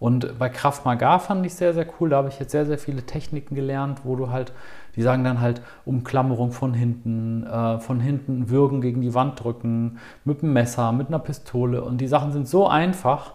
Und 0.00 0.38
bei 0.38 0.48
Kraft 0.48 0.84
Maga 0.84 1.18
fand 1.18 1.44
ich 1.44 1.54
sehr, 1.54 1.74
sehr 1.74 1.86
cool. 1.98 2.10
Da 2.10 2.18
habe 2.18 2.28
ich 2.28 2.38
jetzt 2.38 2.52
sehr, 2.52 2.66
sehr 2.66 2.78
viele 2.78 3.02
Techniken 3.02 3.54
gelernt, 3.54 4.00
wo 4.04 4.16
du 4.16 4.30
halt 4.30 4.52
die 4.98 5.04
sagen 5.04 5.22
dann 5.22 5.40
halt 5.40 5.62
Umklammerung 5.84 6.50
von 6.50 6.74
hinten, 6.74 7.46
äh, 7.46 7.78
von 7.78 8.00
hinten 8.00 8.50
würgen 8.50 8.80
gegen 8.80 9.00
die 9.00 9.14
Wand 9.14 9.44
drücken, 9.44 10.00
mit 10.24 10.42
einem 10.42 10.52
Messer, 10.52 10.90
mit 10.90 11.06
einer 11.06 11.20
Pistole. 11.20 11.84
Und 11.84 12.00
die 12.00 12.08
Sachen 12.08 12.32
sind 12.32 12.48
so 12.48 12.66
einfach, 12.66 13.34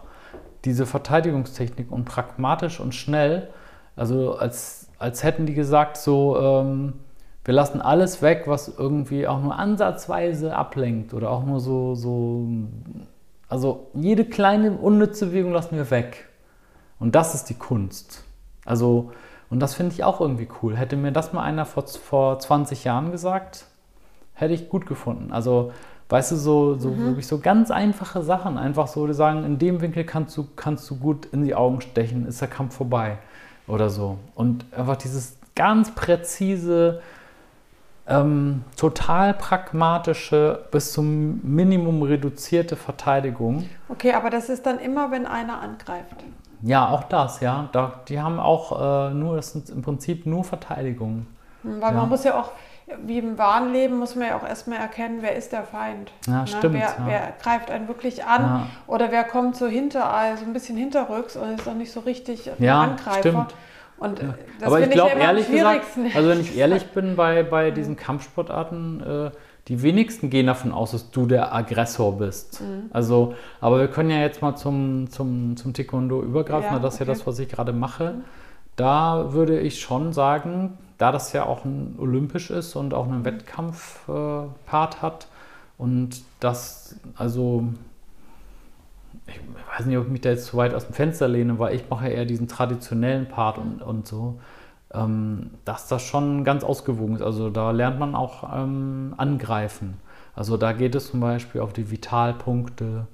diese 0.66 0.84
Verteidigungstechnik 0.84 1.90
und 1.90 2.04
pragmatisch 2.04 2.80
und 2.80 2.94
schnell. 2.94 3.48
Also 3.96 4.36
als, 4.36 4.90
als 4.98 5.24
hätten 5.24 5.46
die 5.46 5.54
gesagt, 5.54 5.96
so, 5.96 6.38
ähm, 6.38 6.92
wir 7.46 7.54
lassen 7.54 7.80
alles 7.80 8.20
weg, 8.20 8.42
was 8.44 8.68
irgendwie 8.68 9.26
auch 9.26 9.40
nur 9.40 9.58
ansatzweise 9.58 10.54
ablenkt 10.54 11.14
oder 11.14 11.30
auch 11.30 11.46
nur 11.46 11.60
so, 11.60 11.94
so, 11.94 12.46
also 13.48 13.88
jede 13.94 14.26
kleine 14.26 14.72
unnütze 14.72 15.28
Bewegung 15.28 15.52
lassen 15.52 15.76
wir 15.76 15.90
weg. 15.90 16.28
Und 16.98 17.14
das 17.14 17.34
ist 17.34 17.48
die 17.48 17.54
Kunst. 17.54 18.22
Also, 18.66 19.12
und 19.50 19.60
das 19.60 19.74
finde 19.74 19.92
ich 19.92 20.04
auch 20.04 20.20
irgendwie 20.20 20.48
cool. 20.62 20.76
Hätte 20.76 20.96
mir 20.96 21.12
das 21.12 21.32
mal 21.32 21.42
einer 21.42 21.66
vor, 21.66 21.86
vor 21.86 22.38
20 22.38 22.84
Jahren 22.84 23.12
gesagt, 23.12 23.66
hätte 24.34 24.54
ich 24.54 24.68
gut 24.68 24.86
gefunden. 24.86 25.32
Also, 25.32 25.72
weißt 26.08 26.32
du, 26.32 26.36
so, 26.36 26.78
so 26.78 26.90
mhm. 26.90 27.06
wirklich 27.06 27.26
so 27.26 27.38
ganz 27.38 27.70
einfache 27.70 28.22
Sachen. 28.22 28.58
Einfach 28.58 28.88
so, 28.88 29.06
die 29.06 29.14
sagen, 29.14 29.44
in 29.44 29.58
dem 29.58 29.80
Winkel 29.80 30.04
kannst 30.04 30.36
du, 30.36 30.46
kannst 30.56 30.88
du 30.90 30.96
gut 30.96 31.26
in 31.26 31.44
die 31.44 31.54
Augen 31.54 31.80
stechen, 31.80 32.26
ist 32.26 32.40
der 32.40 32.48
Kampf 32.48 32.76
vorbei 32.76 33.18
oder 33.66 33.90
so. 33.90 34.18
Und 34.34 34.66
einfach 34.76 34.96
dieses 34.96 35.36
ganz 35.54 35.94
präzise, 35.94 37.00
ähm, 38.06 38.64
total 38.76 39.34
pragmatische, 39.34 40.66
bis 40.70 40.92
zum 40.92 41.40
Minimum 41.42 42.02
reduzierte 42.02 42.76
Verteidigung. 42.76 43.68
Okay, 43.88 44.12
aber 44.12 44.30
das 44.30 44.48
ist 44.48 44.66
dann 44.66 44.78
immer, 44.78 45.10
wenn 45.10 45.26
einer 45.26 45.60
angreift. 45.60 46.16
Ja, 46.64 46.88
auch 46.88 47.04
das, 47.04 47.40
ja. 47.40 47.68
Da, 47.72 47.92
die 48.08 48.20
haben 48.20 48.40
auch 48.40 49.10
äh, 49.10 49.14
nur, 49.14 49.36
das 49.36 49.52
sind 49.52 49.68
im 49.68 49.82
Prinzip 49.82 50.24
nur 50.24 50.44
Verteidigungen. 50.44 51.26
Hm, 51.62 51.80
weil 51.80 51.92
ja. 51.92 52.00
man 52.00 52.08
muss 52.08 52.24
ja 52.24 52.40
auch, 52.40 52.52
wie 53.04 53.18
im 53.18 53.36
wahren 53.36 53.72
Leben, 53.72 53.98
muss 53.98 54.16
man 54.16 54.28
ja 54.28 54.36
auch 54.36 54.48
erstmal 54.48 54.78
erkennen, 54.78 55.18
wer 55.20 55.36
ist 55.36 55.52
der 55.52 55.64
Feind. 55.64 56.10
Ja, 56.26 56.40
ne? 56.40 56.46
stimmt. 56.46 56.74
Wer, 56.74 56.80
ja. 56.80 56.96
wer, 57.04 57.32
greift 57.42 57.70
einen 57.70 57.86
wirklich 57.86 58.24
an 58.24 58.42
ja. 58.42 58.66
oder 58.86 59.10
wer 59.10 59.24
kommt 59.24 59.56
so 59.56 59.66
hinter, 59.66 60.10
also 60.10 60.44
ein 60.44 60.54
bisschen 60.54 60.78
hinterrücks 60.78 61.36
und 61.36 61.50
ist 61.50 61.68
auch 61.68 61.74
nicht 61.74 61.92
so 61.92 62.00
richtig 62.00 62.50
ja, 62.58 62.80
Angreifer. 62.80 63.20
Stimmt. 63.20 63.54
Und 63.98 64.22
ja. 64.22 64.34
Aber 64.62 64.80
ich 64.80 64.90
glaube, 64.90 65.12
ehrlich 65.12 65.50
gesagt, 65.50 65.84
also 66.14 66.28
wenn 66.30 66.40
ich 66.40 66.56
ehrlich 66.56 66.86
bin 66.92 67.14
bei, 67.14 67.42
bei 67.42 67.70
diesen 67.70 67.96
Kampfsportarten, 67.96 69.02
äh, 69.02 69.30
die 69.68 69.82
wenigsten 69.82 70.28
gehen 70.28 70.46
davon 70.46 70.72
aus, 70.72 70.90
dass 70.92 71.10
du 71.10 71.26
der 71.26 71.54
Aggressor 71.54 72.18
bist. 72.18 72.60
Mhm. 72.60 72.90
Also, 72.90 73.34
aber 73.60 73.78
wir 73.78 73.88
können 73.88 74.10
ja 74.10 74.18
jetzt 74.18 74.42
mal 74.42 74.56
zum, 74.56 75.10
zum, 75.10 75.56
zum 75.56 75.72
Taekwondo 75.72 76.22
übergreifen, 76.22 76.74
ja, 76.74 76.78
das 76.78 76.94
ist 76.94 77.00
okay. 77.00 77.08
ja 77.08 77.14
das, 77.14 77.26
was 77.26 77.38
ich 77.38 77.48
gerade 77.48 77.72
mache. 77.72 78.12
Mhm. 78.12 78.24
Da 78.76 79.32
würde 79.32 79.60
ich 79.60 79.80
schon 79.80 80.12
sagen, 80.12 80.76
da 80.98 81.12
das 81.12 81.32
ja 81.32 81.46
auch 81.46 81.64
ein 81.64 81.96
olympisch 81.98 82.50
ist 82.50 82.76
und 82.76 82.92
auch 82.92 83.06
einen 83.06 83.20
mhm. 83.20 83.24
Wettkampfpart 83.24 84.94
äh, 84.94 84.98
hat 85.00 85.28
und 85.78 86.22
das, 86.40 86.96
also 87.16 87.64
ich 89.26 89.40
weiß 89.76 89.86
nicht, 89.86 89.96
ob 89.96 90.04
ich 90.04 90.10
mich 90.10 90.20
da 90.20 90.30
jetzt 90.30 90.46
zu 90.46 90.56
weit 90.56 90.74
aus 90.74 90.86
dem 90.86 90.94
Fenster 90.94 91.28
lehne, 91.28 91.58
weil 91.58 91.74
ich 91.74 91.88
mache 91.88 92.08
eher 92.08 92.24
diesen 92.24 92.48
traditionellen 92.48 93.26
Part 93.26 93.58
und, 93.58 93.82
und 93.82 94.06
so, 94.06 94.38
dass 95.64 95.88
das 95.88 96.02
schon 96.02 96.44
ganz 96.44 96.64
ausgewogen 96.64 97.16
ist. 97.16 97.22
Also 97.22 97.50
da 97.50 97.70
lernt 97.72 97.98
man 97.98 98.14
auch 98.14 98.44
ähm, 98.54 99.14
angreifen. 99.16 99.98
Also 100.36 100.56
da 100.56 100.72
geht 100.72 100.94
es 100.94 101.10
zum 101.10 101.20
Beispiel 101.20 101.60
auf 101.60 101.72
die 101.72 101.90
Vitalpunkte, 101.90 103.06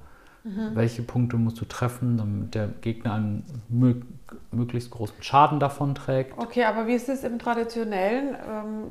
Mhm. 0.43 0.71
Welche 0.75 1.03
Punkte 1.03 1.37
musst 1.37 1.61
du 1.61 1.67
treffen, 1.67 2.17
damit 2.17 2.55
der 2.55 2.69
Gegner 2.81 3.15
einen 3.15 3.45
mö 3.69 3.95
möglichst 4.53 4.91
großen 4.91 5.23
Schaden 5.23 5.61
davon 5.61 5.95
trägt? 5.95 6.39
Okay, 6.39 6.65
aber 6.65 6.87
wie 6.87 6.95
ist 6.95 7.09
es 7.09 7.25
im 7.25 7.39
Traditionellen 7.39 8.37
ähm, 8.49 8.85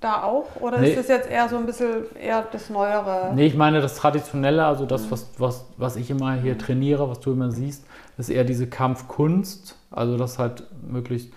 da 0.00 0.22
auch? 0.22 0.60
Oder 0.60 0.78
nee. 0.78 0.90
ist 0.90 0.98
es 0.98 1.08
jetzt 1.08 1.28
eher 1.28 1.48
so 1.48 1.56
ein 1.56 1.66
bisschen 1.66 2.04
eher 2.14 2.46
das 2.52 2.70
Neuere? 2.70 3.32
Nee, 3.34 3.46
ich 3.46 3.56
meine 3.56 3.80
das 3.80 3.96
Traditionelle, 3.96 4.64
also 4.64 4.86
das, 4.86 5.06
mhm. 5.06 5.10
was, 5.10 5.30
was, 5.38 5.64
was 5.76 5.96
ich 5.96 6.10
immer 6.10 6.34
hier 6.34 6.54
mhm. 6.54 6.58
trainiere, 6.58 7.08
was 7.08 7.20
du 7.20 7.32
immer 7.32 7.50
siehst, 7.50 7.84
ist 8.16 8.28
eher 8.28 8.44
diese 8.44 8.68
Kampfkunst. 8.68 9.76
Also 9.90 10.16
das 10.16 10.38
halt 10.38 10.64
möglichst 10.86 11.32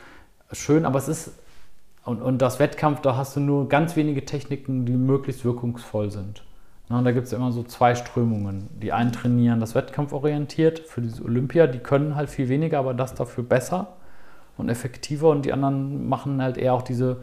schön, 0.51 0.85
aber 0.85 0.99
es 0.99 1.07
ist 1.07 1.31
und, 2.05 2.21
und 2.21 2.37
das 2.37 2.59
Wettkampf, 2.59 3.01
da 3.01 3.17
hast 3.17 3.35
du 3.35 3.39
nur 3.39 3.67
ganz 3.67 3.95
wenige 3.95 4.23
Techniken, 4.25 4.85
die 4.85 4.93
möglichst 4.93 5.43
wirkungsvoll 5.43 6.11
sind. 6.11 6.43
Und 6.87 7.03
da 7.03 7.11
gibt 7.11 7.25
es 7.25 7.33
immer 7.33 7.51
so 7.51 7.63
zwei 7.63 7.95
Strömungen. 7.95 8.69
Die 8.79 8.93
einen 8.93 9.11
trainieren 9.11 9.59
das 9.59 9.73
wettkampforientiert 9.73 10.79
für 10.79 11.01
diese 11.01 11.23
Olympia, 11.23 11.65
die 11.65 11.79
können 11.79 12.15
halt 12.15 12.29
viel 12.29 12.47
weniger, 12.47 12.77
aber 12.77 12.93
das 12.93 13.15
dafür 13.15 13.43
besser 13.43 13.93
und 14.55 14.69
effektiver. 14.69 15.29
Und 15.29 15.45
die 15.45 15.51
anderen 15.51 16.07
machen 16.07 16.43
halt 16.43 16.57
eher 16.57 16.75
auch 16.75 16.83
diese, 16.83 17.17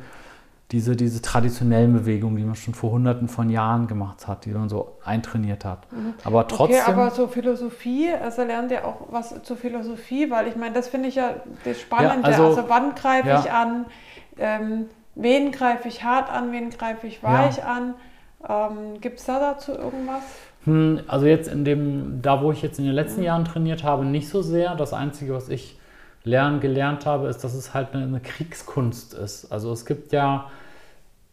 diese, 0.73 0.97
diese 0.97 1.21
traditionellen 1.21 1.93
Bewegungen, 1.93 2.37
die 2.37 2.45
man 2.45 2.55
schon 2.55 2.73
vor 2.73 2.93
hunderten 2.93 3.29
von 3.29 3.51
Jahren 3.51 3.87
gemacht 3.87 4.27
hat, 4.27 4.47
die 4.47 4.51
man 4.51 4.71
so 4.71 4.97
eintrainiert 5.05 5.67
hat. 5.67 5.81
Mhm. 5.93 6.15
Aber 6.25 6.49
trotzdem. 6.49 6.81
Okay, 6.81 6.91
aber 6.91 7.11
so 7.11 7.29
Philosophie, 7.29 8.11
also 8.11 8.43
lernt 8.43 8.73
ihr 8.73 8.87
auch 8.87 9.09
was 9.11 9.43
zur 9.43 9.59
Philosophie, 9.59 10.31
weil 10.31 10.49
ich 10.49 10.57
meine, 10.57 10.75
das 10.75 10.89
finde 10.89 11.11
ich 11.11 11.17
ja 11.17 11.35
das 11.65 11.79
Spannende. 11.79 12.31
Ja, 12.31 12.37
also, 12.37 12.47
also, 12.47 12.65
wann 12.69 12.95
greife 12.95 13.29
ja. 13.29 13.41
ich 13.41 13.53
an? 13.53 13.85
Ähm, 14.39 14.87
wen 15.15 15.53
greife 15.53 15.89
ich 15.89 16.03
hart 16.03 16.33
an? 16.33 16.53
Wen 16.53 16.71
greife 16.71 17.07
ich 17.07 17.23
weich 17.23 17.59
ja. 17.59 17.65
an? 17.65 17.95
Ähm, 18.49 19.01
Gibt 19.01 19.21
es 19.21 19.27
da 19.27 19.39
dazu 19.39 19.73
irgendwas? 19.73 20.23
Hm, 20.65 21.01
also 21.07 21.27
jetzt 21.27 21.49
in 21.49 21.67
dem, 21.67 22.23
da 22.23 22.41
wo 22.41 22.51
ich 22.51 22.63
jetzt 22.63 22.79
in 22.79 22.87
den 22.87 22.95
letzten 22.95 23.21
mhm. 23.21 23.27
Jahren 23.27 23.45
trainiert 23.45 23.85
habe, 23.85 24.07
nicht 24.07 24.31
so 24.31 24.41
sehr. 24.41 24.75
Das 24.75 24.95
Einzige, 24.95 25.35
was 25.35 25.51
ich 25.51 25.79
lernen, 26.25 26.61
gelernt 26.61 27.05
habe, 27.05 27.29
ist, 27.29 27.45
dass 27.45 27.53
es 27.53 27.75
halt 27.75 27.93
eine, 27.93 28.05
eine 28.05 28.21
Kriegskunst 28.21 29.13
ist. 29.13 29.53
Also 29.53 29.71
es 29.73 29.85
gibt 29.85 30.13
ja, 30.13 30.51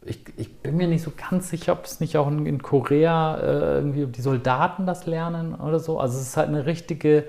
ich, 0.05 0.23
ich, 0.37 0.57
bin 0.59 0.77
mir 0.77 0.87
nicht 0.87 1.03
so 1.03 1.11
ganz 1.29 1.49
sicher, 1.49 1.73
ob 1.73 1.85
es 1.85 1.99
nicht 1.99 2.17
auch 2.17 2.27
in, 2.27 2.45
in 2.45 2.61
Korea 2.61 3.37
äh, 3.37 3.75
irgendwie, 3.75 4.03
ob 4.05 4.13
die 4.13 4.21
Soldaten 4.21 4.85
das 4.85 5.05
lernen 5.05 5.55
oder 5.55 5.79
so. 5.79 5.99
Also 5.99 6.17
es 6.17 6.29
ist 6.29 6.37
halt 6.37 6.47
eine 6.47 6.65
richtige, 6.65 7.25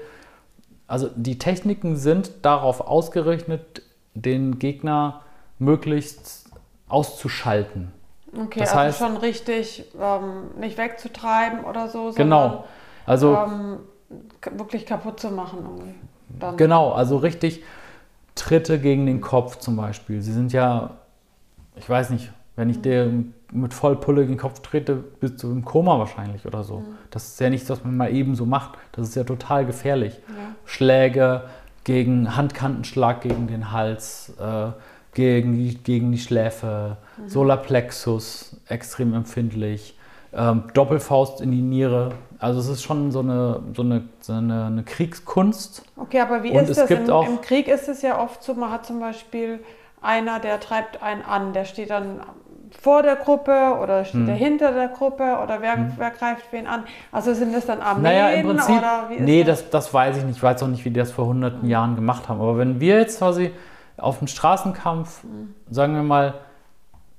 also 0.87 1.11
die 1.15 1.39
Techniken 1.39 1.97
sind 1.97 2.31
darauf 2.43 2.81
ausgerichtet, 2.81 3.83
den 4.15 4.59
Gegner 4.59 5.23
möglichst 5.59 6.51
auszuschalten. 6.89 7.93
Okay, 8.33 8.61
das 8.61 8.71
also 8.71 8.81
heißt, 8.81 8.99
schon 8.99 9.17
richtig 9.17 9.85
ähm, 10.01 10.59
nicht 10.59 10.79
wegzutreiben 10.79 11.65
oder 11.65 11.89
so, 11.89 12.13
sondern 12.13 12.51
genau. 12.51 12.65
also, 13.05 13.35
ähm, 13.37 13.79
wirklich 14.57 14.87
kaputt 14.87 15.19
zu 15.19 15.31
machen. 15.31 15.97
Genau, 16.57 16.93
also 16.93 17.17
richtig 17.17 17.63
Tritte 18.37 18.79
gegen 18.79 19.07
den 19.07 19.21
Kopf 19.21 19.57
zum 19.57 19.77
Beispiel. 19.77 20.23
Sie 20.23 20.33
sind 20.33 20.53
ja, 20.53 20.99
ich 21.75 21.89
weiß 21.89 22.11
nicht, 22.11 22.31
wenn 22.61 22.71
ich 22.71 22.81
dir 22.81 23.11
mit 23.53 23.75
Vollpulle 23.75 24.21
gegen 24.21 24.35
den 24.35 24.39
Kopf 24.39 24.61
trete, 24.61 24.95
bist 24.95 25.43
du 25.43 25.51
im 25.51 25.65
Koma 25.65 25.99
wahrscheinlich 25.99 26.47
oder 26.47 26.63
so. 26.63 26.81
Mhm. 26.81 26.97
Das 27.11 27.27
ist 27.27 27.41
ja 27.41 27.51
nichts, 27.51 27.69
was 27.71 27.83
man 27.83 27.97
mal 27.97 28.15
eben 28.15 28.35
so 28.37 28.47
macht. 28.47 28.79
Das 28.93 29.09
ist 29.09 29.17
ja 29.17 29.25
total 29.25 29.67
gefährlich. 29.67 30.15
Ja. 30.29 30.55
Schläge 30.67 31.45
gegen 31.85 32.37
Handkantenschlag 32.37 33.23
gegen 33.23 33.47
den 33.47 33.73
Hals. 33.73 34.35
Äh, 34.39 34.73
gegen 35.13 35.55
die, 35.55 35.77
gegen 35.77 36.13
die 36.13 36.19
Schläfe, 36.19 36.97
mhm. 37.17 37.29
Solarplexus 37.29 38.57
extrem 38.69 39.15
empfindlich, 39.15 39.99
ähm, 40.33 40.65
Doppelfaust 40.75 41.41
in 41.41 41.51
die 41.51 41.63
Niere. 41.63 42.13
Also 42.39 42.61
es 42.61 42.69
ist 42.69 42.83
schon 42.83 43.11
so 43.11 43.21
eine, 43.21 43.61
so 43.75 43.83
eine, 43.83 44.05
so 44.21 44.33
eine, 44.33 44.67
eine 44.67 44.83
Kriegskunst. 44.85 45.83
Okay, 45.97 46.21
aber 46.21 46.43
wie 46.43 46.51
Und 46.51 46.69
ist 46.69 46.79
das? 46.79 46.91
Im, 46.91 47.09
Im, 47.09 47.41
Krieg 47.41 47.67
ist 47.67 47.89
es 47.89 48.03
ja 48.03 48.23
oft 48.23 48.43
so, 48.43 48.55
man 48.55 48.71
hat 48.71 48.87
zum 48.87 49.01
Beispiel 49.01 49.61
einer, 50.01 50.39
der 50.39 50.61
treibt 50.61 51.03
einen 51.03 51.23
an, 51.23 51.53
der 51.53 51.65
steht 51.65 51.91
dann 51.91 52.21
vor 52.71 53.03
der 53.03 53.17
Gruppe 53.17 53.79
oder 53.83 54.05
steht 54.05 54.23
hm. 54.23 54.29
er 54.29 54.35
hinter 54.35 54.73
der 54.73 54.89
Gruppe 54.89 55.39
oder 55.43 55.61
wer, 55.61 55.77
hm. 55.77 55.93
wer 55.97 56.11
greift 56.11 56.53
wen 56.53 56.67
an? 56.67 56.85
Also 57.13 57.35
sind 57.35 57.55
das 57.55 57.67
dann 57.67 57.81
Armeen 57.81 58.03
naja, 58.03 58.29
im 58.31 58.47
Prinzip, 58.47 58.79
oder 58.79 59.07
wie 59.09 59.15
ist 59.15 59.21
Nee, 59.23 59.45
das? 59.45 59.63
das? 59.63 59.71
Das, 59.71 59.95
weiß 59.95 60.19
ich 60.19 60.25
nicht. 60.25 60.37
Ich 60.37 60.43
weiß 60.43 60.63
auch 60.63 60.69
nicht, 60.69 60.85
wie 60.85 60.91
die 60.91 61.01
das 61.01 61.13
vor 61.13 61.27
hunderten 61.27 61.63
hm. 61.63 61.69
Jahren 61.69 61.95
gemacht 61.97 62.29
haben. 62.29 62.41
Aber 62.41 62.59
wenn 62.59 62.81
wir 62.81 62.99
jetzt 62.99 63.19
quasi 63.19 63.53
auf 63.97 64.19
einen 64.19 64.29
Straßenkampf, 64.29 65.25
mhm. 65.25 65.55
sagen 65.71 65.95
wir 65.95 66.03
mal, 66.03 66.35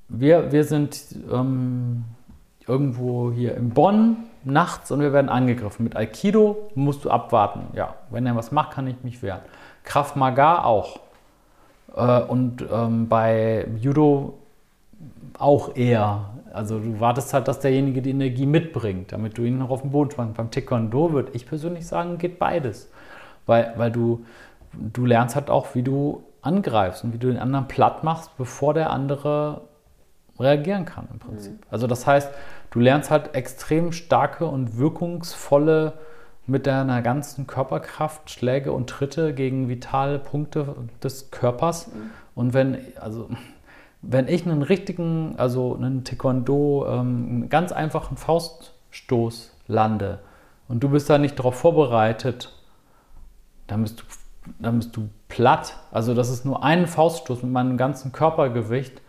wir, 0.09 0.51
wir 0.51 0.63
sind 0.63 0.99
ähm, 1.31 2.03
irgendwo 2.67 3.31
hier 3.31 3.55
in 3.55 3.69
Bonn 3.69 4.17
nachts 4.43 4.91
und 4.91 4.99
wir 4.99 5.13
werden 5.13 5.29
angegriffen. 5.29 5.83
Mit 5.83 5.95
Aikido 5.95 6.69
musst 6.75 7.05
du 7.05 7.09
abwarten. 7.09 7.67
Ja, 7.73 7.95
wenn 8.09 8.25
er 8.25 8.35
was 8.35 8.51
macht, 8.51 8.71
kann 8.71 8.87
ich 8.87 9.03
mich 9.03 9.21
wehren. 9.21 9.41
Kraft 9.83 10.15
Maga 10.15 10.63
auch. 10.63 10.99
Äh, 11.95 12.21
und 12.21 12.65
ähm, 12.71 13.07
bei 13.07 13.67
Judo 13.79 14.37
auch 15.41 15.75
eher. 15.75 16.29
Also 16.53 16.79
du 16.79 16.99
wartest 16.99 17.33
halt, 17.33 17.47
dass 17.47 17.59
derjenige 17.59 18.01
die 18.01 18.11
Energie 18.11 18.45
mitbringt, 18.45 19.11
damit 19.11 19.37
du 19.37 19.43
ihn 19.43 19.57
noch 19.57 19.69
auf 19.69 19.81
den 19.81 19.91
Boden 19.91 20.11
spannst. 20.11 20.37
Beim 20.37 20.51
Taekwondo 20.51 21.13
würde 21.13 21.31
ich 21.33 21.45
persönlich 21.45 21.87
sagen, 21.87 22.17
geht 22.17 22.39
beides. 22.39 22.91
Weil, 23.45 23.73
weil 23.77 23.91
du, 23.91 24.25
du 24.73 25.05
lernst 25.05 25.35
halt 25.35 25.49
auch, 25.49 25.75
wie 25.75 25.83
du 25.83 26.23
angreifst 26.41 27.03
und 27.03 27.13
wie 27.13 27.17
du 27.17 27.27
den 27.27 27.37
anderen 27.37 27.67
platt 27.67 28.03
machst, 28.03 28.35
bevor 28.37 28.73
der 28.73 28.89
andere 28.89 29.61
reagieren 30.39 30.85
kann 30.85 31.07
im 31.11 31.19
Prinzip. 31.19 31.53
Mhm. 31.53 31.67
Also 31.69 31.87
das 31.87 32.07
heißt, 32.07 32.31
du 32.71 32.79
lernst 32.79 33.11
halt 33.11 33.35
extrem 33.35 33.91
starke 33.91 34.45
und 34.45 34.77
wirkungsvolle 34.77 35.93
mit 36.47 36.67
deiner 36.67 37.01
ganzen 37.01 37.47
Körperkraft 37.47 38.29
Schläge 38.29 38.71
und 38.71 38.89
Tritte 38.89 39.33
gegen 39.33 39.69
vitale 39.69 40.19
Punkte 40.19 40.75
des 41.03 41.31
Körpers. 41.31 41.87
Mhm. 41.87 42.09
Und 42.33 42.53
wenn, 42.53 42.77
also 42.99 43.29
wenn 44.01 44.27
ich 44.27 44.45
einen 44.45 44.63
richtigen, 44.63 45.35
also 45.37 45.75
einen 45.75 46.03
Taekwondo, 46.03 46.85
ähm, 46.87 47.27
einen 47.29 47.49
ganz 47.49 47.71
einfachen 47.71 48.17
Fauststoß 48.17 49.51
lande 49.67 50.19
und 50.67 50.81
du 50.83 50.89
bist 50.89 51.09
da 51.09 51.17
nicht 51.17 51.37
darauf 51.37 51.55
vorbereitet, 51.55 52.51
dann 53.67 53.83
bist 53.83 53.99
du 53.99 54.03
dann 54.59 54.77
bist 54.77 54.95
du 54.97 55.09
platt. 55.27 55.77
Also 55.91 56.13
das 56.13 56.29
ist 56.29 56.45
nur 56.45 56.63
ein 56.63 56.87
Fauststoß 56.87 57.43
mit 57.43 57.51
meinem 57.51 57.77
ganzen 57.77 58.11
Körpergewicht 58.11 59.01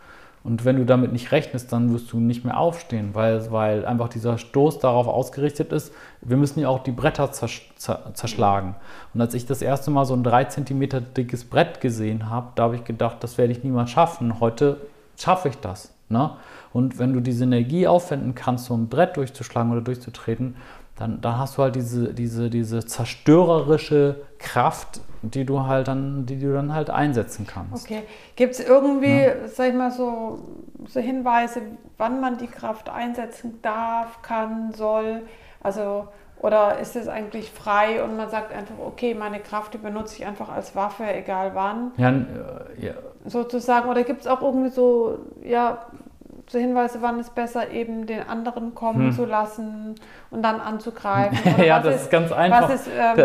Und 0.45 0.64
wenn 0.64 0.76
du 0.76 0.84
damit 0.84 1.12
nicht 1.12 1.30
rechnest, 1.30 1.72
dann 1.72 1.93
wirst 1.93 2.12
du 2.12 2.18
nicht 2.18 2.45
mehr 2.45 2.59
aufstehen, 2.59 3.11
weil, 3.12 3.51
weil 3.53 3.86
einfach 3.86 4.09
dieser 4.09 4.38
Stoß 4.38 4.80
darauf 4.80 5.07
ausgerichtet 5.07 5.72
ist, 5.72 5.93
wir 6.20 6.36
müssen 6.36 6.61
ja 6.61 6.68
auch 6.68 6.82
die 6.82 6.90
Bretter 6.90 7.30
zerschlagen. 7.30 8.74
Und 9.14 9.20
als 9.20 9.34
ich 9.34 9.47
das 9.47 9.62
erste 9.62 9.93
Mal 9.93 10.05
so 10.05 10.14
ein 10.14 10.24
3 10.24 10.45
cm 10.47 11.14
dickes 11.16 11.45
Brett 11.45 11.80
gesehen 11.80 12.28
habe, 12.28 12.49
da 12.57 12.64
habe 12.64 12.76
ich 12.76 12.84
gedacht, 12.84 13.18
das 13.20 13.38
werde 13.38 13.53
ich 13.53 13.62
niemals 13.62 13.90
schaffen. 13.90 14.40
Heute 14.40 14.78
schaffe 15.16 15.49
ich 15.49 15.59
das. 15.59 15.95
Ne? 16.09 16.32
Und 16.72 16.99
wenn 16.99 17.12
du 17.12 17.20
diese 17.20 17.45
Energie 17.45 17.86
aufwenden 17.86 18.34
kannst, 18.34 18.66
so 18.66 18.74
ein 18.74 18.88
Brett 18.88 19.16
durchzuschlagen 19.16 19.70
oder 19.70 19.80
durchzutreten, 19.80 20.57
dann, 21.03 21.20
dann 21.20 21.38
hast 21.38 21.59
du 21.59 21.62
halt 21.62 21.74
diese, 21.74 22.14
diese, 22.14 22.48
diese 22.48 22.86
zerstörerische 22.86 24.20
Kraft, 24.38 25.00
die 25.22 25.44
du 25.44 25.66
halt 25.66 25.88
dann, 25.88 26.26
die 26.26 26.38
du 26.38 26.53
dann 26.53 26.72
halt 26.72 26.90
einsetzen 26.90 27.44
kannst. 27.44 27.84
Okay. 27.84 28.05
Gibt 28.36 28.55
es 28.55 28.61
irgendwie, 28.61 29.22
ja. 29.22 29.48
sag 29.48 29.70
ich 29.70 29.74
mal, 29.74 29.90
so, 29.90 30.38
so 30.86 31.00
Hinweise, 31.00 31.62
wann 31.98 32.20
man 32.20 32.38
die 32.38 32.46
Kraft 32.46 32.88
einsetzen 32.88 33.59
darf, 33.62 34.22
kann, 34.22 34.72
soll? 34.74 35.22
Also, 35.61 36.07
oder 36.40 36.78
ist 36.78 36.94
es 36.94 37.09
eigentlich 37.09 37.50
frei 37.50 38.03
und 38.03 38.16
man 38.16 38.30
sagt 38.30 38.53
einfach, 38.53 38.74
okay, 38.78 39.14
meine 39.14 39.40
Kraft, 39.40 39.74
die 39.74 39.78
benutze 39.78 40.18
ich 40.18 40.26
einfach 40.26 40.50
als 40.50 40.76
Waffe, 40.76 41.05
egal 41.05 41.53
wann? 41.55 41.90
Ja, 41.96 42.11
äh, 42.11 42.86
ja. 42.86 42.92
Sozusagen. 43.24 43.88
Oder 43.88 44.05
gibt 44.05 44.20
es 44.20 44.26
auch 44.28 44.42
irgendwie 44.42 44.70
so, 44.70 45.18
ja, 45.42 45.86
so 46.53 46.59
Hinweise, 46.59 46.98
wann 47.00 47.18
es 47.18 47.30
besser 47.30 47.70
eben 47.70 48.07
den 48.07 48.28
anderen 48.28 48.74
kommen 48.74 49.07
hm. 49.07 49.12
zu 49.12 49.24
lassen 49.24 49.94
und 50.30 50.42
dann 50.42 50.61
anzugreifen? 50.61 51.38
ja, 51.64 51.80
das 51.80 51.96
ist, 51.96 52.03
ist, 52.03 52.11
ganz 52.11 52.30
einfach. 52.30 52.68
Was 52.68 52.74
ist, 52.74 52.88
ähm, 52.88 53.16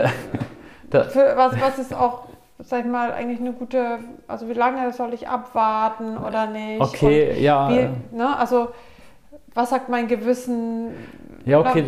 für, 1.09 1.33
was, 1.35 1.61
was 1.61 1.77
ist 1.77 1.93
auch, 1.93 2.23
sag 2.59 2.85
ich 2.85 2.91
mal, 2.91 3.11
eigentlich 3.11 3.41
eine 3.41 3.51
gute, 3.51 3.99
also 4.27 4.47
wie 4.47 4.53
lange 4.53 4.91
soll 4.93 5.13
ich 5.13 5.27
abwarten 5.27 6.17
oder 6.17 6.47
nicht? 6.47 6.81
Okay, 6.81 7.31
und 7.31 7.41
ja. 7.41 7.69
Wie, 7.69 8.15
ne, 8.15 8.37
also 8.37 8.69
was 9.53 9.71
sagt 9.71 9.89
mein 9.89 10.07
Gewissen? 10.07 10.91
Ja, 11.45 11.59
okay. 11.59 11.83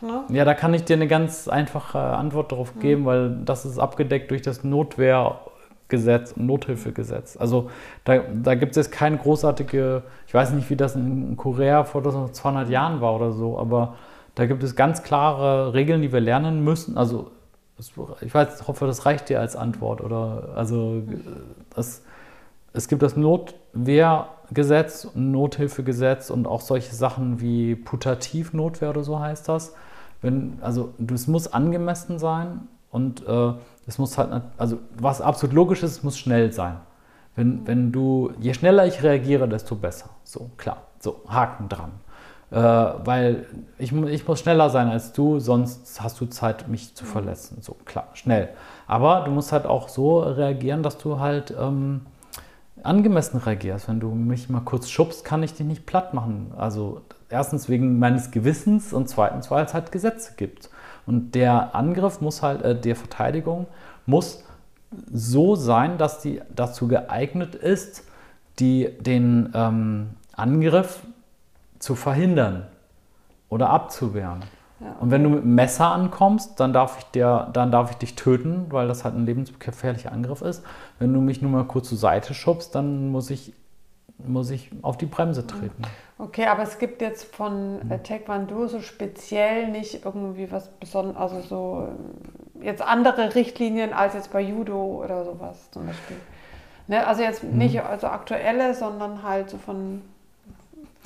Ne? 0.00 0.24
Ja, 0.30 0.44
da 0.44 0.54
kann 0.54 0.72
ich 0.72 0.84
dir 0.84 0.94
eine 0.94 1.06
ganz 1.06 1.46
einfache 1.46 1.98
Antwort 1.98 2.52
darauf 2.52 2.74
hm. 2.74 2.80
geben, 2.80 3.04
weil 3.04 3.36
das 3.44 3.64
ist 3.64 3.78
abgedeckt 3.78 4.30
durch 4.30 4.42
das 4.42 4.64
Notwehrgesetz 5.90 6.32
und 6.32 6.46
Nothilfegesetz. 6.46 7.36
Also 7.36 7.70
da, 8.04 8.18
da 8.18 8.54
gibt 8.54 8.72
es 8.72 8.76
jetzt 8.76 8.92
keine 8.92 9.18
großartige, 9.18 10.02
ich 10.26 10.34
weiß 10.34 10.52
nicht, 10.52 10.70
wie 10.70 10.76
das 10.76 10.94
in 10.96 11.36
Korea 11.36 11.84
vor 11.84 12.02
200 12.02 12.68
Jahren 12.68 13.00
war 13.00 13.14
oder 13.14 13.32
so, 13.32 13.58
aber 13.58 13.96
da 14.34 14.46
gibt 14.46 14.62
es 14.62 14.76
ganz 14.76 15.02
klare 15.02 15.74
Regeln, 15.74 16.02
die 16.02 16.12
wir 16.12 16.20
lernen 16.20 16.62
müssen. 16.64 16.96
Also 16.96 17.32
ich 18.20 18.34
weiß, 18.34 18.68
hoffe, 18.68 18.86
das 18.86 19.06
reicht 19.06 19.28
dir 19.28 19.40
als 19.40 19.56
Antwort. 19.56 20.00
Oder 20.00 20.50
also 20.54 21.02
das, 21.74 22.02
es 22.72 22.88
gibt 22.88 23.02
das 23.02 23.16
Notwehrgesetz, 23.16 25.08
Nothilfegesetz 25.14 26.30
und 26.30 26.46
auch 26.46 26.60
solche 26.60 26.94
Sachen 26.94 27.40
wie 27.40 27.74
Putativnotwehr 27.74 28.90
oder 28.90 29.02
so 29.02 29.18
heißt 29.18 29.48
das. 29.48 29.74
Wenn, 30.22 30.58
also 30.60 30.92
es 31.12 31.26
muss 31.26 31.52
angemessen 31.52 32.18
sein 32.18 32.68
und 32.90 33.26
äh, 33.26 33.52
es 33.90 33.98
muss 33.98 34.16
halt, 34.16 34.30
also 34.56 34.78
was 34.96 35.20
absolut 35.20 35.52
logisch 35.52 35.82
ist, 35.82 35.90
es 35.90 36.02
muss 36.04 36.16
schnell 36.16 36.52
sein. 36.52 36.76
Wenn, 37.34 37.66
wenn 37.66 37.90
du, 37.90 38.32
je 38.38 38.54
schneller 38.54 38.86
ich 38.86 39.02
reagiere, 39.02 39.48
desto 39.48 39.74
besser. 39.74 40.10
So, 40.22 40.50
klar. 40.56 40.78
So, 41.00 41.22
Haken 41.28 41.68
dran. 41.68 41.90
Äh, 42.52 42.56
weil 43.04 43.46
ich, 43.78 43.92
ich 43.92 44.28
muss 44.28 44.40
schneller 44.40 44.70
sein 44.70 44.88
als 44.88 45.12
du, 45.12 45.40
sonst 45.40 46.00
hast 46.00 46.20
du 46.20 46.26
Zeit, 46.26 46.68
mich 46.68 46.94
zu 46.94 47.04
verletzen. 47.04 47.58
So, 47.62 47.74
klar, 47.84 48.08
schnell. 48.14 48.50
Aber 48.86 49.22
du 49.24 49.32
musst 49.32 49.50
halt 49.50 49.66
auch 49.66 49.88
so 49.88 50.20
reagieren, 50.20 50.84
dass 50.84 50.96
du 50.98 51.18
halt 51.18 51.52
ähm, 51.58 52.02
angemessen 52.84 53.38
reagierst. 53.38 53.88
Wenn 53.88 53.98
du 53.98 54.10
mich 54.10 54.48
mal 54.48 54.60
kurz 54.60 54.88
schubst, 54.88 55.24
kann 55.24 55.42
ich 55.42 55.54
dich 55.54 55.66
nicht 55.66 55.84
platt 55.84 56.14
machen. 56.14 56.52
Also 56.56 57.00
erstens 57.28 57.68
wegen 57.68 57.98
meines 57.98 58.30
Gewissens 58.30 58.92
und 58.92 59.08
zweitens, 59.08 59.50
weil 59.50 59.64
es 59.64 59.74
halt 59.74 59.90
Gesetze 59.90 60.34
gibt. 60.36 60.69
Und 61.10 61.34
der 61.34 61.74
Angriff 61.74 62.20
muss 62.20 62.40
halt, 62.40 62.62
äh, 62.62 62.80
der 62.80 62.94
Verteidigung 62.94 63.66
muss 64.06 64.44
so 65.12 65.56
sein, 65.56 65.98
dass 65.98 66.20
die 66.20 66.40
dazu 66.54 66.86
geeignet 66.86 67.56
ist, 67.56 68.04
die, 68.60 68.90
den 69.00 69.50
ähm, 69.52 70.10
Angriff 70.32 71.00
zu 71.80 71.96
verhindern 71.96 72.68
oder 73.48 73.70
abzuwehren. 73.70 74.44
Ja. 74.78 74.94
Und 75.00 75.10
wenn 75.10 75.24
du 75.24 75.30
mit 75.30 75.42
dem 75.42 75.56
Messer 75.56 75.90
ankommst, 75.90 76.60
dann 76.60 76.72
darf, 76.72 76.98
ich 77.00 77.06
dir, 77.06 77.48
dann 77.54 77.72
darf 77.72 77.90
ich 77.90 77.96
dich 77.96 78.14
töten, 78.14 78.66
weil 78.70 78.86
das 78.86 79.02
halt 79.02 79.16
ein 79.16 79.26
lebensgefährlicher 79.26 80.12
Angriff 80.12 80.42
ist. 80.42 80.62
Wenn 81.00 81.12
du 81.12 81.20
mich 81.20 81.42
nur 81.42 81.50
mal 81.50 81.64
kurz 81.64 81.88
zur 81.88 81.98
Seite 81.98 82.34
schubst, 82.34 82.76
dann 82.76 83.08
muss 83.08 83.30
ich, 83.30 83.52
muss 84.26 84.50
ich 84.50 84.70
auf 84.82 84.96
die 84.96 85.06
Bremse 85.06 85.46
treten. 85.46 85.82
Okay, 86.18 86.46
aber 86.46 86.62
es 86.62 86.78
gibt 86.78 87.00
jetzt 87.00 87.34
von 87.34 87.76
mhm. 87.76 88.02
Taekwondo 88.02 88.66
so 88.66 88.80
speziell 88.80 89.68
nicht 89.68 90.04
irgendwie 90.04 90.50
was 90.52 90.68
Besonderes, 90.68 91.16
also 91.16 91.40
so 91.40 91.88
jetzt 92.62 92.82
andere 92.82 93.34
Richtlinien 93.34 93.92
als 93.92 94.14
jetzt 94.14 94.32
bei 94.32 94.40
Judo 94.40 95.02
oder 95.02 95.24
sowas 95.24 95.70
zum 95.70 95.86
Beispiel. 95.86 96.16
Ne? 96.88 97.06
Also 97.06 97.22
jetzt 97.22 97.42
mhm. 97.42 97.56
nicht 97.56 97.80
also 97.82 98.08
aktuelle, 98.08 98.74
sondern 98.74 99.22
halt 99.22 99.48
so 99.48 99.56
von 99.58 100.02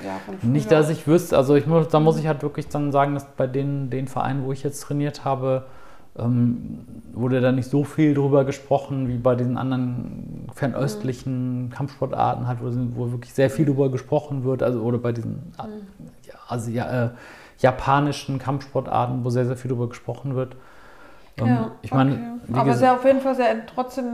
ja, 0.03 0.21
Nicht, 0.43 0.73
dass 0.73 0.91
ich 0.91 1.07
wüsste, 1.07 1.37
also 1.37 1.55
ich 1.55 1.67
muss, 1.67 1.87
da 1.89 2.01
muss 2.01 2.19
ich 2.19 2.27
halt 2.27 2.43
wirklich 2.43 2.69
dann 2.69 2.91
sagen, 2.91 3.15
dass 3.15 3.27
bei 3.27 3.47
den, 3.47 3.91
den 3.91 4.09
Vereinen, 4.09 4.45
wo 4.45 4.51
ich 4.51 4.65
jetzt 4.65 4.81
trainiert 4.81 5.25
habe, 5.25 5.67
ähm, 6.19 6.81
wurde 7.13 7.41
da 7.41 7.53
nicht 7.53 7.69
so 7.69 7.85
viel 7.85 8.15
drüber 8.15 8.45
gesprochen 8.45 9.09
wie 9.09 9.17
bei 9.17 9.35
diesen 9.35 9.57
anderen 9.57 10.49
fernöstlichen 10.55 11.65
mhm. 11.65 11.71
Kampfsportarten, 11.71 12.47
halt, 12.47 12.59
wo, 12.61 12.71
wo, 12.97 13.13
wirklich 13.13 13.35
sehr 13.35 13.51
viel 13.51 13.67
drüber 13.67 13.91
gesprochen 13.91 14.45
wird, 14.45 14.63
also 14.63 14.81
oder 14.81 14.99
bei 14.99 15.13
diesen 15.13 15.53
mhm. 15.59 16.29
also, 16.49 16.71
ja, 16.71 17.07
äh, 17.07 17.11
japanischen 17.59 18.39
Kampfsportarten, 18.39 19.25
wo 19.25 19.31
sehr, 19.31 19.47
sehr 19.47 19.57
viel 19.57 19.71
drüber 19.71 19.89
gesprochen 19.89 20.35
wird. 20.35 20.57
Ähm, 21.37 21.47
ja, 21.47 21.71
ich 21.83 21.93
meine, 21.93 22.39
okay. 22.45 22.59
aber 22.59 22.71
es 22.71 22.77
ist 22.77 22.83
ja 22.83 22.95
auf 22.95 23.05
jeden 23.05 23.21
Fall 23.21 23.35
sehr, 23.35 23.67
trotzdem 23.67 24.05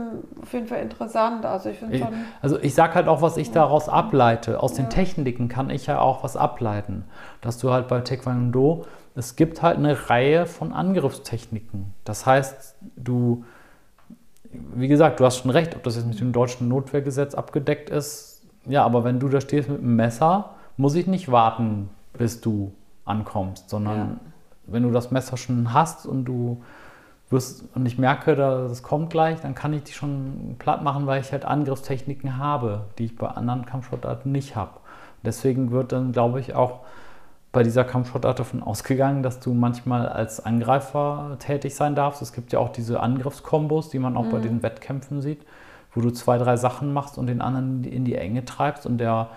auf 0.41 0.51
jeden 0.53 0.67
Fall 0.67 0.79
interessant. 0.79 1.45
Also 1.45 1.69
ich 1.69 1.77
finde 1.77 1.99
schon. 1.99 2.07
Also 2.41 2.59
ich 2.59 2.73
sage 2.73 2.95
halt 2.95 3.07
auch, 3.07 3.21
was 3.21 3.37
ich 3.37 3.51
daraus 3.51 3.89
ableite. 3.89 4.61
Aus 4.61 4.77
ja. 4.77 4.83
den 4.83 4.89
Techniken 4.89 5.47
kann 5.47 5.69
ich 5.69 5.85
ja 5.85 5.99
auch 5.99 6.23
was 6.23 6.35
ableiten. 6.35 7.03
Dass 7.41 7.59
du 7.59 7.71
halt 7.71 7.87
bei 7.87 8.01
Taekwondo, 8.01 8.85
es 9.15 9.35
gibt 9.35 9.61
halt 9.61 9.77
eine 9.77 10.09
Reihe 10.09 10.45
von 10.45 10.71
Angriffstechniken. 10.71 11.93
Das 12.05 12.25
heißt, 12.25 12.75
du, 12.95 13.43
wie 14.51 14.87
gesagt, 14.87 15.19
du 15.19 15.25
hast 15.25 15.39
schon 15.39 15.51
recht, 15.51 15.75
ob 15.75 15.83
das 15.83 15.95
jetzt 15.95 16.07
mit 16.07 16.19
dem 16.19 16.31
deutschen 16.31 16.67
Notwehrgesetz 16.67 17.35
abgedeckt 17.35 17.89
ist. 17.89 18.43
Ja, 18.65 18.85
aber 18.85 19.03
wenn 19.03 19.19
du 19.19 19.27
da 19.27 19.41
stehst 19.41 19.69
mit 19.69 19.79
einem 19.79 19.95
Messer, 19.95 20.51
muss 20.77 20.95
ich 20.95 21.07
nicht 21.07 21.31
warten, 21.31 21.89
bis 22.13 22.41
du 22.41 22.71
ankommst, 23.05 23.69
sondern 23.69 23.97
ja. 23.97 24.15
wenn 24.67 24.83
du 24.83 24.91
das 24.91 25.11
Messer 25.11 25.35
schon 25.35 25.73
hast 25.73 26.05
und 26.05 26.25
du 26.25 26.61
wirst, 27.29 27.63
und 27.75 27.85
ich 27.85 27.97
merke, 27.97 28.35
das 28.35 28.83
kommt 28.83 29.09
gleich, 29.09 29.41
dann 29.41 29.55
kann 29.55 29.73
ich 29.73 29.83
die 29.83 29.93
schon 29.93 30.55
platt 30.59 30.83
machen, 30.83 31.07
weil 31.07 31.21
ich 31.21 31.31
halt 31.31 31.45
Angriffstechniken 31.45 32.37
habe, 32.37 32.85
die 32.97 33.05
ich 33.05 33.15
bei 33.15 33.27
anderen 33.27 33.65
Kampfsportarten 33.65 34.31
nicht 34.31 34.55
habe. 34.55 34.73
Deswegen 35.23 35.71
wird 35.71 35.91
dann, 35.91 36.11
glaube 36.11 36.39
ich, 36.39 36.55
auch 36.55 36.81
bei 37.51 37.63
dieser 37.63 37.83
Kampfsportart 37.83 38.39
davon 38.39 38.63
ausgegangen, 38.63 39.23
dass 39.23 39.39
du 39.39 39.53
manchmal 39.53 40.07
als 40.07 40.43
Angreifer 40.43 41.35
tätig 41.39 41.75
sein 41.75 41.95
darfst. 41.95 42.21
Es 42.21 42.31
gibt 42.31 42.53
ja 42.53 42.59
auch 42.59 42.69
diese 42.69 43.01
Angriffskombos, 43.01 43.89
die 43.89 43.99
man 43.99 44.15
auch 44.15 44.25
mhm. 44.25 44.31
bei 44.31 44.39
den 44.39 44.63
Wettkämpfen 44.63 45.21
sieht, 45.21 45.45
wo 45.93 46.01
du 46.01 46.11
zwei, 46.11 46.37
drei 46.37 46.55
Sachen 46.55 46.93
machst 46.93 47.17
und 47.17 47.27
den 47.27 47.41
anderen 47.41 47.83
in 47.83 48.05
die 48.05 48.15
Enge 48.15 48.45
treibst. 48.45 48.85
Und 48.85 48.99
der, 48.99 49.29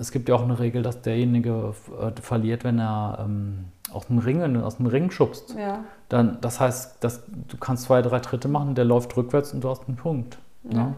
es 0.00 0.10
gibt 0.10 0.28
ja 0.30 0.34
auch 0.34 0.42
eine 0.42 0.58
Regel, 0.58 0.82
dass 0.82 1.02
derjenige 1.02 1.74
äh, 2.00 2.18
verliert, 2.20 2.64
wenn 2.64 2.78
er 2.78 3.18
ähm, 3.20 3.66
aus 3.92 4.06
dem 4.06 4.18
Ring, 4.18 4.62
aus 4.62 4.78
dem 4.78 4.86
Ring 4.86 5.10
schubst, 5.10 5.54
ja. 5.54 5.84
dann 6.08 6.38
das 6.40 6.60
heißt, 6.60 7.04
dass 7.04 7.22
du 7.26 7.56
kannst 7.58 7.84
zwei, 7.84 8.02
drei 8.02 8.20
Tritte 8.20 8.48
machen, 8.48 8.74
der 8.74 8.84
läuft 8.84 9.16
rückwärts 9.16 9.52
und 9.52 9.62
du 9.62 9.68
hast 9.68 9.86
einen 9.86 9.96
Punkt. 9.96 10.38
Ja, 10.64 10.78
ne? 10.78 10.94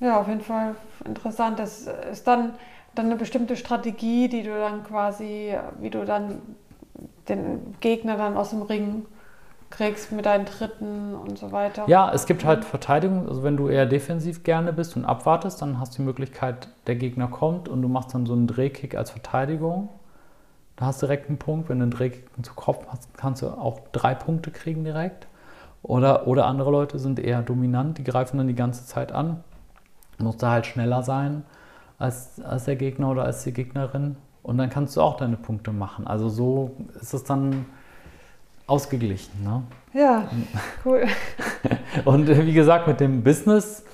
ja 0.00 0.20
auf 0.20 0.28
jeden 0.28 0.40
Fall 0.40 0.76
interessant. 1.04 1.58
Das 1.58 1.88
ist 2.10 2.26
dann, 2.26 2.52
dann 2.94 3.06
eine 3.06 3.16
bestimmte 3.16 3.56
Strategie, 3.56 4.28
die 4.28 4.42
du 4.42 4.50
dann 4.50 4.84
quasi, 4.84 5.54
wie 5.80 5.90
du 5.90 6.04
dann 6.04 6.42
den 7.28 7.74
Gegner 7.80 8.16
dann 8.16 8.36
aus 8.36 8.50
dem 8.50 8.62
Ring 8.62 9.06
kriegst 9.70 10.12
mit 10.12 10.26
deinen 10.26 10.44
Tritten 10.44 11.14
und 11.14 11.38
so 11.38 11.50
weiter. 11.50 11.84
Ja, 11.86 12.12
es 12.12 12.26
gibt 12.26 12.44
halt 12.44 12.64
Verteidigung. 12.64 13.26
Also 13.28 13.42
wenn 13.42 13.56
du 13.56 13.68
eher 13.68 13.86
defensiv 13.86 14.44
gerne 14.44 14.72
bist 14.72 14.96
und 14.96 15.06
abwartest, 15.06 15.62
dann 15.62 15.80
hast 15.80 15.94
du 15.94 16.02
die 16.02 16.02
Möglichkeit, 16.02 16.68
der 16.86 16.96
Gegner 16.96 17.28
kommt 17.28 17.68
und 17.68 17.80
du 17.80 17.88
machst 17.88 18.14
dann 18.14 18.26
so 18.26 18.34
einen 18.34 18.46
Drehkick 18.46 18.94
als 18.94 19.10
Verteidigung. 19.10 19.88
Da 20.76 20.86
hast 20.86 21.00
du 21.00 21.06
direkt 21.06 21.28
einen 21.28 21.38
Punkt. 21.38 21.70
Wenn 21.70 21.78
du 21.78 21.84
einen 21.84 21.90
Drehkick 21.90 22.26
zu 22.42 22.52
Kopf 22.54 22.86
hast, 22.88 23.16
kannst 23.16 23.40
du 23.40 23.48
auch 23.48 23.80
drei 23.92 24.14
Punkte 24.14 24.50
kriegen 24.50 24.84
direkt. 24.84 25.26
Oder, 25.82 26.26
oder 26.26 26.46
andere 26.46 26.70
Leute 26.70 26.98
sind 26.98 27.18
eher 27.18 27.42
dominant, 27.42 27.98
die 27.98 28.04
greifen 28.04 28.36
dann 28.38 28.46
die 28.46 28.54
ganze 28.54 28.86
Zeit 28.86 29.10
an. 29.10 29.42
Musst 30.18 30.42
du 30.42 30.46
halt 30.46 30.66
schneller 30.66 31.02
sein 31.02 31.44
als, 31.98 32.40
als 32.40 32.64
der 32.64 32.76
Gegner 32.76 33.10
oder 33.10 33.24
als 33.24 33.44
die 33.44 33.52
Gegnerin. 33.52 34.16
Und 34.42 34.58
dann 34.58 34.70
kannst 34.70 34.96
du 34.96 35.00
auch 35.00 35.16
deine 35.16 35.36
Punkte 35.36 35.72
machen. 35.72 36.06
Also 36.06 36.28
so 36.28 36.72
ist 37.00 37.14
es 37.14 37.24
dann 37.24 37.66
ausgeglichen. 38.66 39.44
Ne? 39.44 39.62
Ja, 39.92 40.28
cool. 40.84 41.04
Und 42.04 42.28
wie 42.28 42.52
gesagt, 42.52 42.86
mit 42.86 43.00
dem 43.00 43.22
Business, 43.22 43.84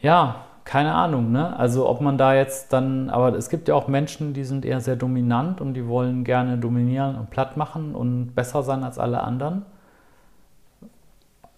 ja, 0.00 0.44
keine 0.64 0.94
Ahnung, 0.94 1.30
ne? 1.30 1.54
Also 1.58 1.86
ob 1.88 2.00
man 2.00 2.16
da 2.16 2.34
jetzt 2.34 2.72
dann, 2.72 3.10
aber 3.10 3.34
es 3.34 3.50
gibt 3.50 3.68
ja 3.68 3.74
auch 3.74 3.86
Menschen, 3.86 4.32
die 4.32 4.44
sind 4.44 4.64
eher 4.64 4.80
sehr 4.80 4.96
dominant 4.96 5.60
und 5.60 5.74
die 5.74 5.86
wollen 5.86 6.24
gerne 6.24 6.56
dominieren 6.56 7.16
und 7.16 7.30
platt 7.30 7.58
machen 7.58 7.94
und 7.94 8.34
besser 8.34 8.62
sein 8.62 8.82
als 8.82 8.98
alle 8.98 9.22
anderen. 9.22 9.66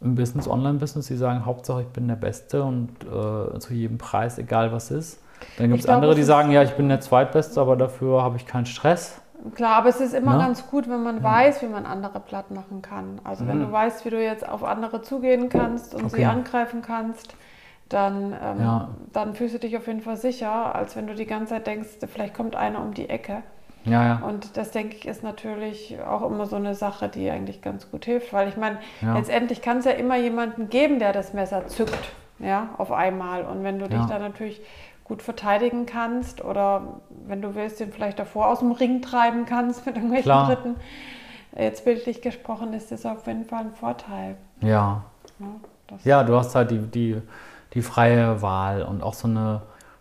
Im 0.01 0.17
Business, 0.17 0.49
Online-Business, 0.49 1.07
die 1.07 1.17
sagen, 1.17 1.47
Hauptsache 1.47 1.83
ich 1.83 1.89
bin 1.89 2.09
der 2.09 2.17
Beste 2.17 2.65
und 2.65 2.91
äh, 3.05 3.59
zu 3.59 3.75
jedem 3.75 3.97
Preis, 3.97 4.39
egal 4.39 4.73
was 4.73 4.91
ist. 4.91 5.23
Dann 5.59 5.69
gibt 5.69 5.81
es 5.81 5.89
andere, 5.89 6.15
die 6.15 6.23
sagen, 6.23 6.51
ja, 6.51 6.63
ich 6.63 6.73
bin 6.73 6.89
der 6.89 7.01
Zweitbeste, 7.01 7.61
aber 7.61 7.77
dafür 7.77 8.23
habe 8.23 8.37
ich 8.37 8.47
keinen 8.47 8.67
Stress. 8.67 9.21
Klar, 9.55 9.77
aber 9.77 9.89
es 9.89 10.01
ist 10.01 10.15
immer 10.15 10.33
ne? 10.33 10.39
ganz 10.39 10.69
gut, 10.69 10.89
wenn 10.89 11.03
man 11.03 11.23
weiß, 11.23 11.63
wie 11.63 11.67
man 11.67 11.87
andere 11.87 12.21
platt 12.21 12.51
machen 12.51 12.83
kann. 12.83 13.21
Also 13.25 13.45
mhm. 13.45 13.49
wenn 13.49 13.61
du 13.61 13.73
weißt, 13.73 14.05
wie 14.05 14.11
du 14.11 14.23
jetzt 14.23 14.49
auf 14.49 14.65
andere 14.65 15.03
zugehen 15.03 15.49
kannst 15.49 15.95
und 15.95 16.07
okay. 16.07 16.17
sie 16.17 16.25
angreifen 16.25 16.83
kannst, 16.83 17.35
dann, 17.89 18.33
ähm, 18.43 18.61
ja. 18.61 18.89
dann 19.13 19.35
fühlst 19.35 19.55
du 19.55 19.59
dich 19.59 19.77
auf 19.77 19.87
jeden 19.87 20.01
Fall 20.01 20.17
sicher, 20.17 20.75
als 20.75 20.97
wenn 20.97 21.07
du 21.07 21.15
die 21.15 21.27
ganze 21.27 21.55
Zeit 21.55 21.67
denkst, 21.67 21.89
vielleicht 22.13 22.35
kommt 22.35 22.57
einer 22.57 22.81
um 22.81 22.95
die 22.95 23.09
Ecke. 23.09 23.43
Ja, 23.85 24.05
ja. 24.05 24.17
Und 24.27 24.57
das, 24.57 24.73
denke 24.73 24.97
ich, 24.97 25.07
ist 25.07 25.23
natürlich 25.23 25.97
auch 26.05 26.29
immer 26.29 26.47
so 26.47 26.57
eine 26.57 26.75
Sache, 26.75 27.09
die 27.09 27.31
eigentlich 27.31 27.63
ganz 27.63 27.89
gut 27.89 28.05
hilft, 28.05 28.33
weil 28.33 28.49
ich 28.49 28.57
meine, 28.57 28.79
ja. 29.01 29.15
letztendlich 29.15 29.63
kann 29.63 29.79
es 29.79 29.85
ja 29.85 29.93
immer 29.93 30.17
jemanden 30.17 30.69
geben, 30.69 30.99
der 30.99 31.13
das 31.13 31.35
Messer 31.35 31.69
zückt, 31.69 32.13
ja, 32.41 32.71
auf 32.79 32.91
einmal. 32.91 33.45
Und 33.45 33.63
wenn 33.63 33.79
du 33.79 33.89
dich 33.89 34.05
da 34.07 34.19
natürlich 34.19 34.61
gut 35.07 35.23
verteidigen 35.23 35.87
kannst 35.87 36.45
oder 36.45 37.01
wenn 37.27 37.41
du 37.41 37.55
willst, 37.55 37.81
den 37.81 37.93
vielleicht 37.93 38.19
davor 38.19 38.49
aus 38.49 38.59
dem 38.59 38.73
Ring 38.73 39.03
treiben 39.03 39.47
kannst 39.47 39.87
mit 39.87 39.95
irgendwelchen 39.95 40.25
Klar. 40.25 40.49
Dritten, 40.49 40.77
jetzt 41.57 41.85
bildlich 41.85 42.23
gesprochen, 42.23 42.73
ist 42.73 42.91
das 42.91 43.07
auf 43.07 43.27
jeden 43.27 43.45
Fall 43.45 43.61
ein 43.61 43.75
Vorteil. 43.75 44.37
Ja. 44.61 45.05
Ja, 45.39 45.99
ja 46.05 46.25
du 46.25 46.37
hast 46.37 46.55
halt 46.55 46.71
die, 46.71 46.79
die 46.79 47.23
die 47.77 47.83
freie 47.83 48.41
Wahl 48.41 48.83
und 48.83 49.03
auch 49.03 49.13
so 49.13 49.29
eine, 49.29 49.61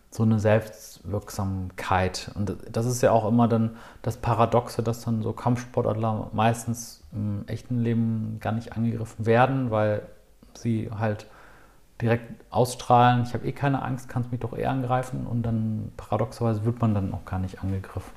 so 0.10 0.24
eine 0.24 0.40
Selbstwirksamkeit. 0.40 2.32
Und 2.36 2.56
das 2.72 2.86
ist 2.86 3.02
ja 3.02 3.12
auch 3.12 3.28
immer 3.28 3.50
dann 3.50 3.76
das 4.02 4.16
Paradoxe, 4.16 4.82
dass 4.82 5.04
dann 5.04 5.22
so 5.22 5.34
Kampfsportler 5.34 6.30
meistens 6.32 7.04
im 7.12 7.44
echten 7.48 7.82
Leben 7.82 8.38
gar 8.40 8.54
nicht 8.54 8.78
angegriffen 8.78 9.26
werden, 9.26 9.72
weil 9.72 10.04
sie 10.54 10.90
halt 10.98 11.28
direkt 12.02 12.46
ausstrahlen, 12.52 13.24
ich 13.24 13.34
habe 13.34 13.48
eh 13.48 13.52
keine 13.52 13.82
Angst, 13.82 14.10
kannst 14.10 14.32
mich 14.32 14.42
doch 14.42 14.58
eh 14.58 14.66
angreifen 14.66 15.26
und 15.26 15.44
dann 15.44 15.92
paradoxerweise 15.96 16.66
wird 16.66 16.82
man 16.82 16.94
dann 16.94 17.14
auch 17.14 17.26
gar 17.26 17.40
nicht 17.40 17.62
angegriffen. 17.62 18.12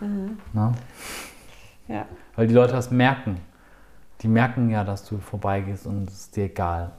Mhm. 0.00 0.38
Ja. 1.88 2.06
Weil 2.34 2.46
die 2.46 2.54
Leute 2.54 2.72
das 2.72 2.90
merken. 2.90 3.40
Die 4.22 4.28
merken 4.28 4.70
ja, 4.70 4.84
dass 4.84 5.04
du 5.04 5.18
vorbeigehst 5.18 5.86
und 5.86 6.08
es 6.08 6.14
ist 6.14 6.36
dir 6.36 6.44
egal. 6.44 6.92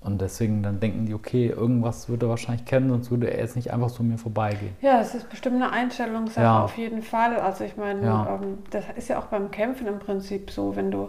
Und 0.00 0.20
deswegen 0.20 0.62
dann 0.62 0.80
denken 0.80 1.06
die, 1.06 1.14
okay, 1.14 1.48
irgendwas 1.48 2.10
würde 2.10 2.26
er 2.26 2.28
wahrscheinlich 2.28 2.66
kennen, 2.66 2.90
sonst 2.90 3.10
würde 3.10 3.30
er 3.30 3.40
jetzt 3.40 3.56
nicht 3.56 3.72
einfach 3.72 3.88
so 3.88 4.02
mir 4.02 4.18
vorbeigehen. 4.18 4.76
Ja, 4.82 5.00
es 5.00 5.14
ist 5.14 5.30
bestimmt 5.30 5.56
eine 5.56 5.72
Einstellungssache 5.72 6.44
ja. 6.44 6.64
auf 6.64 6.76
jeden 6.76 7.00
Fall. 7.00 7.36
Also 7.36 7.64
ich 7.64 7.78
meine, 7.78 8.04
ja. 8.04 8.38
ähm, 8.40 8.58
das 8.70 8.84
ist 8.96 9.08
ja 9.08 9.18
auch 9.18 9.26
beim 9.26 9.50
Kämpfen 9.50 9.86
im 9.86 9.98
Prinzip 9.98 10.50
so, 10.50 10.76
wenn 10.76 10.90
du 10.90 11.08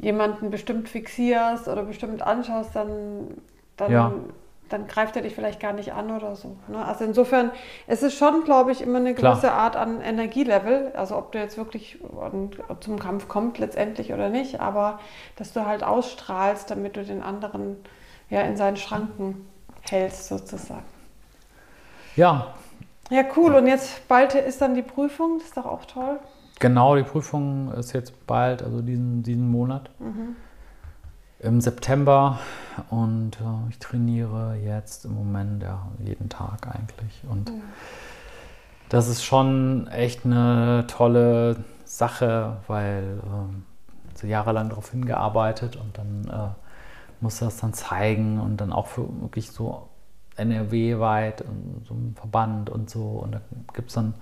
jemanden 0.00 0.50
bestimmt 0.50 0.88
fixierst 0.88 1.68
oder 1.68 1.82
bestimmt 1.82 2.22
anschaust, 2.22 2.74
dann, 2.74 3.28
dann, 3.76 3.92
ja. 3.92 4.12
dann 4.68 4.86
greift 4.86 5.16
er 5.16 5.22
dich 5.22 5.34
vielleicht 5.34 5.60
gar 5.60 5.72
nicht 5.72 5.92
an 5.92 6.10
oder 6.10 6.36
so. 6.36 6.56
Ne? 6.68 6.84
Also 6.84 7.04
insofern, 7.04 7.50
es 7.86 8.02
ist 8.02 8.16
schon, 8.16 8.44
glaube 8.44 8.72
ich, 8.72 8.82
immer 8.82 8.98
eine 8.98 9.14
gewisse 9.14 9.40
Klar. 9.40 9.54
Art 9.54 9.76
an 9.76 10.00
Energielevel. 10.00 10.92
Also 10.96 11.16
ob 11.16 11.32
du 11.32 11.38
jetzt 11.38 11.56
wirklich 11.56 11.98
zum 12.80 12.98
Kampf 12.98 13.28
kommst 13.28 13.58
letztendlich 13.58 14.12
oder 14.12 14.28
nicht, 14.28 14.60
aber 14.60 14.98
dass 15.36 15.52
du 15.52 15.66
halt 15.66 15.84
ausstrahlst, 15.84 16.70
damit 16.70 16.96
du 16.96 17.04
den 17.04 17.22
anderen 17.22 17.76
ja, 18.30 18.42
in 18.42 18.56
seinen 18.56 18.76
Schranken 18.76 19.48
hältst 19.90 20.28
sozusagen. 20.28 20.84
Ja. 22.16 22.54
Ja, 23.10 23.22
cool. 23.36 23.54
Und 23.54 23.66
jetzt 23.66 24.08
bald 24.08 24.34
ist 24.34 24.60
dann 24.60 24.74
die 24.74 24.82
Prüfung, 24.82 25.38
das 25.38 25.48
ist 25.48 25.56
doch 25.56 25.66
auch 25.66 25.84
toll. 25.84 26.18
Genau, 26.60 26.96
die 26.96 27.02
Prüfung 27.02 27.72
ist 27.72 27.92
jetzt 27.92 28.26
bald, 28.26 28.62
also 28.62 28.80
diesen, 28.80 29.22
diesen 29.22 29.50
Monat. 29.50 29.90
Mhm. 29.98 30.36
Im 31.40 31.60
September 31.60 32.38
und 32.90 33.38
äh, 33.40 33.68
ich 33.70 33.78
trainiere 33.78 34.56
jetzt 34.64 35.04
im 35.04 35.14
Moment 35.14 35.62
ja 35.62 35.88
jeden 35.98 36.28
Tag 36.28 36.66
eigentlich. 36.66 37.22
Und 37.28 37.50
mhm. 37.50 37.62
das 38.88 39.08
ist 39.08 39.24
schon 39.24 39.88
echt 39.88 40.24
eine 40.24 40.86
tolle 40.86 41.56
Sache, 41.84 42.58
weil 42.66 43.18
äh, 43.18 44.18
so 44.18 44.26
jahrelang 44.26 44.70
darauf 44.70 44.90
hingearbeitet 44.90 45.76
und 45.76 45.98
dann 45.98 46.28
äh, 46.32 46.48
muss 47.20 47.40
das 47.40 47.58
dann 47.58 47.74
zeigen 47.74 48.40
und 48.40 48.58
dann 48.58 48.72
auch 48.72 48.86
für 48.86 49.06
wirklich 49.20 49.50
so 49.50 49.88
NRW-weit 50.36 51.42
und 51.42 51.84
so 51.86 51.94
ein 51.94 52.14
Verband 52.16 52.70
und 52.70 52.90
so. 52.90 53.02
Und 53.02 53.32
da 53.32 53.40
gibt 53.72 53.88
es 53.88 53.94
dann 53.94 54.14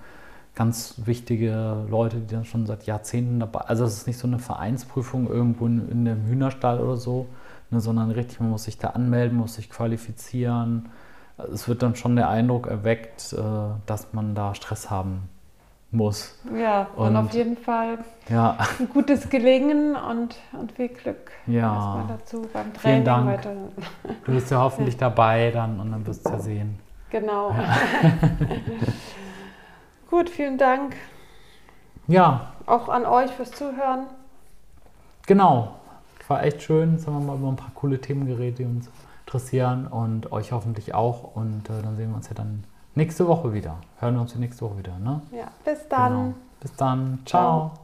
ganz 0.55 0.95
wichtige 1.05 1.87
Leute, 1.89 2.19
die 2.19 2.35
dann 2.35 2.45
schon 2.45 2.67
seit 2.67 2.85
Jahrzehnten 2.85 3.41
dabei 3.41 3.61
Also 3.61 3.85
es 3.85 3.99
ist 3.99 4.07
nicht 4.07 4.19
so 4.19 4.27
eine 4.27 4.39
Vereinsprüfung 4.39 5.29
irgendwo 5.29 5.67
in, 5.67 5.89
in 5.89 6.09
einem 6.09 6.27
Hühnerstall 6.27 6.81
oder 6.81 6.97
so, 6.97 7.27
ne, 7.71 7.81
sondern 7.81 8.11
richtig, 8.11 8.41
man 8.41 8.51
muss 8.51 8.65
sich 8.65 8.79
da 8.79 8.89
anmelden, 8.91 9.39
muss 9.39 9.55
sich 9.55 9.71
qualifizieren. 9.71 10.91
Es 11.53 11.69
wird 11.69 11.83
dann 11.83 11.97
schon 11.97 12.17
der 12.17 12.29
Eindruck 12.29 12.67
erweckt, 12.67 13.33
äh, 13.33 13.43
dass 13.87 14.13
man 14.13 14.35
da 14.35 14.55
Stress 14.55 14.91
haben 14.91 15.29
muss. 15.91 16.39
Ja, 16.55 16.89
und, 16.97 17.09
und 17.09 17.17
auf 17.17 17.35
jeden 17.35 17.57
Fall 17.57 17.99
ja. 18.29 18.59
ein 18.79 18.89
gutes 18.89 19.29
Gelingen 19.31 19.97
und, 19.97 20.37
und 20.53 20.73
viel 20.73 20.89
Glück 20.89 21.31
ja. 21.47 22.05
dazu 22.09 22.47
beim 22.53 22.73
Training. 22.75 22.79
Vielen 22.79 23.05
Dank. 23.05 23.27
Weiter. 23.27 23.55
Du 24.25 24.33
bist 24.33 24.51
ja 24.51 24.61
hoffentlich 24.61 24.97
dabei 24.97 25.51
dann 25.51 25.81
und 25.81 25.93
dann 25.93 26.07
wirst 26.07 26.27
du 26.27 26.31
ja 26.31 26.39
sehen. 26.39 26.79
Genau. 27.11 27.51
Ja. 27.51 27.77
Gut, 30.13 30.29
vielen 30.29 30.59
Dank. 30.59 30.95
Ja. 32.07 32.53
Auch 32.67 32.91
an 32.91 33.07
euch 33.07 33.31
fürs 33.31 33.51
Zuhören. 33.51 34.09
Genau. 35.27 35.77
War 36.29 36.45
echt 36.45 36.61
schön. 36.61 36.93
Jetzt 36.93 37.07
haben 37.07 37.15
wir 37.15 37.33
mal 37.33 37.39
über 37.39 37.49
ein 37.49 37.57
paar 37.57 37.71
coole 37.75 37.99
Themen 37.99 38.27
geredet, 38.27 38.59
die 38.59 38.65
uns 38.67 38.91
interessieren 39.25 39.87
und 39.87 40.31
euch 40.31 40.53
hoffentlich 40.53 40.95
auch. 40.95 41.35
Und 41.35 41.71
äh, 41.71 41.81
dann 41.83 41.97
sehen 41.97 42.11
wir 42.11 42.17
uns 42.17 42.29
ja 42.29 42.35
dann 42.35 42.65
nächste 42.95 43.27
Woche 43.27 43.55
wieder. 43.55 43.79
Hören 44.01 44.17
wir 44.17 44.21
uns 44.21 44.35
nächste 44.35 44.67
Woche 44.67 44.81
wieder. 44.81 44.99
Ne? 44.99 45.23
Ja, 45.33 45.49
bis 45.65 45.89
dann. 45.89 46.13
Genau. 46.13 46.35
Bis 46.61 46.77
dann. 46.77 47.19
Ciao. 47.25 47.71
Ciao. 47.71 47.82